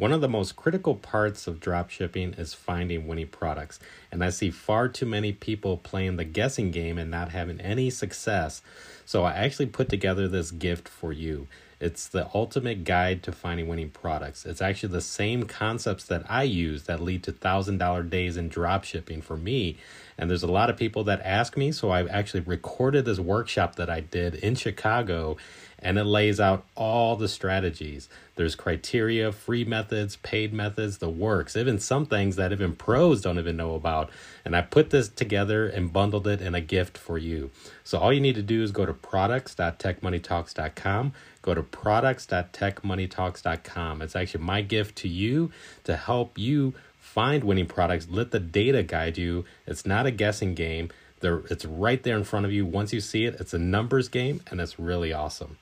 One 0.00 0.12
of 0.12 0.22
the 0.22 0.30
most 0.30 0.56
critical 0.56 0.94
parts 0.94 1.46
of 1.46 1.60
drop 1.60 1.90
shipping 1.90 2.32
is 2.38 2.54
finding 2.54 3.06
winning 3.06 3.26
products. 3.26 3.78
And 4.10 4.24
I 4.24 4.30
see 4.30 4.50
far 4.50 4.88
too 4.88 5.04
many 5.04 5.30
people 5.30 5.76
playing 5.76 6.16
the 6.16 6.24
guessing 6.24 6.70
game 6.70 6.96
and 6.96 7.10
not 7.10 7.32
having 7.32 7.60
any 7.60 7.90
success. 7.90 8.62
So 9.04 9.24
I 9.24 9.32
actually 9.34 9.66
put 9.66 9.90
together 9.90 10.26
this 10.26 10.52
gift 10.52 10.88
for 10.88 11.12
you. 11.12 11.48
It's 11.80 12.08
the 12.08 12.30
ultimate 12.34 12.84
guide 12.84 13.22
to 13.24 13.32
finding 13.32 13.68
winning 13.68 13.90
products. 13.90 14.46
It's 14.46 14.62
actually 14.62 14.92
the 14.94 15.02
same 15.02 15.42
concepts 15.42 16.04
that 16.04 16.24
I 16.30 16.44
use 16.44 16.84
that 16.84 17.00
lead 17.00 17.22
to 17.24 17.32
$1,000 17.32 18.08
days 18.08 18.38
in 18.38 18.48
drop 18.48 18.84
shipping 18.84 19.20
for 19.20 19.36
me. 19.36 19.76
And 20.16 20.30
there's 20.30 20.42
a 20.42 20.50
lot 20.50 20.70
of 20.70 20.78
people 20.78 21.04
that 21.04 21.20
ask 21.24 21.58
me, 21.58 21.72
so 21.72 21.90
I've 21.90 22.08
actually 22.08 22.40
recorded 22.40 23.04
this 23.04 23.18
workshop 23.18 23.76
that 23.76 23.90
I 23.90 24.00
did 24.00 24.34
in 24.34 24.54
Chicago 24.54 25.36
and 25.82 25.98
it 25.98 26.04
lays 26.04 26.38
out 26.38 26.64
all 26.74 27.16
the 27.16 27.28
strategies. 27.28 28.08
There's 28.36 28.54
criteria, 28.54 29.32
free 29.32 29.64
methods, 29.64 30.16
paid 30.16 30.52
methods, 30.52 30.98
the 30.98 31.08
works, 31.10 31.56
even 31.56 31.78
some 31.78 32.04
things 32.06 32.36
that 32.36 32.52
even 32.52 32.76
pros 32.76 33.20
don't 33.20 33.38
even 33.38 33.56
know 33.56 33.74
about. 33.74 34.10
And 34.44 34.54
I 34.56 34.62
put 34.62 34.90
this 34.90 35.08
together 35.08 35.66
and 35.66 35.92
bundled 35.92 36.26
it 36.26 36.40
in 36.40 36.54
a 36.54 36.60
gift 36.60 36.96
for 36.96 37.18
you. 37.18 37.50
So 37.84 37.98
all 37.98 38.12
you 38.12 38.20
need 38.20 38.36
to 38.36 38.42
do 38.42 38.62
is 38.62 38.70
go 38.72 38.86
to 38.86 38.94
products.techmoneytalks.com. 38.94 41.12
Go 41.42 41.54
to 41.54 41.62
products.techmoneytalks.com. 41.62 44.02
It's 44.02 44.16
actually 44.16 44.44
my 44.44 44.62
gift 44.62 44.96
to 44.96 45.08
you 45.08 45.52
to 45.84 45.96
help 45.96 46.38
you 46.38 46.74
find 46.98 47.44
winning 47.44 47.66
products. 47.66 48.06
Let 48.08 48.30
the 48.30 48.40
data 48.40 48.82
guide 48.82 49.18
you. 49.18 49.44
It's 49.66 49.84
not 49.84 50.06
a 50.06 50.10
guessing 50.10 50.54
game. 50.54 50.90
There, 51.20 51.42
it's 51.50 51.64
right 51.64 52.02
there 52.02 52.16
in 52.16 52.24
front 52.24 52.46
of 52.46 52.52
you. 52.52 52.64
Once 52.64 52.92
you 52.92 53.00
see 53.00 53.26
it, 53.26 53.36
it's 53.40 53.52
a 53.52 53.58
numbers 53.58 54.08
game 54.08 54.40
and 54.50 54.60
it's 54.60 54.78
really 54.78 55.12
awesome. 55.12 55.58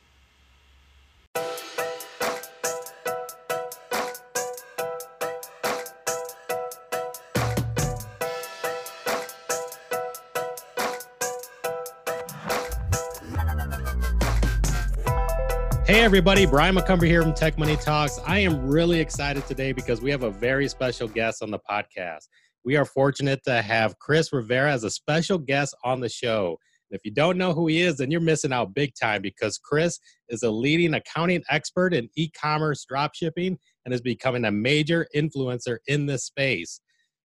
Hey, 15.88 16.02
everybody. 16.02 16.45
Brian 16.45 16.74
McCumber 16.74 17.07
here 17.07 17.23
from 17.23 17.32
Tech 17.32 17.57
Money 17.57 17.74
Talks. 17.76 18.20
I 18.26 18.40
am 18.40 18.68
really 18.68 19.01
excited 19.01 19.46
today 19.46 19.73
because 19.73 20.02
we 20.02 20.10
have 20.10 20.23
a 20.23 20.30
very 20.30 20.68
special 20.68 21.09
guest 21.09 21.42
on 21.42 21.51
the 21.51 21.59
podcast. 21.60 22.29
We 22.63 22.76
are 22.76 22.85
fortunate 22.85 23.42
to 23.45 23.63
have 23.63 23.98
Chris 23.98 24.30
Rivera 24.30 24.70
as 24.70 24.85
a 24.85 24.90
special 24.90 25.38
guest 25.38 25.74
on 25.85 26.01
the 26.01 26.09
show. 26.10 26.59
If 26.91 27.03
you 27.05 27.11
don't 27.11 27.39
know 27.39 27.53
who 27.53 27.67
he 27.67 27.83
is, 27.83 27.99
then 27.99 28.11
you're 28.11 28.21
missing 28.21 28.53
out 28.53 28.75
big 28.75 28.93
time 29.01 29.23
because 29.23 29.59
Chris 29.59 29.99
is 30.29 30.43
a 30.43 30.51
leading 30.51 30.95
accounting 30.95 31.43
expert 31.51 31.93
in 31.93 32.09
e 32.17 32.31
commerce 32.31 32.87
dropshipping 32.91 33.57
and 33.85 33.95
is 33.95 34.01
becoming 34.01 34.45
a 34.45 34.51
major 34.51 35.07
influencer 35.15 35.79
in 35.87 36.07
this 36.07 36.25
space. 36.25 36.81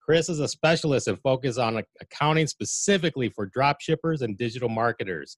Chris 0.07 0.29
is 0.29 0.39
a 0.39 0.47
specialist 0.47 1.07
and 1.07 1.19
focus 1.21 1.57
on 1.57 1.83
accounting 1.99 2.47
specifically 2.47 3.29
for 3.29 3.49
dropshippers 3.49 4.21
and 4.21 4.37
digital 4.37 4.69
marketers. 4.69 5.37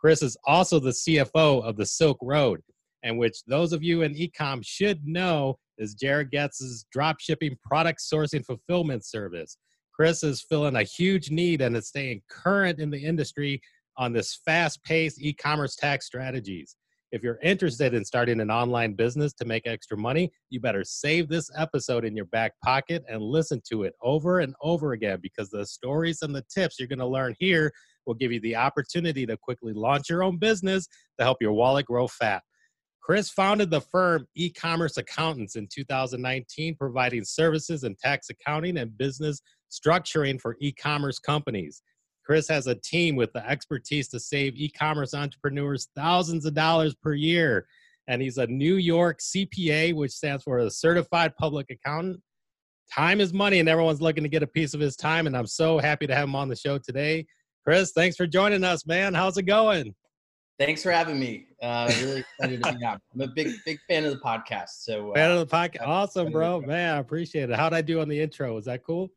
Chris 0.00 0.22
is 0.22 0.36
also 0.44 0.80
the 0.80 0.90
CFO 0.90 1.62
of 1.62 1.76
the 1.76 1.86
Silk 1.86 2.18
Road, 2.22 2.60
and 3.02 3.18
which 3.18 3.44
those 3.46 3.72
of 3.72 3.82
you 3.82 4.02
in 4.02 4.14
ecom 4.14 4.60
should 4.64 5.06
know 5.06 5.58
is 5.78 5.94
Jared 5.94 6.32
Goetz's 6.32 6.86
drop 6.92 7.20
shipping 7.20 7.56
product 7.64 8.00
sourcing 8.00 8.44
fulfillment 8.44 9.04
service. 9.04 9.56
Chris 9.98 10.22
is 10.22 10.40
filling 10.40 10.76
a 10.76 10.84
huge 10.84 11.32
need 11.32 11.60
and 11.60 11.76
is 11.76 11.88
staying 11.88 12.22
current 12.30 12.78
in 12.78 12.88
the 12.88 13.04
industry 13.04 13.60
on 13.96 14.12
this 14.12 14.40
fast 14.44 14.82
paced 14.84 15.20
e 15.20 15.32
commerce 15.32 15.74
tax 15.74 16.06
strategies. 16.06 16.76
If 17.10 17.24
you're 17.24 17.40
interested 17.42 17.94
in 17.94 18.04
starting 18.04 18.40
an 18.40 18.50
online 18.50 18.94
business 18.94 19.32
to 19.34 19.44
make 19.44 19.66
extra 19.66 19.96
money, 19.96 20.30
you 20.50 20.60
better 20.60 20.84
save 20.84 21.28
this 21.28 21.50
episode 21.56 22.04
in 22.04 22.14
your 22.14 22.26
back 22.26 22.52
pocket 22.62 23.02
and 23.08 23.20
listen 23.20 23.60
to 23.70 23.82
it 23.82 23.94
over 24.00 24.38
and 24.38 24.54
over 24.62 24.92
again 24.92 25.18
because 25.20 25.50
the 25.50 25.66
stories 25.66 26.22
and 26.22 26.32
the 26.32 26.44
tips 26.48 26.78
you're 26.78 26.86
going 26.86 27.00
to 27.00 27.06
learn 27.06 27.34
here 27.40 27.72
will 28.06 28.14
give 28.14 28.30
you 28.30 28.38
the 28.38 28.54
opportunity 28.54 29.26
to 29.26 29.36
quickly 29.36 29.72
launch 29.72 30.08
your 30.08 30.22
own 30.22 30.38
business 30.38 30.86
to 31.18 31.24
help 31.24 31.38
your 31.40 31.52
wallet 31.52 31.86
grow 31.86 32.06
fat. 32.06 32.44
Chris 33.02 33.30
founded 33.30 33.70
the 33.70 33.80
firm 33.80 34.26
E 34.36 34.50
Commerce 34.50 34.98
Accountants 34.98 35.56
in 35.56 35.66
2019, 35.72 36.76
providing 36.76 37.24
services 37.24 37.82
in 37.82 37.96
tax 37.96 38.28
accounting 38.28 38.76
and 38.76 38.96
business 38.98 39.40
structuring 39.70 40.40
for 40.40 40.56
e 40.60 40.72
commerce 40.72 41.18
companies. 41.18 41.82
Chris 42.24 42.48
has 42.48 42.66
a 42.66 42.74
team 42.74 43.16
with 43.16 43.32
the 43.32 43.48
expertise 43.48 44.08
to 44.08 44.20
save 44.20 44.54
e 44.56 44.68
commerce 44.68 45.14
entrepreneurs 45.14 45.88
thousands 45.96 46.44
of 46.44 46.54
dollars 46.54 46.94
per 46.94 47.14
year. 47.14 47.66
And 48.06 48.20
he's 48.20 48.38
a 48.38 48.46
New 48.46 48.76
York 48.76 49.20
CPA, 49.20 49.94
which 49.94 50.12
stands 50.12 50.42
for 50.44 50.58
a 50.58 50.70
Certified 50.70 51.36
Public 51.36 51.70
Accountant. 51.70 52.20
Time 52.92 53.20
is 53.20 53.34
money, 53.34 53.58
and 53.58 53.68
everyone's 53.68 54.00
looking 54.00 54.22
to 54.22 54.30
get 54.30 54.42
a 54.42 54.46
piece 54.46 54.72
of 54.72 54.80
his 54.80 54.96
time. 54.96 55.26
And 55.26 55.36
I'm 55.36 55.46
so 55.46 55.78
happy 55.78 56.06
to 56.06 56.14
have 56.14 56.24
him 56.24 56.34
on 56.34 56.48
the 56.48 56.56
show 56.56 56.78
today. 56.78 57.26
Chris, 57.64 57.92
thanks 57.92 58.16
for 58.16 58.26
joining 58.26 58.64
us, 58.64 58.86
man. 58.86 59.12
How's 59.12 59.36
it 59.36 59.42
going? 59.42 59.94
Thanks 60.58 60.82
for 60.82 60.90
having 60.90 61.20
me. 61.20 61.46
Uh, 61.62 61.90
really 62.00 62.20
excited 62.20 62.62
to 62.62 62.72
be 62.78 62.84
on. 62.84 62.98
I'm 63.14 63.20
a 63.20 63.28
big, 63.28 63.52
big 63.64 63.78
fan 63.88 64.04
of 64.04 64.12
the 64.12 64.20
podcast. 64.20 64.70
So 64.80 65.12
uh, 65.12 65.14
fan 65.14 65.30
of 65.30 65.48
the 65.48 65.54
podcast. 65.54 65.86
Awesome, 65.86 66.32
bro. 66.32 66.60
Man, 66.60 66.96
I 66.96 66.98
appreciate 66.98 67.48
it. 67.48 67.56
How'd 67.56 67.74
I 67.74 67.80
do 67.80 68.00
on 68.00 68.08
the 68.08 68.20
intro? 68.20 68.54
Was 68.54 68.64
that 68.64 68.82
cool? 68.82 69.10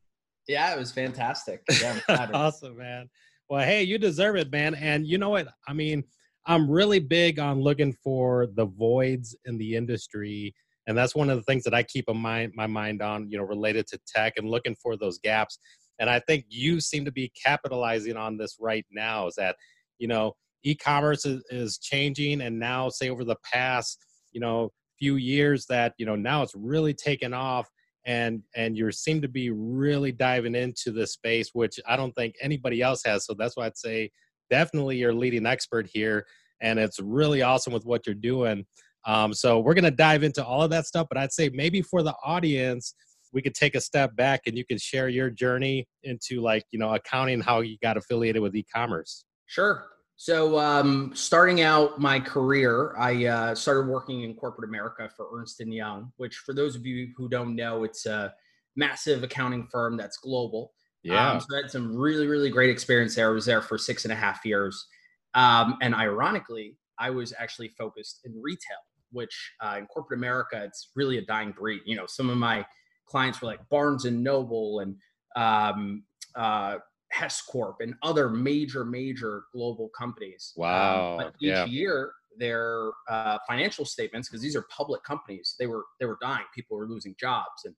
Yeah, 0.48 0.74
it 0.74 0.80
was 0.80 0.92
fantastic. 0.92 1.62
Yeah, 1.82 2.00
awesome, 2.34 2.78
man. 2.78 3.10
Well, 3.50 3.66
hey, 3.66 3.84
you 3.84 3.98
deserve 3.98 4.38
it, 4.38 4.52
man. 4.52 4.76
And 4.76 5.06
you 5.06 5.18
know 5.18 5.30
what? 5.30 5.48
I 5.68 5.74
mean, 5.74 6.04
I'm 6.46 6.70
really 6.70 7.00
big 7.00 7.40
on 7.40 7.62
looking 7.62 7.94
for 8.04 8.48
the 8.56 8.66
voids 8.66 9.36
in 9.46 9.58
the 9.58 9.76
industry. 9.76 10.56
And 10.88 10.98
that's 10.98 11.16
one 11.16 11.30
of 11.30 11.38
the 11.38 11.44
things 11.44 11.64
that 11.66 11.74
I 11.74 11.84
keep 11.84 12.06
in 12.10 12.18
mind, 12.18 12.54
my 12.56 12.68
mind 12.68 13.02
on, 13.02 13.30
you 13.30 13.38
know, 13.38 13.44
related 13.44 13.88
to 13.88 14.00
tech 14.08 14.34
and 14.38 14.50
looking 14.50 14.76
for 14.82 14.98
those 14.98 15.20
gaps. 15.20 15.60
And 16.00 16.10
I 16.10 16.20
think 16.20 16.46
you 16.50 16.80
seem 16.80 17.06
to 17.06 17.12
be 17.12 17.32
capitalizing 17.42 18.18
on 18.18 18.38
this 18.38 18.58
right 18.60 18.86
now 18.92 19.28
is 19.28 19.36
that, 19.36 19.56
you 20.00 20.08
know, 20.08 20.34
e-commerce 20.64 21.26
is, 21.26 21.44
is 21.50 21.78
changing. 21.78 22.42
And 22.42 22.60
now 22.60 22.90
say 22.90 23.10
over 23.10 23.24
the 23.24 23.36
past, 23.54 24.04
you 24.32 24.40
know, 24.40 24.72
few 24.98 25.16
years 25.16 25.66
that, 25.68 25.94
you 25.98 26.06
know, 26.06 26.16
now 26.16 26.42
it's 26.42 26.56
really 26.56 26.94
taken 26.94 27.34
off 27.34 27.70
and 28.06 28.42
and 28.56 28.78
you 28.78 28.92
seem 28.92 29.22
to 29.22 29.28
be 29.28 29.50
really 29.52 30.12
diving 30.12 30.56
into 30.56 30.92
this 30.92 31.14
space 31.14 31.52
which 31.54 31.80
i 31.88 31.96
don't 31.96 32.14
think 32.14 32.36
anybody 32.42 32.82
else 32.82 33.02
has 33.06 33.26
so 33.26 33.34
that's 33.38 33.56
why 33.56 33.66
i'd 33.66 33.78
say 33.78 34.10
definitely 34.50 34.98
you're 34.98 35.14
leading 35.14 35.46
expert 35.46 35.88
here 35.92 36.26
and 36.62 36.80
it's 36.80 37.00
really 37.00 37.42
awesome 37.42 37.74
with 37.74 37.86
what 37.86 38.06
you're 38.06 38.14
doing. 38.14 38.64
Um, 39.08 39.34
so 39.34 39.60
we're 39.60 39.74
going 39.74 39.84
to 39.84 39.90
dive 39.90 40.22
into 40.22 40.46
all 40.46 40.62
of 40.62 40.70
that 40.72 40.86
stuff 40.86 41.08
but 41.10 41.18
i'd 41.18 41.32
say 41.32 41.50
maybe 41.54 41.82
for 41.82 42.04
the 42.04 42.14
audience 42.24 42.94
we 43.34 43.42
could 43.42 43.56
take 43.56 43.76
a 43.76 43.82
step 43.82 44.16
back 44.16 44.42
and 44.46 44.58
you 44.58 44.66
can 44.66 44.78
share 44.78 45.10
your 45.10 45.30
journey 45.30 45.88
into 46.04 46.42
like 46.42 46.66
you 46.72 46.80
know 46.80 46.94
accounting 46.94 47.42
how 47.42 47.62
you 47.62 47.78
got 47.82 47.98
affiliated 47.98 48.42
with 48.42 48.56
e-commerce. 48.56 49.26
Sure 49.48 49.86
so, 50.22 50.60
um, 50.60 51.14
starting 51.16 51.62
out 51.62 52.00
my 52.00 52.20
career, 52.20 52.94
I 52.96 53.26
uh, 53.26 53.56
started 53.56 53.90
working 53.90 54.22
in 54.22 54.36
corporate 54.36 54.70
America 54.70 55.10
for 55.18 55.28
Ernst 55.34 55.62
and 55.62 55.74
Young, 55.74 56.12
which, 56.18 56.36
for 56.46 56.54
those 56.54 56.76
of 56.76 56.86
you 56.86 57.12
who 57.18 57.28
don't 57.28 57.56
know, 57.56 57.86
it's 57.86 58.06
a 58.06 58.32
massive 58.76 59.24
accounting 59.24 59.66
firm 59.72 59.98
that's 59.98 60.18
global. 60.18 60.74
Yeah. 61.02 61.32
Um, 61.32 61.40
so 61.40 61.48
I 61.58 61.62
had 61.64 61.72
some 61.72 61.98
really, 61.98 62.28
really 62.28 62.52
great 62.52 62.70
experience 62.70 63.16
there. 63.16 63.30
I 63.30 63.32
was 63.32 63.48
there 63.48 63.64
for 63.64 63.80
six 63.80 64.06
and 64.06 64.12
a 64.12 64.16
half 64.16 64.46
years, 64.46 64.86
um, 65.34 65.80
and 65.82 65.96
ironically, 65.96 66.78
I 67.00 67.10
was 67.10 67.34
actually 67.40 67.70
focused 67.70 68.20
in 68.24 68.40
retail, 68.40 68.78
which 69.12 69.54
uh, 69.60 69.78
in 69.80 69.88
corporate 69.88 70.20
America, 70.20 70.62
it's 70.64 70.90
really 70.96 71.18
a 71.18 71.26
dying 71.26 71.52
breed. 71.52 71.82
You 71.88 71.96
know, 71.96 72.06
some 72.06 72.30
of 72.30 72.38
my 72.38 72.64
clients 73.08 73.42
were 73.42 73.48
like 73.48 73.68
Barnes 73.70 74.06
and 74.06 74.24
Noble 74.24 74.82
and 74.82 74.98
um, 75.36 76.04
uh, 76.36 76.78
Hess 77.12 77.42
Corp 77.42 77.78
and 77.82 77.96
other 78.02 78.30
major, 78.30 78.86
major 78.86 79.44
global 79.54 79.90
companies. 79.90 80.54
Um, 80.58 80.62
wow. 80.64 81.12
Um, 81.12 81.18
but 81.18 81.34
each 81.42 81.50
yeah. 81.50 81.66
year, 81.66 82.14
their 82.38 82.92
uh, 83.10 83.38
financial 83.48 83.86
statements, 83.86 84.30
because 84.30 84.42
these 84.42 84.56
are 84.56 84.66
public 84.70 85.04
companies, 85.04 85.56
they 85.60 85.68
were 85.68 85.86
they 86.00 86.06
were 86.06 86.18
dying. 86.22 86.46
People 86.56 86.78
were 86.78 86.88
losing 86.88 87.16
jobs, 87.20 87.66
and 87.66 87.76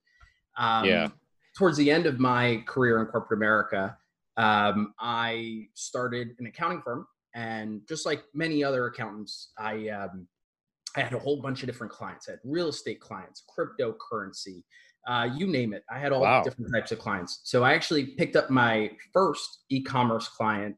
um, 0.58 0.86
yeah. 0.86 1.08
Towards 1.58 1.78
the 1.78 1.92
end 1.92 2.08
of 2.08 2.20
my 2.20 2.64
career 2.66 3.00
in 3.00 3.06
corporate 3.06 3.38
America, 3.38 3.96
um, 4.38 4.96
I 5.00 5.68
started 5.76 6.30
an 6.40 6.48
accounting 6.48 6.82
firm, 6.82 7.06
and 7.36 7.82
just 7.88 8.06
like 8.06 8.24
many 8.34 8.64
other 8.64 8.88
accountants, 8.88 9.52
I 9.58 9.90
um, 9.90 10.28
I 10.96 11.02
had 11.02 11.14
a 11.14 11.20
whole 11.20 11.42
bunch 11.42 11.64
of 11.64 11.68
different 11.68 11.92
clients. 11.92 12.28
I 12.28 12.34
had 12.34 12.40
real 12.44 12.70
estate 12.70 13.00
clients, 13.00 13.44
cryptocurrency, 13.58 14.64
uh, 15.08 15.30
you 15.36 15.48
name 15.48 15.74
it. 15.74 15.84
I 15.92 16.00
had 16.00 16.12
all 16.12 16.22
wow. 16.22 16.44
different 16.44 16.72
types 16.74 16.92
of 16.92 17.00
clients. 17.00 17.42
So 17.44 17.64
I 17.64 17.74
actually 17.74 18.06
picked 18.06 18.36
up 18.36 18.50
my 18.50 18.92
first 19.12 19.64
e-commerce 19.70 20.28
client 20.30 20.76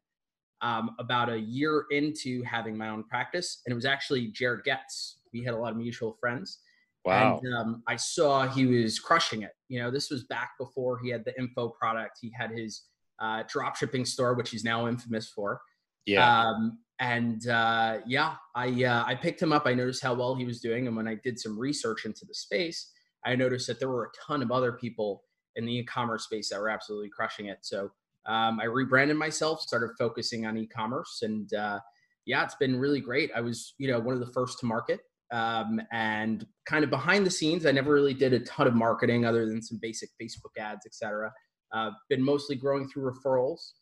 um, 0.62 0.96
about 0.98 1.28
a 1.28 1.38
year 1.38 1.84
into 1.90 2.42
having 2.42 2.76
my 2.76 2.88
own 2.88 3.04
practice, 3.04 3.62
and 3.64 3.72
it 3.72 3.76
was 3.76 3.84
actually 3.84 4.28
Jared 4.28 4.64
Goetz. 4.64 5.18
We 5.32 5.44
had 5.44 5.54
a 5.54 5.56
lot 5.56 5.72
of 5.72 5.76
mutual 5.76 6.16
friends. 6.18 6.60
Wow. 7.04 7.40
And 7.40 7.54
um, 7.54 7.82
I 7.86 7.94
saw 7.94 8.48
he 8.48 8.66
was 8.66 8.98
crushing 8.98 9.42
it. 9.42 9.52
You 9.68 9.80
know, 9.80 9.92
this 9.92 10.10
was 10.10 10.24
back 10.24 10.52
before 10.58 10.98
he 10.98 11.08
had 11.08 11.24
the 11.24 11.38
info 11.38 11.68
product. 11.68 12.18
He 12.20 12.32
had 12.36 12.50
his 12.50 12.82
uh, 13.20 13.44
drop 13.48 13.76
shipping 13.76 14.04
store, 14.04 14.34
which 14.34 14.50
he's 14.50 14.64
now 14.64 14.88
infamous 14.88 15.28
for. 15.28 15.60
Yeah. 16.04 16.48
Um, 16.48 16.78
and 17.00 17.46
uh, 17.48 17.98
yeah, 18.06 18.34
I 18.54 18.84
uh, 18.84 19.04
I 19.06 19.14
picked 19.14 19.42
him 19.42 19.52
up. 19.52 19.66
I 19.66 19.74
noticed 19.74 20.02
how 20.02 20.14
well 20.14 20.34
he 20.34 20.44
was 20.44 20.60
doing, 20.60 20.86
and 20.86 20.96
when 20.96 21.08
I 21.08 21.16
did 21.22 21.38
some 21.38 21.58
research 21.58 22.04
into 22.04 22.24
the 22.24 22.34
space, 22.34 22.90
I 23.24 23.36
noticed 23.36 23.66
that 23.66 23.78
there 23.78 23.88
were 23.88 24.04
a 24.04 24.26
ton 24.26 24.42
of 24.42 24.50
other 24.50 24.72
people 24.72 25.24
in 25.56 25.66
the 25.66 25.76
e-commerce 25.78 26.24
space 26.24 26.50
that 26.50 26.60
were 26.60 26.68
absolutely 26.68 27.08
crushing 27.08 27.46
it. 27.46 27.58
So 27.62 27.90
um, 28.26 28.60
I 28.60 28.64
rebranded 28.64 29.16
myself, 29.16 29.60
started 29.60 29.90
focusing 29.98 30.46
on 30.46 30.56
e-commerce, 30.56 31.20
and 31.22 31.52
uh, 31.54 31.80
yeah, 32.24 32.44
it's 32.44 32.54
been 32.54 32.78
really 32.78 33.00
great. 33.00 33.30
I 33.34 33.40
was, 33.40 33.74
you 33.78 33.88
know, 33.88 33.98
one 33.98 34.14
of 34.14 34.20
the 34.20 34.32
first 34.32 34.58
to 34.60 34.66
market, 34.66 35.00
um, 35.32 35.80
and 35.92 36.46
kind 36.66 36.84
of 36.84 36.90
behind 36.90 37.26
the 37.26 37.30
scenes, 37.30 37.66
I 37.66 37.72
never 37.72 37.92
really 37.92 38.14
did 38.14 38.32
a 38.32 38.40
ton 38.40 38.66
of 38.66 38.74
marketing 38.74 39.24
other 39.24 39.46
than 39.46 39.62
some 39.62 39.78
basic 39.80 40.10
Facebook 40.20 40.58
ads, 40.58 40.86
etc. 40.86 41.32
Uh, 41.72 41.90
been 42.08 42.22
mostly 42.22 42.56
growing 42.56 42.88
through 42.88 43.10
referrals. 43.12 43.72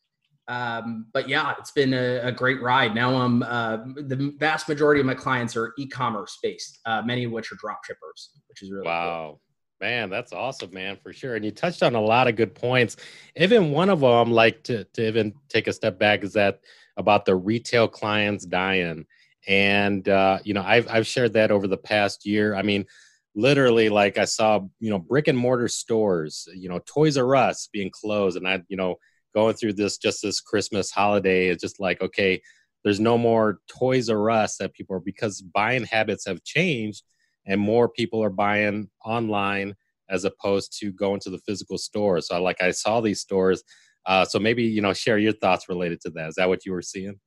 Um, 0.47 1.07
but 1.13 1.29
yeah, 1.29 1.55
it's 1.59 1.71
been 1.71 1.95
a, 1.95 2.19
a, 2.19 2.33
great 2.33 2.61
ride. 2.61 2.95
Now 2.95 3.17
I'm 3.17 3.43
uh, 3.43 3.79
the 3.97 4.35
vast 4.39 4.69
majority 4.69 5.01
of 5.01 5.07
my 5.07 5.15
clients 5.15 5.57
are 5.57 5.73
e-commerce 5.79 6.39
based, 6.43 6.81
uh, 6.85 7.01
many 7.01 7.25
of 7.25 7.33
which 7.33 7.51
are 7.51 7.57
drop 7.57 7.83
shippers, 7.85 8.31
which 8.49 8.63
is 8.63 8.71
really 8.71 8.85
wow. 8.85 9.29
Cool. 9.31 9.41
Man, 9.81 10.09
that's 10.09 10.33
awesome, 10.33 10.73
man, 10.73 10.97
for 11.03 11.13
sure. 11.13 11.35
And 11.35 11.45
you 11.45 11.51
touched 11.51 11.83
on 11.83 11.95
a 11.95 12.01
lot 12.01 12.29
of 12.29 12.37
good 12.37 12.55
points. 12.55 12.97
Even 13.37 13.71
one 13.71 13.91
of 13.91 14.01
them, 14.01 14.31
like 14.31 14.63
to, 14.65 14.85
to 14.85 15.07
even 15.07 15.35
take 15.49 15.67
a 15.67 15.73
step 15.73 15.99
back, 15.99 16.25
is 16.25 16.35
that 16.35 16.61
about 16.97 17.25
the 17.25 17.35
retail 17.35 17.89
clients 17.89 18.45
dying. 18.45 19.05
And 19.47 20.09
uh, 20.09 20.39
you 20.45 20.55
know, 20.55 20.63
I've 20.63 20.89
I've 20.89 21.07
shared 21.07 21.35
that 21.35 21.51
over 21.51 21.67
the 21.67 21.77
past 21.77 22.25
year. 22.25 22.55
I 22.55 22.63
mean, 22.63 22.87
literally, 23.35 23.89
like 23.89 24.17
I 24.17 24.25
saw, 24.25 24.61
you 24.79 24.91
know, 24.91 24.99
brick 24.99 25.29
and 25.29 25.37
mortar 25.37 25.69
stores, 25.69 26.49
you 26.55 26.69
know, 26.69 26.81
Toys 26.87 27.17
R 27.19 27.35
Us 27.37 27.69
being 27.73 27.91
closed, 27.91 28.37
and 28.37 28.49
I, 28.49 28.63
you 28.69 28.77
know, 28.77 28.97
going 29.35 29.55
through 29.55 29.75
this 29.75 29.99
just 29.99 30.23
this 30.23 30.41
Christmas 30.41 30.91
holiday, 30.91 31.49
it's 31.49 31.63
just 31.63 31.81
like, 31.81 32.01
okay, 32.01 32.41
there's 32.85 33.01
no 33.01 33.19
more 33.19 33.61
Toys 33.69 34.09
R 34.09 34.31
Us 34.31 34.57
that 34.59 34.75
people 34.75 34.97
are 34.97 35.01
because 35.01 35.41
buying 35.41 35.85
habits 35.85 36.27
have 36.27 36.45
changed 36.45 37.03
and 37.47 37.61
more 37.61 37.89
people 37.89 38.23
are 38.23 38.31
buying 38.31 38.89
online 39.05 39.75
as 40.11 40.25
opposed 40.25 40.79
to 40.81 40.93
going 40.93 41.21
to 41.21 41.31
the 41.31 41.41
physical 41.47 41.79
store. 41.79 42.21
So 42.21 42.41
like 42.43 42.63
I 42.63 42.71
saw 42.71 43.01
these 43.01 43.21
stores. 43.21 43.63
Uh, 44.07 44.25
so 44.25 44.39
maybe 44.39 44.63
you 44.63 44.83
know 44.83 44.93
share 44.93 45.19
your 45.19 45.33
thoughts 45.33 45.69
related 45.69 46.01
to 46.03 46.11
that. 46.11 46.29
Is 46.29 46.35
that 46.35 46.49
what 46.49 46.67
you 46.67 46.73
were 46.73 46.83
seeing? 46.83 47.19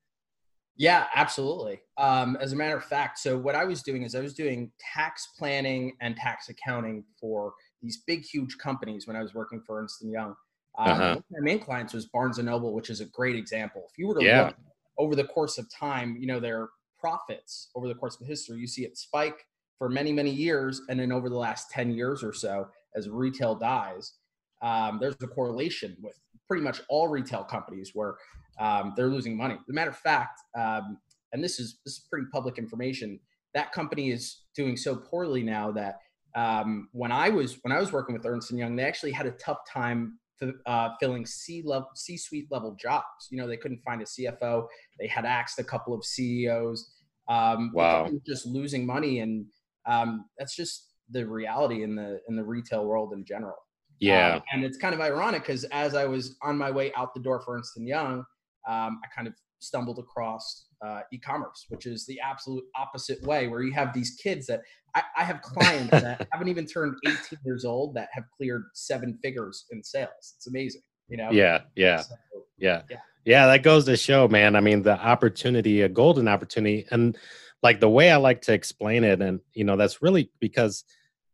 Yeah, 0.80 1.08
absolutely. 1.16 1.80
Um, 1.98 2.38
as 2.40 2.54
a 2.54 2.56
matter 2.56 2.78
of 2.78 2.86
fact, 2.86 3.18
so 3.18 3.36
what 3.36 3.56
I 3.56 3.66
was 3.66 3.82
doing 3.82 4.04
is 4.04 4.14
I 4.14 4.20
was 4.20 4.36
doing 4.36 4.72
tax 4.80 5.30
planning 5.38 5.94
and 6.02 6.16
tax 6.16 6.50
accounting 6.50 7.04
for 7.20 7.54
these 7.82 8.04
big, 8.06 8.24
huge 8.24 8.60
companies 8.60 9.08
when 9.08 9.16
I 9.16 9.24
was 9.24 9.34
working 9.34 9.64
for 9.66 9.82
Ernst 9.82 10.04
and 10.04 10.12
Young. 10.12 10.36
Um, 10.78 10.90
uh-huh. 10.90 11.00
One 11.00 11.18
of 11.18 11.24
my 11.32 11.40
main 11.40 11.60
clients 11.60 11.94
was 11.94 12.06
Barnes 12.06 12.38
and 12.38 12.48
Noble, 12.48 12.74
which 12.74 12.90
is 12.90 13.02
a 13.02 13.06
great 13.06 13.36
example. 13.36 13.84
If 13.90 13.98
you 13.98 14.08
were 14.08 14.16
to 14.20 14.24
yeah. 14.24 14.46
look 14.46 14.56
over 14.98 15.16
the 15.16 15.24
course 15.24 15.58
of 15.58 15.68
time, 15.74 16.18
you 16.20 16.28
know 16.28 16.40
their 16.40 16.70
profits 17.00 17.70
over 17.76 17.88
the 17.88 17.96
course 17.96 18.20
of 18.20 18.28
history, 18.28 18.58
you 18.58 18.68
see 18.68 18.84
it 18.84 18.98
spike 18.98 19.46
for 19.78 19.90
many, 19.90 20.12
many 20.12 20.32
years. 20.32 20.82
And 20.90 21.00
then 21.00 21.12
over 21.12 21.30
the 21.30 21.38
last 21.38 21.70
10 21.72 21.92
years 21.92 22.24
or 22.24 22.34
so, 22.34 22.68
as 22.96 23.10
retail 23.10 23.56
dies, 23.56 24.14
um, 24.62 24.98
there's 25.00 25.16
a 25.22 25.28
correlation 25.28 25.96
with 26.02 26.20
pretty 26.48 26.64
much 26.64 26.82
all 26.90 27.08
retail 27.08 27.44
companies 27.44 27.92
where 27.94 28.16
um, 28.60 28.94
they're 28.96 29.08
losing 29.08 29.38
money. 29.38 29.54
As 29.54 29.70
a 29.70 29.74
matter 29.74 29.92
of 29.92 29.98
fact, 29.98 30.42
um, 30.58 30.98
and 31.34 31.44
this 31.44 31.60
is 31.60 31.80
this 31.86 31.96
is 31.96 32.08
pretty 32.10 32.28
public 32.32 32.58
information, 32.58 33.20
that 33.54 33.72
company 33.72 34.12
is 34.12 34.44
doing 34.56 34.78
so 34.78 34.96
poorly 34.96 35.44
now 35.44 35.72
that 35.72 36.00
um, 36.36 36.90
when 36.92 37.12
I 37.12 37.30
was 37.30 37.60
when 37.62 37.72
I 37.72 37.80
was 37.80 37.92
working 37.92 38.14
with 38.14 38.26
Ernst 38.26 38.52
and 38.52 38.60
Young, 38.60 38.76
they 38.76 38.84
actually 38.84 39.12
had 39.12 39.26
a 39.26 39.32
tough 39.32 39.60
time 39.72 40.20
uh, 40.66 40.90
filling 41.00 41.26
C 41.26 41.62
level 41.66 41.90
C 41.96 42.18
suite 42.18 42.48
level 42.52 42.76
jobs. 42.80 43.28
You 43.32 43.38
know, 43.38 43.48
they 43.48 43.58
couldn't 43.58 43.82
find 43.84 44.02
a 44.02 44.06
CFO. 44.06 44.66
They 45.00 45.08
had 45.08 45.26
asked 45.26 45.60
a 45.60 45.64
couple 45.64 45.94
of 45.94 46.04
CEOs. 46.04 46.94
Um, 47.30 47.72
wow, 47.74 48.10
just 48.26 48.46
losing 48.46 48.86
money 48.86 49.20
and 49.20 49.46
um, 49.88 50.26
that's 50.38 50.56
just 50.56 50.94
the 51.10 51.26
reality 51.26 51.84
in 51.84 51.96
the 51.96 52.20
in 52.28 52.36
the 52.36 52.44
retail 52.44 52.86
world 52.86 53.14
in 53.14 53.26
general. 53.26 53.56
Yeah, 54.00 54.36
um, 54.36 54.42
and 54.54 54.64
it's 54.64 54.78
kind 54.78 54.94
of 54.94 55.02
ironic 55.02 55.42
because 55.42 55.64
as 55.66 55.96
I 55.96 56.06
was 56.06 56.36
on 56.44 56.58
my 56.58 56.70
way 56.70 56.94
out 56.96 57.14
the 57.14 57.22
door 57.22 57.42
for 57.42 57.56
Ernst 57.56 57.78
and 57.78 57.88
Young, 57.88 58.20
um, 58.68 59.00
I 59.04 59.08
kind 59.16 59.28
of 59.28 59.34
stumbled 59.60 59.98
across 59.98 60.67
uh, 60.86 61.02
e-commerce, 61.12 61.66
which 61.70 61.86
is 61.86 62.06
the 62.06 62.20
absolute 62.20 62.64
opposite 62.76 63.22
way, 63.24 63.48
where 63.48 63.62
you 63.62 63.74
have 63.74 63.94
these 63.94 64.18
kids 64.22 64.48
that 64.48 64.62
I, 64.96 65.04
I 65.18 65.24
have 65.24 65.42
clients 65.42 65.92
that 65.92 66.28
haven't 66.32 66.48
even 66.48 66.66
turned 66.66 66.96
18 67.06 67.18
years 67.46 67.66
old 67.66 67.96
that 67.96 68.10
have 68.14 68.26
cleared 68.36 68.64
seven 68.74 69.18
figures 69.24 69.66
in 69.72 69.84
sales. 69.84 70.36
It's 70.36 70.48
amazing, 70.48 70.82
you 71.08 71.18
know. 71.18 71.32
Yeah, 71.32 71.62
yeah, 71.76 72.02
so, 72.02 72.16
yeah, 72.58 72.82
yeah, 72.90 72.98
yeah. 73.26 73.48
That 73.48 73.64
goes 73.64 73.86
to 73.86 73.98
show, 73.98 74.28
man. 74.28 74.56
I 74.56 74.62
mean, 74.62 74.84
the 74.84 75.00
opportunity, 75.00 75.82
a 75.82 75.90
golden 75.90 76.28
opportunity, 76.28 76.86
and 76.92 77.18
like 77.64 77.80
the 77.80 77.90
way 77.90 78.12
I 78.12 78.18
like 78.18 78.42
to 78.44 78.54
explain 78.54 79.04
it, 79.04 79.22
and 79.22 79.40
you 79.54 79.64
know, 79.64 79.78
that's 79.78 80.02
really 80.02 80.32
because 80.40 80.84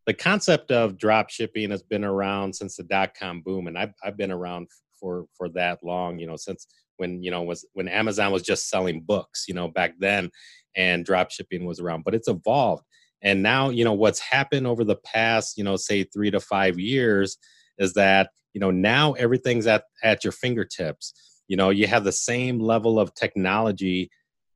the 0.06 0.14
concept 0.14 0.70
of 0.70 0.98
drop 0.98 1.30
shipping 1.30 1.70
has 1.70 1.82
been 1.82 2.04
around 2.04 2.54
since 2.54 2.76
the 2.76 2.82
dot 2.84 3.12
com 3.18 3.40
boom, 3.40 3.66
and 3.66 3.78
I've 3.78 3.94
I've 4.02 4.16
been 4.16 4.30
around 4.30 4.68
for 4.98 5.26
for 5.36 5.48
that 5.50 5.78
long. 5.82 6.18
You 6.18 6.26
know, 6.26 6.36
since 6.36 6.66
when 6.96 7.22
you 7.22 7.30
know 7.30 7.42
was 7.42 7.66
when 7.72 7.88
Amazon 7.88 8.32
was 8.32 8.42
just 8.42 8.68
selling 8.68 9.00
books, 9.00 9.44
you 9.48 9.54
know, 9.54 9.68
back 9.68 9.94
then, 9.98 10.30
and 10.76 11.04
drop 11.04 11.30
shipping 11.30 11.64
was 11.64 11.80
around, 11.80 12.04
but 12.04 12.14
it's 12.14 12.28
evolved. 12.28 12.84
And 13.22 13.42
now, 13.42 13.70
you 13.70 13.84
know, 13.84 13.94
what's 13.94 14.20
happened 14.20 14.66
over 14.66 14.84
the 14.84 14.96
past, 14.96 15.56
you 15.56 15.64
know, 15.64 15.76
say 15.76 16.04
three 16.04 16.30
to 16.30 16.40
five 16.40 16.78
years 16.78 17.38
is 17.78 17.94
that, 17.94 18.30
you 18.52 18.60
know, 18.60 18.70
now 18.70 19.12
everything's 19.12 19.66
at, 19.66 19.84
at 20.02 20.24
your 20.24 20.32
fingertips. 20.32 21.14
You 21.48 21.56
know, 21.56 21.70
you 21.70 21.86
have 21.86 22.04
the 22.04 22.12
same 22.12 22.60
level 22.60 23.00
of 23.00 23.14
technology 23.14 24.10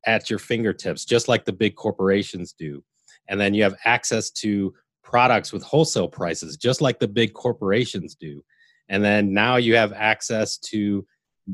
at 0.05 0.29
your 0.29 0.39
fingertips, 0.39 1.03
just 1.03 1.27
like 1.27 1.45
the 1.45 1.53
big 1.53 1.75
corporations 1.75 2.53
do. 2.53 2.83
And 3.27 3.39
then 3.39 3.53
you 3.53 3.63
have 3.63 3.75
access 3.85 4.29
to 4.31 4.73
products 5.03 5.51
with 5.51 5.63
wholesale 5.63 6.07
prices, 6.07 6.55
just 6.55 6.81
like 6.81 6.99
the 6.99 7.07
big 7.07 7.33
corporations 7.33 8.15
do. 8.15 8.43
And 8.89 9.03
then 9.03 9.33
now 9.33 9.57
you 9.57 9.75
have 9.75 9.93
access 9.93 10.57
to 10.57 11.05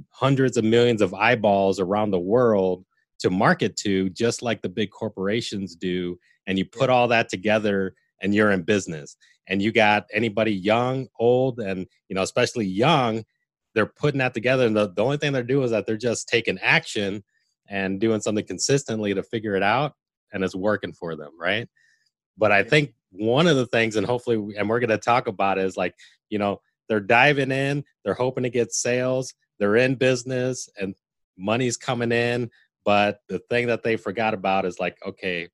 hundreds 0.10 0.58
of 0.58 0.64
millions 0.64 1.02
of 1.02 1.14
eyeballs 1.14 1.80
around 1.80 2.12
the 2.12 2.20
world 2.20 2.86
to 3.20 3.30
market 3.30 3.76
to, 3.78 4.10
just 4.10 4.42
like 4.42 4.62
the 4.62 4.70
big 4.70 4.90
corporations 4.92 5.76
do. 5.76 6.18
And 6.48 6.58
you 6.58 6.66
put 6.66 6.90
all 6.90 7.08
that 7.10 7.30
together 7.30 7.94
and 8.22 8.34
you're 8.34 8.52
in 8.52 8.64
business. 8.64 9.16
And 9.48 9.62
you 9.62 9.72
got 9.72 10.08
anybody 10.14 10.54
young, 10.54 11.08
old, 11.20 11.60
and 11.60 11.86
you 12.10 12.16
know, 12.16 12.24
especially 12.24 12.66
young, 12.66 13.24
they're 13.74 13.86
putting 13.86 14.20
that 14.20 14.34
together. 14.34 14.66
And 14.66 14.76
the, 14.76 14.92
the 14.92 15.04
only 15.04 15.18
thing 15.18 15.34
they're 15.34 15.44
doing 15.44 15.66
is 15.66 15.72
that 15.72 15.86
they're 15.86 15.98
just 15.98 16.28
taking 16.28 16.58
action 16.60 17.24
and 17.68 18.00
doing 18.00 18.22
something 18.22 18.46
consistently 18.46 19.14
to 19.14 19.24
figure 19.24 19.56
it 19.56 19.64
out 19.64 19.94
and 20.31 20.44
it's 20.44 20.56
working 20.56 20.94
for 20.94 21.16
them 21.16 21.31
right 21.40 21.68
but 22.38 22.52
i 22.52 22.64
think 22.64 22.94
one 23.12 23.48
of 23.48 23.56
the 23.56 23.66
things 23.68 23.96
and 23.96 24.06
hopefully 24.06 24.56
and 24.58 24.70
we're 24.70 24.80
going 24.80 24.90
to 24.90 24.98
talk 24.98 25.28
about 25.28 25.58
is 25.58 25.78
like 25.78 25.96
you 26.30 26.38
know 26.38 26.59
they're 26.87 26.99
diving 26.99 27.51
in 27.51 27.83
they're 28.04 28.13
hoping 28.13 28.44
to 28.44 28.49
get 28.49 28.73
sales 28.73 29.33
they're 29.59 29.75
in 29.77 29.95
business 29.95 30.69
and 30.80 30.95
money's 31.37 31.77
coming 31.77 32.11
in 32.11 32.49
but 32.83 33.19
the 33.30 33.39
thing 33.49 33.68
that 33.68 33.83
they 33.83 33.95
forgot 33.95 34.33
about 34.33 34.65
is 34.65 34.80
like 34.80 34.97
okay 35.06 35.49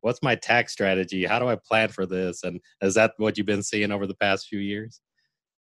what's 0.00 0.22
my 0.22 0.34
tax 0.34 0.72
strategy 0.72 1.24
how 1.24 1.38
do 1.38 1.48
i 1.48 1.56
plan 1.56 1.88
for 1.88 2.06
this 2.06 2.42
and 2.42 2.60
is 2.82 2.94
that 2.94 3.12
what 3.16 3.36
you've 3.36 3.46
been 3.46 3.62
seeing 3.62 3.92
over 3.92 4.06
the 4.06 4.14
past 4.14 4.48
few 4.48 4.58
years 4.58 5.00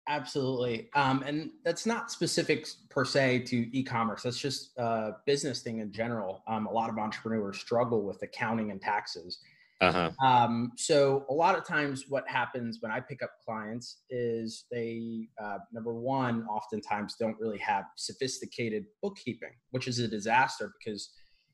Absolutely. 0.08 0.90
Um, 0.96 1.24
and 1.24 1.52
that's 1.64 1.86
not 1.86 2.12
specific 2.12 2.68
per 2.90 3.06
se 3.06 3.40
to 3.40 3.78
e-commerce. 3.78 4.24
That's 4.24 4.38
just 4.38 4.78
a 4.78 5.14
business 5.26 5.62
thing 5.62 5.80
in 5.80 5.94
general. 5.94 6.44
Um, 6.46 6.68
a 6.68 6.72
lot 6.72 6.90
of 6.90 6.98
entrepreneurs 6.98 7.58
struggle 7.58 8.04
with 8.04 8.22
accounting 8.22 8.72
and 8.72 8.82
taxes. 8.82 9.40
Uh-huh. 9.84 10.12
Um, 10.26 10.72
so 10.78 11.26
a 11.30 11.34
lot 11.34 11.58
of 11.58 11.66
times 11.66 12.06
what 12.08 12.28
happens 12.28 12.78
when 12.80 12.92
I 12.92 13.00
pick 13.00 13.22
up 13.22 13.32
clients 13.46 14.04
is 14.10 14.66
they, 14.72 15.28
uh, 15.44 15.58
number 15.72 15.94
one, 15.94 16.46
oftentimes 16.48 17.16
don't 17.20 17.38
really 17.40 17.60
have 17.60 17.86
sophisticated 17.98 18.86
bookkeeping, 19.02 19.52
which 19.72 19.88
is 19.88 20.00
a 20.00 20.08
disaster 20.08 20.74
because, 20.80 21.10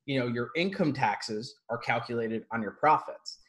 you 0.06 0.20
know, 0.20 0.28
your 0.28 0.50
income 0.56 0.94
taxes 0.94 1.56
are 1.70 1.78
calculated 1.78 2.44
on 2.52 2.62
your 2.62 2.72
profits. 2.72 3.40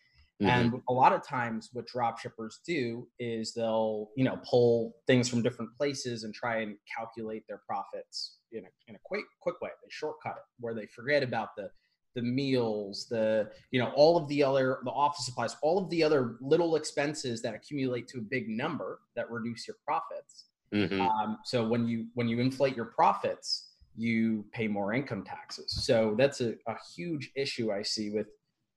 Mm-hmm. 0.41 0.51
And 0.51 0.83
a 0.89 0.93
lot 0.93 1.13
of 1.13 1.23
times, 1.23 1.69
what 1.75 1.87
drop 1.87 2.19
shippers 2.19 2.61
do 2.67 3.07
is 3.19 3.53
they'll, 3.53 4.09
you 4.17 4.25
know, 4.25 4.39
pull 4.49 4.95
things 5.07 5.29
from 5.29 5.43
different 5.43 5.71
places 5.77 6.25
and 6.25 6.33
try 6.33 6.63
and 6.63 6.77
calculate 6.97 7.45
their 7.47 7.61
profits 7.67 8.39
in 8.51 8.65
a, 8.65 8.69
in 8.89 8.95
a 8.95 8.99
quick 9.05 9.25
quick 9.43 9.61
way. 9.61 9.69
They 9.83 9.89
shortcut 9.91 10.37
it 10.39 10.43
where 10.59 10.75
they 10.75 10.87
forget 10.87 11.23
about 11.23 11.51
the 11.57 11.69
the 12.14 12.23
meals, 12.23 13.07
the 13.09 13.50
you 13.71 13.81
know, 13.81 13.93
all 13.95 14.17
of 14.17 14.26
the 14.29 14.43
other 14.43 14.79
the 14.85 14.90
office 14.90 15.25
supplies, 15.25 15.57
all 15.62 15.79
of 15.79 15.88
the 15.90 16.02
other 16.02 16.37
little 16.40 16.76
expenses 16.76 17.43
that 17.43 17.55
accumulate 17.55 18.09
to 18.09 18.19
a 18.19 18.23
big 18.23 18.49
number 18.49 19.00
that 19.17 19.31
reduce 19.31 19.67
your 19.67 19.76
profits. 19.85 20.47
Mm-hmm. 20.75 21.00
Um, 21.00 21.38
so 21.45 21.67
when 21.67 21.87
you 21.87 22.07
when 22.14 22.29
you 22.29 22.40
inflate 22.40 22.76
your 22.76 22.87
profits, 22.87 23.71
you 23.97 24.45
pay 24.52 24.69
more 24.69 24.93
income 24.93 25.25
taxes. 25.25 25.85
So 25.85 26.14
that's 26.17 26.40
a, 26.40 26.55
a 26.67 26.76
huge 26.97 27.31
issue 27.37 27.73
I 27.73 27.83
see 27.83 28.11
with 28.11 28.29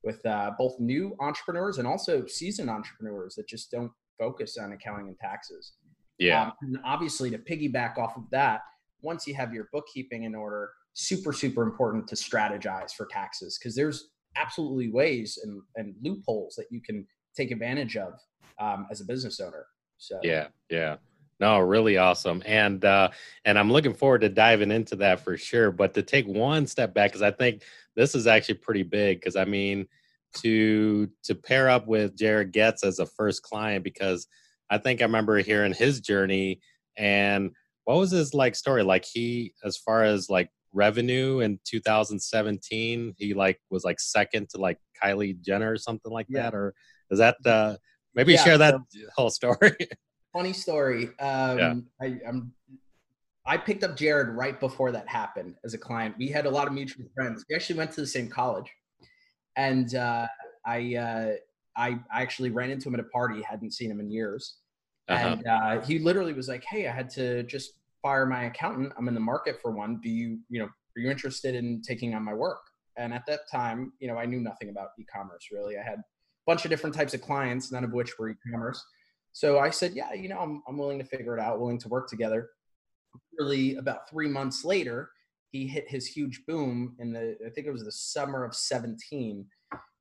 with 0.04 0.26
uh, 0.26 0.52
both 0.58 0.80
new 0.80 1.16
entrepreneurs 1.20 1.78
and 1.78 1.88
also 1.88 2.26
seasoned 2.26 2.70
entrepreneurs 2.70 3.36
that 3.36 3.48
just 3.48 3.72
don't 3.72 3.92
focus 4.20 4.58
on 4.58 4.74
accounting 4.74 5.08
and 5.08 5.18
taxes. 5.18 5.74
Yeah. 6.20 6.44
Um, 6.44 6.52
and 6.62 6.78
obviously, 6.86 7.30
to 7.32 7.38
piggyback 7.38 7.98
off 7.98 8.18
of 8.18 8.24
that, 8.32 8.62
once 9.02 9.28
you 9.28 9.34
have 9.36 9.54
your 9.54 9.70
bookkeeping 9.72 10.24
in 10.24 10.36
order, 10.36 10.72
super, 10.94 11.34
super 11.34 11.64
important 11.64 12.08
to 12.08 12.16
strategize 12.16 12.94
for 12.94 13.06
taxes 13.08 13.58
because 13.58 13.76
there's 13.76 14.10
absolutely 14.36 14.90
ways 14.92 15.40
and, 15.44 15.62
and 15.76 15.96
loopholes 16.02 16.56
that 16.56 16.68
you 16.72 16.82
can 16.82 17.06
take 17.36 17.52
advantage 17.52 17.98
of 17.98 18.14
um, 18.60 18.88
as 18.92 19.02
a 19.02 19.06
business 19.06 19.40
owner. 19.40 19.66
So 19.98 20.20
yeah, 20.24 20.48
yeah. 20.70 20.98
No, 21.40 21.60
really 21.60 21.98
awesome. 21.98 22.44
And 22.46 22.84
uh 22.86 23.10
and 23.46 23.58
I'm 23.58 23.72
looking 23.72 23.94
forward 23.94 24.22
to 24.22 24.30
diving 24.30 24.72
into 24.72 24.96
that 24.98 25.20
for 25.22 25.36
sure. 25.38 25.72
But 25.72 25.94
to 25.96 26.04
take 26.04 26.28
one 26.28 26.68
step 26.68 26.94
back, 26.94 27.12
because 27.12 27.22
I 27.22 27.32
think 27.32 27.64
this 27.96 28.16
is 28.16 28.28
actually 28.28 28.56
pretty 28.56 28.84
big. 28.84 29.20
Because 29.20 29.36
I 29.36 29.46
mean, 29.46 29.88
to 30.38 31.10
to 31.24 31.36
pair 31.36 31.70
up 31.70 31.88
with 31.88 32.18
Jared 32.18 32.54
Goetz 32.54 32.84
as 32.84 33.00
a 33.00 33.06
first 33.06 33.44
client, 33.44 33.84
because 33.84 34.28
I 34.70 34.78
think 34.78 35.02
I 35.02 35.06
remember 35.06 35.38
hearing 35.40 35.74
his 35.74 36.00
journey 36.00 36.62
and 36.98 37.52
what 37.86 37.98
was 37.98 38.12
his 38.12 38.34
like 38.34 38.56
story? 38.56 38.84
Like 38.84 39.06
he, 39.06 39.54
as 39.64 39.78
far 39.78 40.04
as 40.04 40.30
like 40.30 40.50
revenue 40.74 41.40
in 41.40 41.60
2017, 41.66 43.16
he 43.18 43.34
like 43.34 43.60
was 43.70 43.84
like 43.84 44.00
second 44.00 44.50
to 44.50 44.58
like 44.58 44.80
Kylie 45.02 45.40
Jenner 45.42 45.72
or 45.72 45.78
something 45.78 46.12
like 46.12 46.28
yeah. 46.30 46.44
that, 46.44 46.56
or 46.56 46.74
is 47.12 47.20
that 47.20 47.38
uh 47.46 47.78
maybe 48.16 48.34
yeah, 48.34 48.44
share 48.44 48.58
that 48.58 48.76
so, 48.90 49.00
whole 49.16 49.30
story? 49.30 49.76
funny 50.34 50.54
story. 50.54 51.10
Um, 51.20 51.58
yeah. 51.58 51.74
I, 52.02 52.20
I'm 52.28 52.52
I 53.46 53.58
picked 53.58 53.84
up 53.84 53.96
Jared 53.96 54.30
right 54.30 54.60
before 54.60 54.92
that 54.92 55.08
happened 55.08 55.56
as 55.64 55.74
a 55.74 55.78
client. 55.78 56.16
We 56.18 56.30
had 56.30 56.46
a 56.46 56.50
lot 56.50 56.68
of 56.68 56.74
mutual 56.74 57.06
friends. 57.14 57.46
We 57.50 57.56
actually 57.56 57.78
went 57.78 57.92
to 57.92 58.02
the 58.02 58.08
same 58.08 58.30
college, 58.30 58.72
and 59.58 59.94
uh, 59.96 60.28
I, 60.66 60.96
uh, 60.96 61.32
I 61.76 62.00
I 62.12 62.22
actually 62.22 62.50
ran 62.52 62.72
into 62.72 62.88
him 62.88 62.96
at 62.96 63.02
a 63.02 63.10
party. 63.10 63.42
Hadn't 63.42 63.72
seen 63.72 63.92
him 63.92 64.00
in 64.00 64.10
years, 64.10 64.58
uh-huh. 65.10 65.28
and 65.28 65.48
uh, 65.48 65.82
he 65.86 66.00
literally 66.00 66.34
was 66.34 66.48
like, 66.48 66.64
"Hey, 66.64 66.88
I 66.88 66.92
had 66.94 67.10
to 67.12 67.44
just 67.44 67.74
fire 68.04 68.28
my 68.28 68.44
accountant. 68.44 68.94
I'm 68.98 69.08
in 69.08 69.16
the 69.16 69.20
market 69.20 69.60
for 69.62 69.72
one. 69.72 70.00
Do 70.02 70.10
you, 70.10 70.40
you 70.50 70.60
know, 70.60 70.66
are 70.66 71.00
you 71.00 71.10
interested 71.10 71.56
in 71.56 71.82
taking 71.82 72.14
on 72.14 72.24
my 72.24 72.34
work?" 72.34 72.60
And 72.98 73.14
at 73.14 73.26
that 73.26 73.50
time, 73.52 73.94
you 74.00 74.08
know, 74.08 74.18
I 74.18 74.26
knew 74.26 74.40
nothing 74.40 74.70
about 74.70 74.90
e-commerce 75.00 75.48
really. 75.52 75.78
I 75.78 75.84
had 75.84 76.00
a 76.00 76.04
bunch 76.46 76.66
of 76.66 76.70
different 76.70 76.96
types 76.96 77.14
of 77.14 77.22
clients, 77.22 77.72
none 77.72 77.84
of 77.84 77.94
which 77.94 78.20
were 78.20 78.30
e-commerce. 78.30 78.84
So 79.32 79.58
I 79.58 79.72
said, 79.72 79.94
yeah, 79.94 80.14
you 80.14 80.30
know, 80.30 80.38
I'm, 80.38 80.62
I'm 80.68 80.78
willing 80.78 81.00
to 81.00 81.06
figure 81.06 81.36
it 81.36 81.42
out, 81.42 81.60
willing 81.60 81.80
to 81.80 81.90
work 81.90 82.08
together. 82.08 82.50
Really, 83.40 83.76
about 83.78 84.08
three 84.10 84.28
months 84.28 84.64
later, 84.64 85.10
he 85.52 85.68
hit 85.68 85.90
his 85.90 86.06
huge 86.06 86.44
boom 86.48 86.96
in 87.00 87.14
the, 87.14 87.36
I 87.46 87.50
think 87.50 87.66
it 87.66 87.72
was 87.72 87.84
the 87.84 87.92
summer 87.92 88.44
of 88.44 88.56
17, 88.56 89.46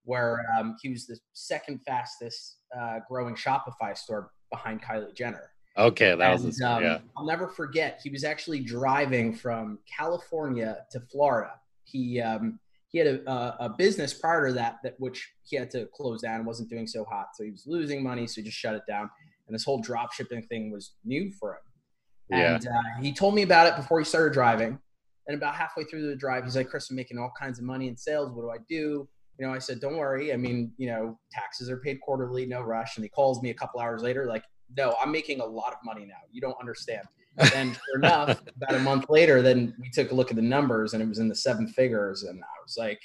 where 0.05 0.45
um, 0.59 0.77
he 0.83 0.91
was 0.91 1.07
the 1.07 1.19
second 1.33 1.81
fastest 1.87 2.59
uh, 2.79 2.99
growing 3.09 3.35
Shopify 3.35 3.97
store 3.97 4.31
behind 4.51 4.83
Kylie 4.83 5.15
Jenner. 5.15 5.52
Okay, 5.77 6.15
that 6.15 6.35
and, 6.35 6.45
was 6.45 6.61
a, 6.61 6.71
um, 6.71 6.83
yeah. 6.83 6.99
I'll 7.17 7.27
never 7.27 7.49
forget. 7.49 8.01
He 8.03 8.11
was 8.11 8.25
actually 8.25 8.61
driving 8.61 9.35
from 9.35 9.79
California 9.87 10.79
to 10.91 11.01
Florida. 11.01 11.53
He 11.85 12.21
um, 12.21 12.59
he 12.93 12.99
had 12.99 13.07
a, 13.07 13.57
a, 13.65 13.69
business 13.71 14.13
prior 14.13 14.49
to 14.49 14.53
that 14.53 14.77
that 14.85 14.95
which 14.99 15.33
he 15.45 15.57
had 15.57 15.71
to 15.71 15.87
close 15.95 16.21
down 16.21 16.45
wasn't 16.45 16.69
doing 16.69 16.87
so 16.87 17.05
hot 17.05 17.29
so 17.35 17.43
he 17.43 17.51
was 17.51 17.65
losing 17.67 18.03
money 18.03 18.27
so 18.27 18.41
he 18.41 18.45
just 18.45 18.57
shut 18.57 18.75
it 18.75 18.83
down 18.87 19.11
and 19.49 19.55
this 19.55 19.65
whole 19.65 19.81
drop 19.81 20.13
shipping 20.13 20.43
thing 20.43 20.71
was 20.71 20.93
new 21.05 21.33
for 21.33 21.55
him 21.55 22.39
yeah. 22.39 22.55
and 22.55 22.69
uh, 22.69 23.01
he 23.01 23.13
told 23.13 23.35
me 23.35 23.43
about 23.43 23.67
it 23.67 23.77
before 23.77 23.99
he 23.99 24.05
started 24.05 24.33
driving 24.33 24.79
and 25.27 25.37
about 25.37 25.55
halfway 25.55 25.85
through 25.85 26.07
the 26.07 26.15
drive 26.15 26.45
he's 26.45 26.55
like 26.55 26.69
chris 26.69 26.91
i'm 26.91 26.97
making 26.97 27.19
all 27.19 27.33
kinds 27.39 27.59
of 27.59 27.65
money 27.65 27.89
in 27.89 27.97
sales 27.97 28.31
what 28.33 28.43
do 28.43 28.51
i 28.51 28.59
do 28.69 29.09
you 29.39 29.47
know 29.47 29.53
i 29.53 29.59
said 29.59 29.81
don't 29.81 29.97
worry 29.97 30.33
i 30.33 30.37
mean 30.37 30.71
you 30.77 30.89
know 30.89 31.19
taxes 31.33 31.71
are 31.71 31.79
paid 31.79 31.99
quarterly 32.03 32.47
no 32.47 32.61
rush 32.61 32.97
and 32.97 33.05
he 33.05 33.09
calls 33.09 33.43
me 33.43 33.51
a 33.51 33.55
couple 33.55 33.81
hours 33.81 34.03
later 34.03 34.27
like 34.27 34.45
no 34.77 34.95
i'm 35.01 35.11
making 35.13 35.41
a 35.41 35.45
lot 35.45 35.73
of 35.73 35.79
money 35.85 36.05
now 36.05 36.21
you 36.31 36.41
don't 36.41 36.59
understand 36.61 37.07
and 37.55 37.75
sure 37.75 37.97
enough, 37.97 38.43
about 38.57 38.75
a 38.75 38.79
month 38.81 39.07
later, 39.09 39.43
then 39.43 39.75
we 39.81 39.89
took 39.91 40.11
a 40.11 40.15
look 40.15 40.31
at 40.31 40.37
the 40.37 40.43
numbers 40.43 40.95
and 40.95 41.03
it 41.03 41.09
was 41.09 41.19
in 41.19 41.29
the 41.29 41.35
seven 41.35 41.67
figures. 41.67 42.25
And 42.25 42.43
I 42.43 42.63
was 42.63 42.77
like, 42.77 43.01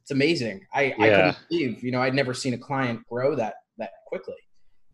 it's 0.00 0.10
amazing. 0.10 0.66
I, 0.72 0.82
yeah. 0.82 0.92
I 0.98 1.08
couldn't 1.08 1.36
believe, 1.48 1.84
you 1.84 1.90
know, 1.90 2.02
I'd 2.02 2.14
never 2.14 2.34
seen 2.34 2.54
a 2.54 2.58
client 2.58 3.06
grow 3.08 3.34
that 3.36 3.54
that 3.78 3.90
quickly. 4.06 4.36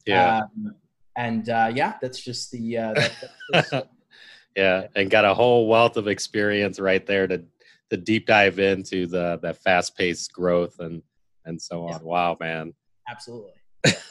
Yeah. 0.07 0.39
Um, 0.39 0.75
and 1.17 1.49
uh, 1.49 1.73
yeah, 1.75 1.95
that's 2.01 2.21
just 2.21 2.51
the 2.53 2.79
uh, 2.79 2.95
that, 2.95 3.13
that's, 3.53 3.73
yeah, 4.57 4.87
and 4.95 5.11
got 5.11 5.25
a 5.25 5.35
whole 5.35 5.67
wealth 5.67 5.97
of 5.97 6.07
experience 6.07 6.79
right 6.79 7.05
there 7.05 7.27
to 7.27 7.43
to 7.91 7.97
deep 7.97 8.27
dive 8.27 8.59
into 8.59 9.07
the 9.07 9.39
that 9.43 9.57
fast 9.57 9.97
paced 9.97 10.33
growth 10.33 10.79
and 10.79 11.03
and 11.45 11.61
so 11.61 11.87
on. 11.87 11.95
Yeah. 11.95 11.99
Wow, 12.03 12.37
man. 12.39 12.73
Absolutely. 13.11 13.53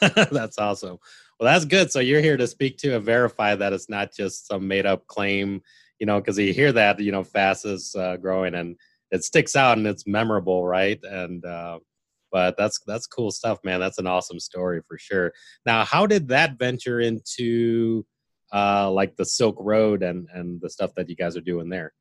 that's 0.30 0.58
awesome. 0.58 0.98
Well, 1.38 1.52
that's 1.52 1.64
good. 1.64 1.92
So 1.92 2.00
you're 2.00 2.20
here 2.20 2.36
to 2.36 2.46
speak 2.46 2.78
to 2.78 2.96
and 2.96 3.04
verify 3.04 3.54
that 3.54 3.72
it's 3.72 3.88
not 3.88 4.12
just 4.12 4.48
some 4.48 4.66
made 4.66 4.86
up 4.86 5.06
claim, 5.06 5.62
you 6.00 6.06
know, 6.06 6.20
because 6.20 6.38
you 6.38 6.52
hear 6.52 6.72
that, 6.72 6.98
you 7.00 7.12
know, 7.12 7.22
fastest 7.22 7.96
uh, 7.96 8.16
growing 8.16 8.54
and 8.54 8.76
it 9.10 9.24
sticks 9.24 9.54
out 9.54 9.78
and 9.78 9.86
it's 9.86 10.06
memorable, 10.06 10.66
right? 10.66 10.98
And 11.02 11.44
uh, 11.44 11.78
but 12.30 12.56
that's 12.56 12.80
that's 12.86 13.06
cool 13.06 13.30
stuff, 13.30 13.58
man. 13.64 13.80
That's 13.80 13.98
an 13.98 14.06
awesome 14.06 14.40
story 14.40 14.82
for 14.86 14.98
sure. 14.98 15.32
Now, 15.64 15.84
how 15.84 16.06
did 16.06 16.28
that 16.28 16.58
venture 16.58 17.00
into 17.00 18.04
uh, 18.52 18.90
like 18.90 19.16
the 19.16 19.24
Silk 19.24 19.56
Road 19.60 20.02
and 20.02 20.28
and 20.34 20.60
the 20.60 20.70
stuff 20.70 20.94
that 20.96 21.08
you 21.08 21.16
guys 21.16 21.36
are 21.36 21.42
doing 21.42 21.68
there? 21.68 21.92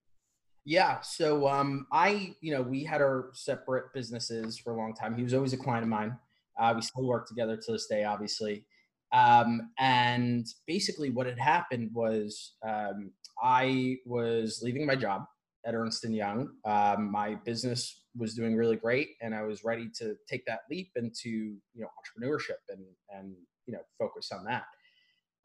Yeah, 0.65 0.99
so 0.99 1.47
um, 1.47 1.87
I, 1.93 2.35
you 2.41 2.53
know, 2.53 2.61
we 2.61 2.83
had 2.83 3.01
our 3.01 3.29
separate 3.31 3.93
businesses 3.93 4.57
for 4.57 4.73
a 4.73 4.77
long 4.77 4.93
time. 4.93 5.15
He 5.15 5.23
was 5.23 5.33
always 5.33 5.53
a 5.53 5.57
client 5.57 5.83
of 5.83 5.89
mine. 5.89 6.17
Uh, 6.59 6.73
we 6.75 6.81
still 6.81 7.05
work 7.05 7.25
together 7.25 7.55
to 7.55 7.71
this 7.71 7.87
day, 7.87 8.03
obviously. 8.03 8.65
Um, 9.13 9.71
and 9.79 10.45
basically, 10.65 11.09
what 11.09 11.27
had 11.27 11.39
happened 11.39 11.91
was 11.93 12.53
um, 12.67 13.11
I 13.41 13.97
was 14.05 14.61
leaving 14.61 14.85
my 14.85 14.95
job 14.95 15.23
at 15.65 15.75
Ernst 15.75 16.03
and 16.05 16.15
Young. 16.15 16.49
Um, 16.65 17.11
my 17.11 17.35
business 17.45 18.03
was 18.15 18.33
doing 18.33 18.55
really 18.55 18.75
great, 18.75 19.09
and 19.21 19.33
I 19.33 19.43
was 19.43 19.63
ready 19.63 19.89
to 19.99 20.15
take 20.29 20.45
that 20.45 20.61
leap 20.69 20.91
into 20.95 21.29
you 21.29 21.81
know 21.81 21.87
entrepreneurship 21.87 22.61
and 22.69 22.83
and 23.09 23.33
you 23.65 23.73
know 23.73 23.81
focus 23.97 24.31
on 24.31 24.43
that. 24.45 24.63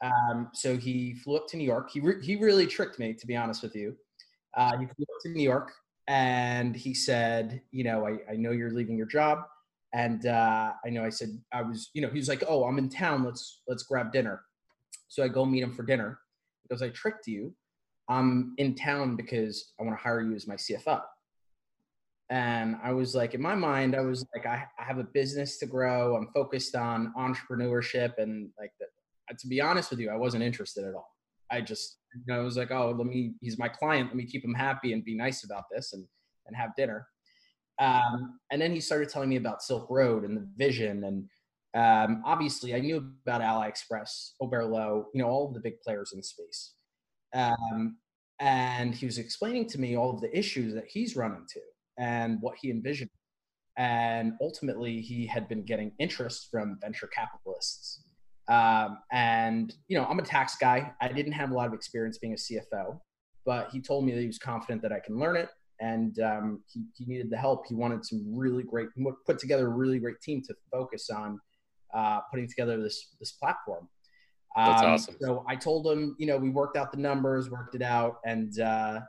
Um, 0.03 0.51
so 0.53 0.77
he 0.77 1.15
flew 1.15 1.37
up 1.37 1.47
to 1.49 1.57
New 1.57 1.65
York. 1.65 1.91
He 1.93 2.01
re- 2.01 2.25
he 2.25 2.37
really 2.37 2.67
tricked 2.67 2.99
me, 2.99 3.15
to 3.15 3.27
be 3.27 3.37
honest 3.37 3.63
with 3.63 3.77
you. 3.77 3.97
Uh, 4.57 4.77
he 4.79 4.87
flew 4.87 5.05
up 5.05 5.23
to 5.23 5.29
New 5.31 5.43
York 5.43 5.73
and 6.09 6.75
he 6.75 6.95
said, 6.95 7.63
you 7.71 7.85
know, 7.85 8.07
I, 8.07 8.33
I 8.33 8.37
know 8.37 8.51
you're 8.51 8.73
leaving 8.73 8.97
your 8.97 9.07
job. 9.07 9.45
And 9.95 10.27
uh, 10.27 10.73
I 10.85 10.91
know 10.91 11.05
I 11.05 11.11
said 11.11 11.39
I 11.53 11.63
was, 11.63 11.91
you 11.93 12.01
know, 12.03 12.09
he 12.09 12.19
was 12.19 12.29
like, 12.29 12.43
"Oh, 12.49 12.65
I'm 12.65 12.79
in 12.79 12.89
town. 12.89 13.25
Let's 13.25 13.61
let's 13.69 13.83
grab 13.83 14.13
dinner." 14.13 14.43
So 15.09 15.23
I 15.23 15.29
go 15.29 15.45
meet 15.45 15.63
him 15.63 15.75
for 15.75 15.83
dinner 15.83 16.19
because 16.63 16.83
I 16.83 16.89
tricked 16.89 17.27
you. 17.27 17.55
I'm 18.09 18.55
in 18.57 18.75
town 18.75 19.17
because 19.17 19.73
I 19.79 19.85
want 19.85 19.97
to 19.97 20.03
hire 20.03 20.23
you 20.23 20.35
as 20.35 20.47
my 20.47 20.55
CFO. 20.57 21.03
And 22.31 22.77
I 22.83 22.93
was 22.93 23.15
like, 23.15 23.35
in 23.35 23.43
my 23.43 23.55
mind, 23.55 23.95
I 23.95 24.01
was 24.01 24.25
like, 24.35 24.47
I, 24.47 24.65
I 24.79 24.85
have 24.85 24.97
a 24.97 25.05
business 25.05 25.59
to 25.59 25.67
grow. 25.67 26.17
I'm 26.17 26.29
focused 26.33 26.75
on 26.75 27.13
entrepreneurship 27.19 28.15
and 28.17 28.49
like 28.59 28.73
that. 28.81 28.89
To 29.39 29.47
be 29.47 29.61
honest 29.61 29.91
with 29.91 30.01
you, 30.01 30.11
I 30.11 30.17
wasn't 30.17 30.43
interested 30.43 30.85
at 30.85 30.95
all. 30.95 31.15
I 31.51 31.61
just, 31.61 31.99
you 32.15 32.23
know, 32.27 32.41
I 32.41 32.43
was 32.43 32.57
like, 32.57 32.71
oh, 32.71 32.95
let 32.97 33.07
me, 33.07 33.35
he's 33.43 33.59
my 33.59 33.69
client. 33.69 34.09
Let 34.09 34.17
me 34.17 34.25
keep 34.25 34.43
him 34.43 34.55
happy 34.55 34.95
and 34.95 35.05
be 35.05 35.15
nice 35.15 35.45
about 35.45 35.65
this 35.71 35.93
and, 35.93 36.07
and 36.47 36.57
have 36.57 36.75
dinner. 36.75 37.07
Um, 37.79 38.39
and 38.51 38.61
then 38.61 38.73
he 38.73 38.81
started 38.81 39.09
telling 39.09 39.29
me 39.29 39.37
about 39.37 39.63
Silk 39.63 39.87
Road 39.91 40.25
and 40.25 40.37
the 40.37 40.47
vision. 40.57 41.05
And 41.05 41.29
um, 41.75 42.23
obviously, 42.25 42.75
I 42.75 42.81
knew 42.81 43.13
about 43.27 43.41
AliExpress, 43.41 44.33
Oberlo, 44.41 45.07
you 45.15 45.23
know, 45.23 45.29
all 45.29 45.49
of 45.49 45.55
the 45.55 45.61
big 45.61 45.81
players 45.81 46.13
in 46.15 46.23
space. 46.23 46.75
Um, 47.35 47.97
and 48.41 48.95
he 48.95 49.07
was 49.07 49.19
explaining 49.19 49.69
to 49.69 49.81
me 49.81 49.97
all 49.97 50.11
of 50.11 50.21
the 50.21 50.37
issues 50.37 50.75
that 50.75 50.87
he's 50.89 51.17
run 51.17 51.33
into 51.33 51.61
and 51.99 52.39
what 52.41 52.57
he 52.61 52.71
envisioned. 52.71 53.11
And 53.79 54.35
ultimately, 54.41 55.01
he 55.01 55.27
had 55.27 55.49
been 55.49 55.65
getting 55.65 55.93
interest 55.99 56.49
from 56.51 56.79
venture 56.81 57.07
capitalists. 57.07 58.05
Um, 58.49 58.99
and, 59.11 59.73
you 59.89 59.97
know, 59.97 60.05
I'm 60.05 60.19
a 60.19 60.25
tax 60.25 60.57
guy. 60.57 60.93
I 61.01 61.09
didn't 61.09 61.33
have 61.33 61.53
a 61.53 61.55
lot 61.55 61.69
of 61.69 61.73
experience 61.73 62.19
being 62.19 62.35
a 62.35 62.37
CFO, 62.37 63.01
but 63.47 63.71
he 63.71 63.81
told 63.81 64.05
me 64.05 64.13
that 64.13 64.21
he 64.21 64.27
was 64.27 64.39
confident 64.39 64.83
that 64.83 64.93
I 64.93 65.01
can 65.01 65.19
learn 65.19 65.37
it 65.37 65.49
and 65.83 66.19
um, 66.21 66.63
he, 66.73 66.85
he, 66.97 67.05
needed 67.05 67.29
the 67.29 67.37
help. 67.37 67.67
He 67.69 67.75
wanted 67.75 68.07
some 68.07 68.25
really 68.35 68.63
great, 68.63 68.89
put 69.27 69.39
together 69.39 69.67
a 69.67 69.71
really 69.71 69.99
great 69.99 70.21
team 70.23 70.41
to 70.47 70.55
focus 70.71 71.11
on 71.11 71.41
uh, 71.93 72.21
putting 72.31 72.49
together 72.49 72.81
this 72.81 73.09
this 73.21 73.33
platform. 73.33 73.89
That's 74.57 74.83
um, 74.83 74.91
awesome. 74.93 75.17
So 75.21 75.45
I 75.49 75.57
told 75.57 75.87
him, 75.87 76.15
you 76.19 76.27
know, 76.27 76.39
we 76.39 76.51
worked 76.51 76.77
out 76.77 76.93
the 76.93 76.99
numbers, 76.99 77.51
worked 77.51 77.75
it 77.75 77.83
out, 77.83 78.19
and 78.25 78.59
uh, 78.61 79.01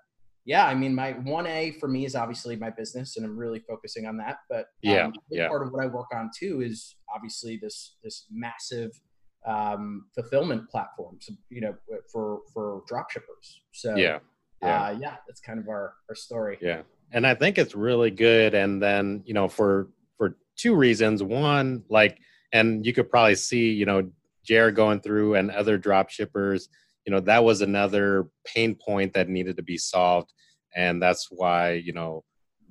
yeah, 0.46 0.65
I 0.65 0.74
mean, 0.74 0.96
my 0.96 1.12
one 1.12 1.46
A 1.46 1.72
for 1.80 1.88
me 1.88 2.06
is 2.06 2.15
obviously 2.15 2.56
my 2.56 2.72
business, 2.72 3.18
and 3.18 3.25
I'm 3.25 3.38
really 3.38 3.60
focusing 3.60 4.08
on 4.08 4.18
that. 4.18 4.38
But 4.50 4.58
um, 4.58 4.65
yeah, 4.82 5.10
yeah. 5.30 5.48
part 5.48 5.62
of 5.65 5.72
what 5.72 5.84
I 5.84 5.88
work 5.88 6.08
on 6.13 6.32
too 6.38 6.62
is 6.62 6.96
obviously 7.13 7.58
this 7.62 7.98
this 8.03 8.25
massive 8.32 8.92
um, 9.46 10.06
fulfillment 10.15 10.70
platform, 10.70 11.18
so, 11.22 11.34
you 11.50 11.62
know, 11.62 11.75
for 12.12 12.39
for 12.51 12.82
drop 12.88 13.12
shippers. 13.12 13.62
So 13.74 13.96
yeah, 13.96 14.20
yeah. 14.63 14.84
Uh, 14.84 14.98
yeah, 15.00 15.15
that's 15.27 15.41
kind 15.41 15.60
of 15.60 15.67
our, 15.67 15.93
our 16.10 16.15
story. 16.15 16.58
Yeah. 16.62 16.82
And 17.12 17.27
I 17.27 17.36
think 17.36 17.58
it's 17.58 17.75
really 17.75 18.12
good. 18.12 18.53
And 18.53 18.82
then, 18.82 19.24
you 19.25 19.34
know, 19.34 19.48
for, 19.48 19.89
for 20.17 20.38
two 20.58 20.75
reasons, 20.75 21.22
one, 21.22 21.84
like, 21.89 22.20
and 22.51 22.86
you 22.86 22.93
could 22.93 23.10
probably 23.10 23.36
see, 23.36 23.72
you 23.72 23.86
know, 23.86 24.10
Jared 24.46 24.75
going 24.75 25.00
through 25.00 25.36
and 25.36 25.51
other 25.51 25.77
drop 25.77 26.10
shippers, 26.10 26.70
you 27.05 27.12
know, 27.12 27.20
that 27.22 27.43
was 27.43 27.62
another 27.62 28.27
pain 28.46 28.75
point 28.75 29.13
that 29.13 29.29
needed 29.29 29.58
to 29.58 29.63
be 29.63 29.77
solved. 29.77 30.34
And 30.75 31.01
that's 31.01 31.27
why, 31.29 31.74
you 31.74 31.93
know, 31.93 32.24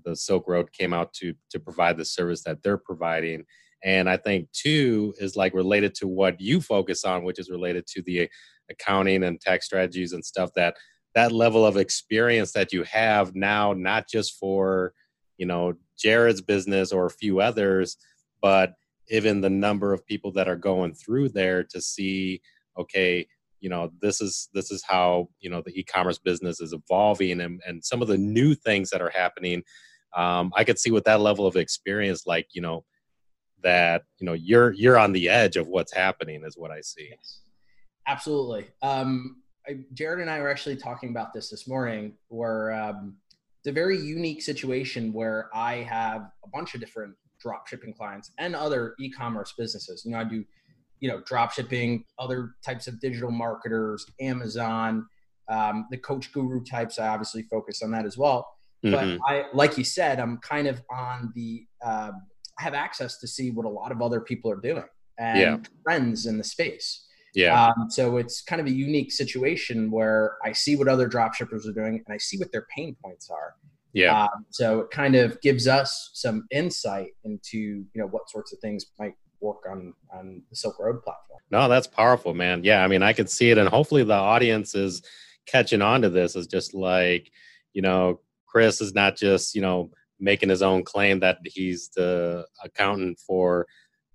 the 0.04 0.16
Silk 0.16 0.48
Road 0.48 0.72
came 0.72 0.92
out 0.92 1.12
to, 1.14 1.34
to 1.50 1.60
provide 1.60 1.96
the 1.96 2.04
service 2.04 2.42
that 2.44 2.62
they're 2.62 2.78
providing. 2.78 3.44
And 3.84 4.08
I 4.08 4.16
think 4.16 4.50
two 4.52 5.14
is 5.18 5.36
like 5.36 5.54
related 5.54 5.94
to 5.96 6.08
what 6.08 6.40
you 6.40 6.60
focus 6.60 7.04
on, 7.04 7.24
which 7.24 7.38
is 7.38 7.50
related 7.50 7.86
to 7.88 8.02
the 8.02 8.28
accounting 8.70 9.24
and 9.24 9.40
tax 9.40 9.66
strategies 9.66 10.12
and 10.12 10.24
stuff 10.24 10.50
that 10.54 10.76
that 11.14 11.32
level 11.32 11.66
of 11.66 11.76
experience 11.76 12.52
that 12.52 12.72
you 12.72 12.82
have 12.84 13.34
now, 13.34 13.72
not 13.72 14.08
just 14.08 14.38
for, 14.38 14.94
you 15.36 15.46
know, 15.46 15.74
Jared's 15.98 16.40
business 16.40 16.92
or 16.92 17.06
a 17.06 17.10
few 17.10 17.40
others, 17.40 17.96
but 18.40 18.74
even 19.08 19.40
the 19.40 19.50
number 19.50 19.92
of 19.92 20.06
people 20.06 20.32
that 20.32 20.48
are 20.48 20.56
going 20.56 20.94
through 20.94 21.28
there 21.28 21.62
to 21.64 21.80
see, 21.80 22.40
okay, 22.78 23.26
you 23.60 23.68
know, 23.68 23.92
this 24.00 24.20
is 24.20 24.48
this 24.52 24.70
is 24.72 24.82
how 24.82 25.28
you 25.38 25.48
know 25.48 25.62
the 25.64 25.78
e-commerce 25.78 26.18
business 26.18 26.60
is 26.60 26.72
evolving, 26.72 27.40
and 27.40 27.60
and 27.64 27.84
some 27.84 28.02
of 28.02 28.08
the 28.08 28.18
new 28.18 28.54
things 28.54 28.90
that 28.90 29.00
are 29.00 29.12
happening. 29.14 29.62
Um, 30.16 30.52
I 30.56 30.64
could 30.64 30.78
see 30.78 30.90
with 30.90 31.04
that 31.04 31.20
level 31.20 31.46
of 31.46 31.56
experience, 31.56 32.26
like 32.26 32.48
you 32.54 32.60
know, 32.60 32.84
that 33.62 34.02
you 34.18 34.26
know 34.26 34.32
you're 34.32 34.72
you're 34.72 34.98
on 34.98 35.12
the 35.12 35.28
edge 35.28 35.56
of 35.56 35.68
what's 35.68 35.92
happening, 35.92 36.42
is 36.44 36.58
what 36.58 36.72
I 36.72 36.80
see. 36.80 37.08
Yes. 37.10 37.42
Absolutely. 38.06 38.66
Um, 38.82 39.41
I, 39.68 39.80
Jared 39.92 40.20
and 40.20 40.30
I 40.30 40.40
were 40.40 40.50
actually 40.50 40.76
talking 40.76 41.10
about 41.10 41.32
this 41.32 41.50
this 41.50 41.68
morning, 41.68 42.14
where 42.28 42.72
um, 42.72 43.16
it's 43.60 43.68
a 43.68 43.72
very 43.72 43.98
unique 43.98 44.42
situation 44.42 45.12
where 45.12 45.48
I 45.54 45.76
have 45.76 46.22
a 46.44 46.48
bunch 46.48 46.74
of 46.74 46.80
different 46.80 47.14
drop 47.40 47.68
shipping 47.68 47.92
clients 47.92 48.30
and 48.38 48.54
other 48.54 48.94
e-commerce 49.00 49.54
businesses. 49.56 50.04
You 50.04 50.12
know, 50.12 50.18
I 50.18 50.24
do, 50.24 50.44
you 51.00 51.08
know, 51.08 51.20
drop 51.26 51.52
shipping, 51.52 52.04
other 52.18 52.54
types 52.64 52.86
of 52.86 53.00
digital 53.00 53.30
marketers, 53.30 54.06
Amazon, 54.20 55.06
um, 55.48 55.86
the 55.90 55.96
coach 55.96 56.32
guru 56.32 56.64
types. 56.64 56.98
I 56.98 57.08
obviously 57.08 57.42
focus 57.42 57.82
on 57.82 57.90
that 57.92 58.04
as 58.04 58.16
well. 58.16 58.48
Mm-hmm. 58.84 59.18
But 59.18 59.32
I, 59.32 59.44
like 59.52 59.78
you 59.78 59.84
said, 59.84 60.18
I'm 60.18 60.38
kind 60.38 60.66
of 60.66 60.82
on 60.90 61.32
the, 61.34 61.66
uh, 61.84 62.12
I 62.58 62.62
have 62.62 62.74
access 62.74 63.18
to 63.18 63.28
see 63.28 63.50
what 63.50 63.66
a 63.66 63.68
lot 63.68 63.92
of 63.92 64.02
other 64.02 64.20
people 64.20 64.50
are 64.50 64.60
doing 64.60 64.84
and 65.18 65.38
yeah. 65.38 65.56
friends 65.82 66.26
in 66.26 66.38
the 66.38 66.44
space. 66.44 67.06
Yeah. 67.34 67.66
Um, 67.66 67.90
so 67.90 68.18
it's 68.18 68.42
kind 68.42 68.60
of 68.60 68.66
a 68.66 68.72
unique 68.72 69.10
situation 69.12 69.90
where 69.90 70.36
I 70.44 70.52
see 70.52 70.76
what 70.76 70.88
other 70.88 71.06
drop 71.06 71.34
shippers 71.34 71.66
are 71.66 71.72
doing 71.72 72.02
and 72.06 72.14
I 72.14 72.18
see 72.18 72.38
what 72.38 72.52
their 72.52 72.66
pain 72.74 72.96
points 73.02 73.30
are. 73.30 73.54
Yeah. 73.92 74.24
Um, 74.24 74.46
so 74.50 74.80
it 74.80 74.90
kind 74.90 75.14
of 75.14 75.40
gives 75.40 75.66
us 75.66 76.10
some 76.14 76.46
insight 76.50 77.08
into 77.24 77.58
you 77.58 77.86
know 77.94 78.06
what 78.06 78.28
sorts 78.30 78.52
of 78.52 78.58
things 78.60 78.86
might 78.98 79.14
work 79.40 79.64
on 79.70 79.92
on 80.12 80.42
the 80.48 80.56
Silk 80.56 80.78
Road 80.78 81.02
platform. 81.02 81.40
No, 81.50 81.68
that's 81.68 81.86
powerful, 81.86 82.32
man. 82.32 82.64
Yeah, 82.64 82.82
I 82.82 82.88
mean, 82.88 83.02
I 83.02 83.12
could 83.12 83.28
see 83.28 83.50
it, 83.50 83.58
and 83.58 83.68
hopefully 83.68 84.04
the 84.04 84.14
audience 84.14 84.74
is 84.74 85.02
catching 85.46 85.82
on 85.82 86.02
to 86.02 86.10
this. 86.10 86.36
Is 86.36 86.46
just 86.46 86.72
like 86.72 87.30
you 87.74 87.82
know, 87.82 88.20
Chris 88.46 88.80
is 88.80 88.94
not 88.94 89.16
just 89.16 89.54
you 89.54 89.60
know 89.60 89.90
making 90.18 90.48
his 90.48 90.62
own 90.62 90.84
claim 90.84 91.20
that 91.20 91.38
he's 91.44 91.90
the 91.90 92.46
accountant 92.64 93.18
for 93.18 93.66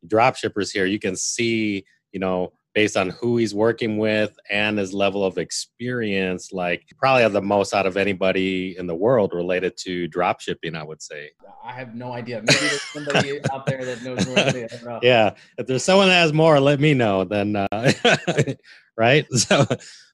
drop 0.07 0.35
shippers 0.35 0.71
here. 0.71 0.85
You 0.85 0.99
can 0.99 1.15
see 1.15 1.85
you 2.11 2.19
know 2.19 2.53
based 2.77 2.95
on 2.95 3.09
who 3.09 3.37
he's 3.37 3.55
working 3.55 3.97
with 3.97 4.37
and 4.51 4.77
his 4.77 4.93
level 4.93 5.25
of 5.25 5.39
experience, 5.39 6.51
like 6.51 6.85
probably 6.99 7.23
have 7.23 7.33
the 7.33 7.41
most 7.41 7.73
out 7.73 7.87
of 7.87 7.97
anybody 7.97 8.77
in 8.77 8.85
the 8.85 8.93
world 8.93 9.33
related 9.33 9.75
to 9.75 10.07
drop 10.09 10.39
shipping, 10.39 10.75
I 10.75 10.83
would 10.83 11.01
say. 11.01 11.31
I 11.63 11.71
have 11.71 11.95
no 11.95 12.11
idea. 12.11 12.43
Maybe 12.45 12.59
there's 12.59 12.81
somebody 12.83 13.39
out 13.51 13.65
there 13.65 13.83
that 13.83 14.03
knows 14.03 14.27
more. 14.27 14.99
Yeah. 15.01 15.33
If 15.57 15.65
there's 15.65 15.83
someone 15.83 16.09
that 16.09 16.21
has 16.21 16.33
more, 16.33 16.59
let 16.59 16.79
me 16.79 16.93
know 16.93 17.23
then. 17.23 17.55
Uh, 17.55 17.93
right. 18.95 19.25
So 19.35 19.65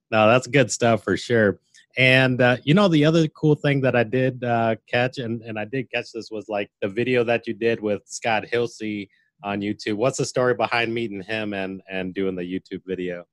no, 0.09 0.27
that's 0.29 0.47
good 0.47 0.71
stuff 0.71 1.03
for 1.03 1.17
sure. 1.17 1.59
And 1.97 2.39
uh, 2.39 2.57
you 2.63 2.75
know, 2.75 2.87
the 2.87 3.03
other 3.03 3.27
cool 3.27 3.55
thing 3.55 3.81
that 3.81 3.97
I 3.97 4.05
did 4.05 4.41
uh, 4.41 4.77
catch, 4.87 5.17
and, 5.17 5.41
and 5.41 5.59
I 5.59 5.65
did 5.65 5.91
catch 5.91 6.13
this 6.13 6.31
was 6.31 6.47
like 6.47 6.71
the 6.81 6.87
video 6.87 7.25
that 7.25 7.45
you 7.45 7.55
did 7.55 7.81
with 7.81 8.03
Scott 8.05 8.45
Hilse 8.45 9.09
on 9.43 9.61
YouTube. 9.61 9.95
What's 9.95 10.17
the 10.17 10.25
story 10.25 10.53
behind 10.53 10.93
meeting 10.93 11.21
him 11.21 11.53
and 11.53 11.81
and 11.89 12.13
doing 12.13 12.35
the 12.35 12.43
YouTube 12.43 12.81
video? 12.85 13.25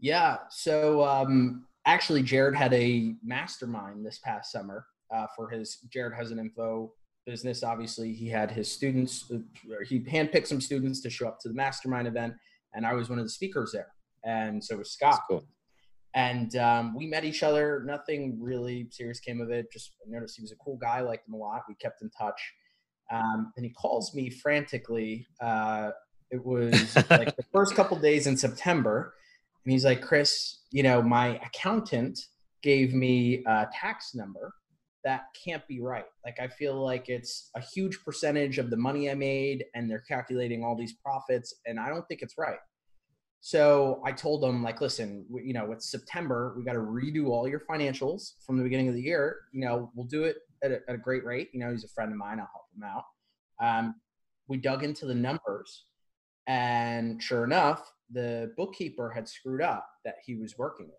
Yeah, 0.00 0.38
so 0.50 1.04
um, 1.04 1.66
actually, 1.86 2.22
Jared 2.22 2.54
had 2.54 2.72
a 2.72 3.14
mastermind 3.24 4.06
this 4.06 4.18
past 4.18 4.52
summer 4.52 4.86
uh, 5.12 5.26
for 5.34 5.48
his 5.48 5.78
Jared 5.92 6.14
has 6.14 6.30
an 6.30 6.38
info 6.38 6.92
business. 7.26 7.62
Obviously, 7.62 8.12
he 8.12 8.28
had 8.28 8.50
his 8.50 8.70
students. 8.70 9.30
Uh, 9.32 9.38
he 9.86 10.00
handpicked 10.00 10.46
some 10.46 10.60
students 10.60 11.00
to 11.00 11.10
show 11.10 11.26
up 11.28 11.38
to 11.40 11.48
the 11.48 11.54
mastermind 11.54 12.06
event, 12.06 12.34
and 12.74 12.86
I 12.86 12.94
was 12.94 13.08
one 13.08 13.18
of 13.18 13.24
the 13.24 13.30
speakers 13.30 13.72
there. 13.72 13.88
And 14.24 14.62
so 14.62 14.76
was 14.76 14.92
Scott. 14.92 15.12
That's 15.12 15.26
cool. 15.28 15.48
And 16.14 16.56
um, 16.56 16.94
we 16.96 17.06
met 17.06 17.24
each 17.24 17.42
other. 17.42 17.82
Nothing 17.86 18.38
really 18.40 18.88
serious 18.90 19.20
came 19.20 19.40
of 19.40 19.50
it. 19.50 19.70
Just 19.72 19.92
noticed 20.06 20.36
he 20.36 20.42
was 20.42 20.52
a 20.52 20.56
cool 20.56 20.76
guy. 20.76 21.00
Liked 21.00 21.28
him 21.28 21.34
a 21.34 21.36
lot. 21.36 21.62
We 21.68 21.74
kept 21.76 22.02
in 22.02 22.10
touch. 22.10 22.40
Um, 23.10 23.52
and 23.56 23.64
he 23.64 23.72
calls 23.72 24.14
me 24.14 24.30
frantically. 24.30 25.26
Uh, 25.40 25.90
it 26.30 26.44
was 26.44 26.96
like 27.10 27.36
the 27.36 27.44
first 27.52 27.74
couple 27.74 27.98
days 27.98 28.26
in 28.26 28.36
September. 28.36 29.14
And 29.64 29.72
he's 29.72 29.84
like, 29.84 30.02
Chris, 30.02 30.60
you 30.70 30.82
know, 30.82 31.02
my 31.02 31.40
accountant 31.44 32.18
gave 32.62 32.94
me 32.94 33.42
a 33.46 33.66
tax 33.72 34.14
number 34.14 34.52
that 35.04 35.26
can't 35.44 35.66
be 35.68 35.80
right. 35.80 36.04
Like, 36.24 36.38
I 36.40 36.48
feel 36.48 36.82
like 36.82 37.08
it's 37.08 37.50
a 37.56 37.60
huge 37.60 38.04
percentage 38.04 38.58
of 38.58 38.70
the 38.70 38.76
money 38.76 39.10
I 39.10 39.14
made, 39.14 39.64
and 39.74 39.90
they're 39.90 40.04
calculating 40.08 40.64
all 40.64 40.76
these 40.76 40.94
profits, 40.94 41.54
and 41.66 41.78
I 41.78 41.88
don't 41.88 42.06
think 42.08 42.22
it's 42.22 42.36
right. 42.36 42.58
So 43.40 44.02
I 44.04 44.12
told 44.12 44.44
him, 44.44 44.62
like, 44.62 44.80
listen, 44.80 45.24
you 45.30 45.54
know, 45.54 45.70
it's 45.72 45.90
September. 45.90 46.54
We 46.56 46.64
got 46.64 46.72
to 46.72 46.80
redo 46.80 47.28
all 47.28 47.48
your 47.48 47.60
financials 47.60 48.32
from 48.44 48.56
the 48.58 48.64
beginning 48.64 48.88
of 48.88 48.94
the 48.94 49.02
year. 49.02 49.36
You 49.52 49.60
know, 49.60 49.90
we'll 49.94 50.06
do 50.06 50.24
it 50.24 50.36
at 50.62 50.70
a, 50.70 50.80
at 50.88 50.94
a 50.94 50.98
great 50.98 51.24
rate. 51.24 51.48
You 51.52 51.60
know, 51.60 51.70
he's 51.70 51.84
a 51.84 51.88
friend 51.88 52.10
of 52.12 52.18
mine. 52.18 52.40
I'll 52.40 52.50
help 52.52 52.66
him 52.76 52.84
out. 52.84 53.04
Um, 53.60 53.94
we 54.48 54.56
dug 54.56 54.84
into 54.84 55.06
the 55.06 55.14
numbers, 55.14 55.84
and 56.46 57.22
sure 57.22 57.44
enough, 57.44 57.92
the 58.10 58.52
bookkeeper 58.56 59.10
had 59.10 59.28
screwed 59.28 59.60
up 59.62 59.86
that 60.04 60.16
he 60.24 60.36
was 60.36 60.56
working 60.56 60.86
with. 60.86 60.94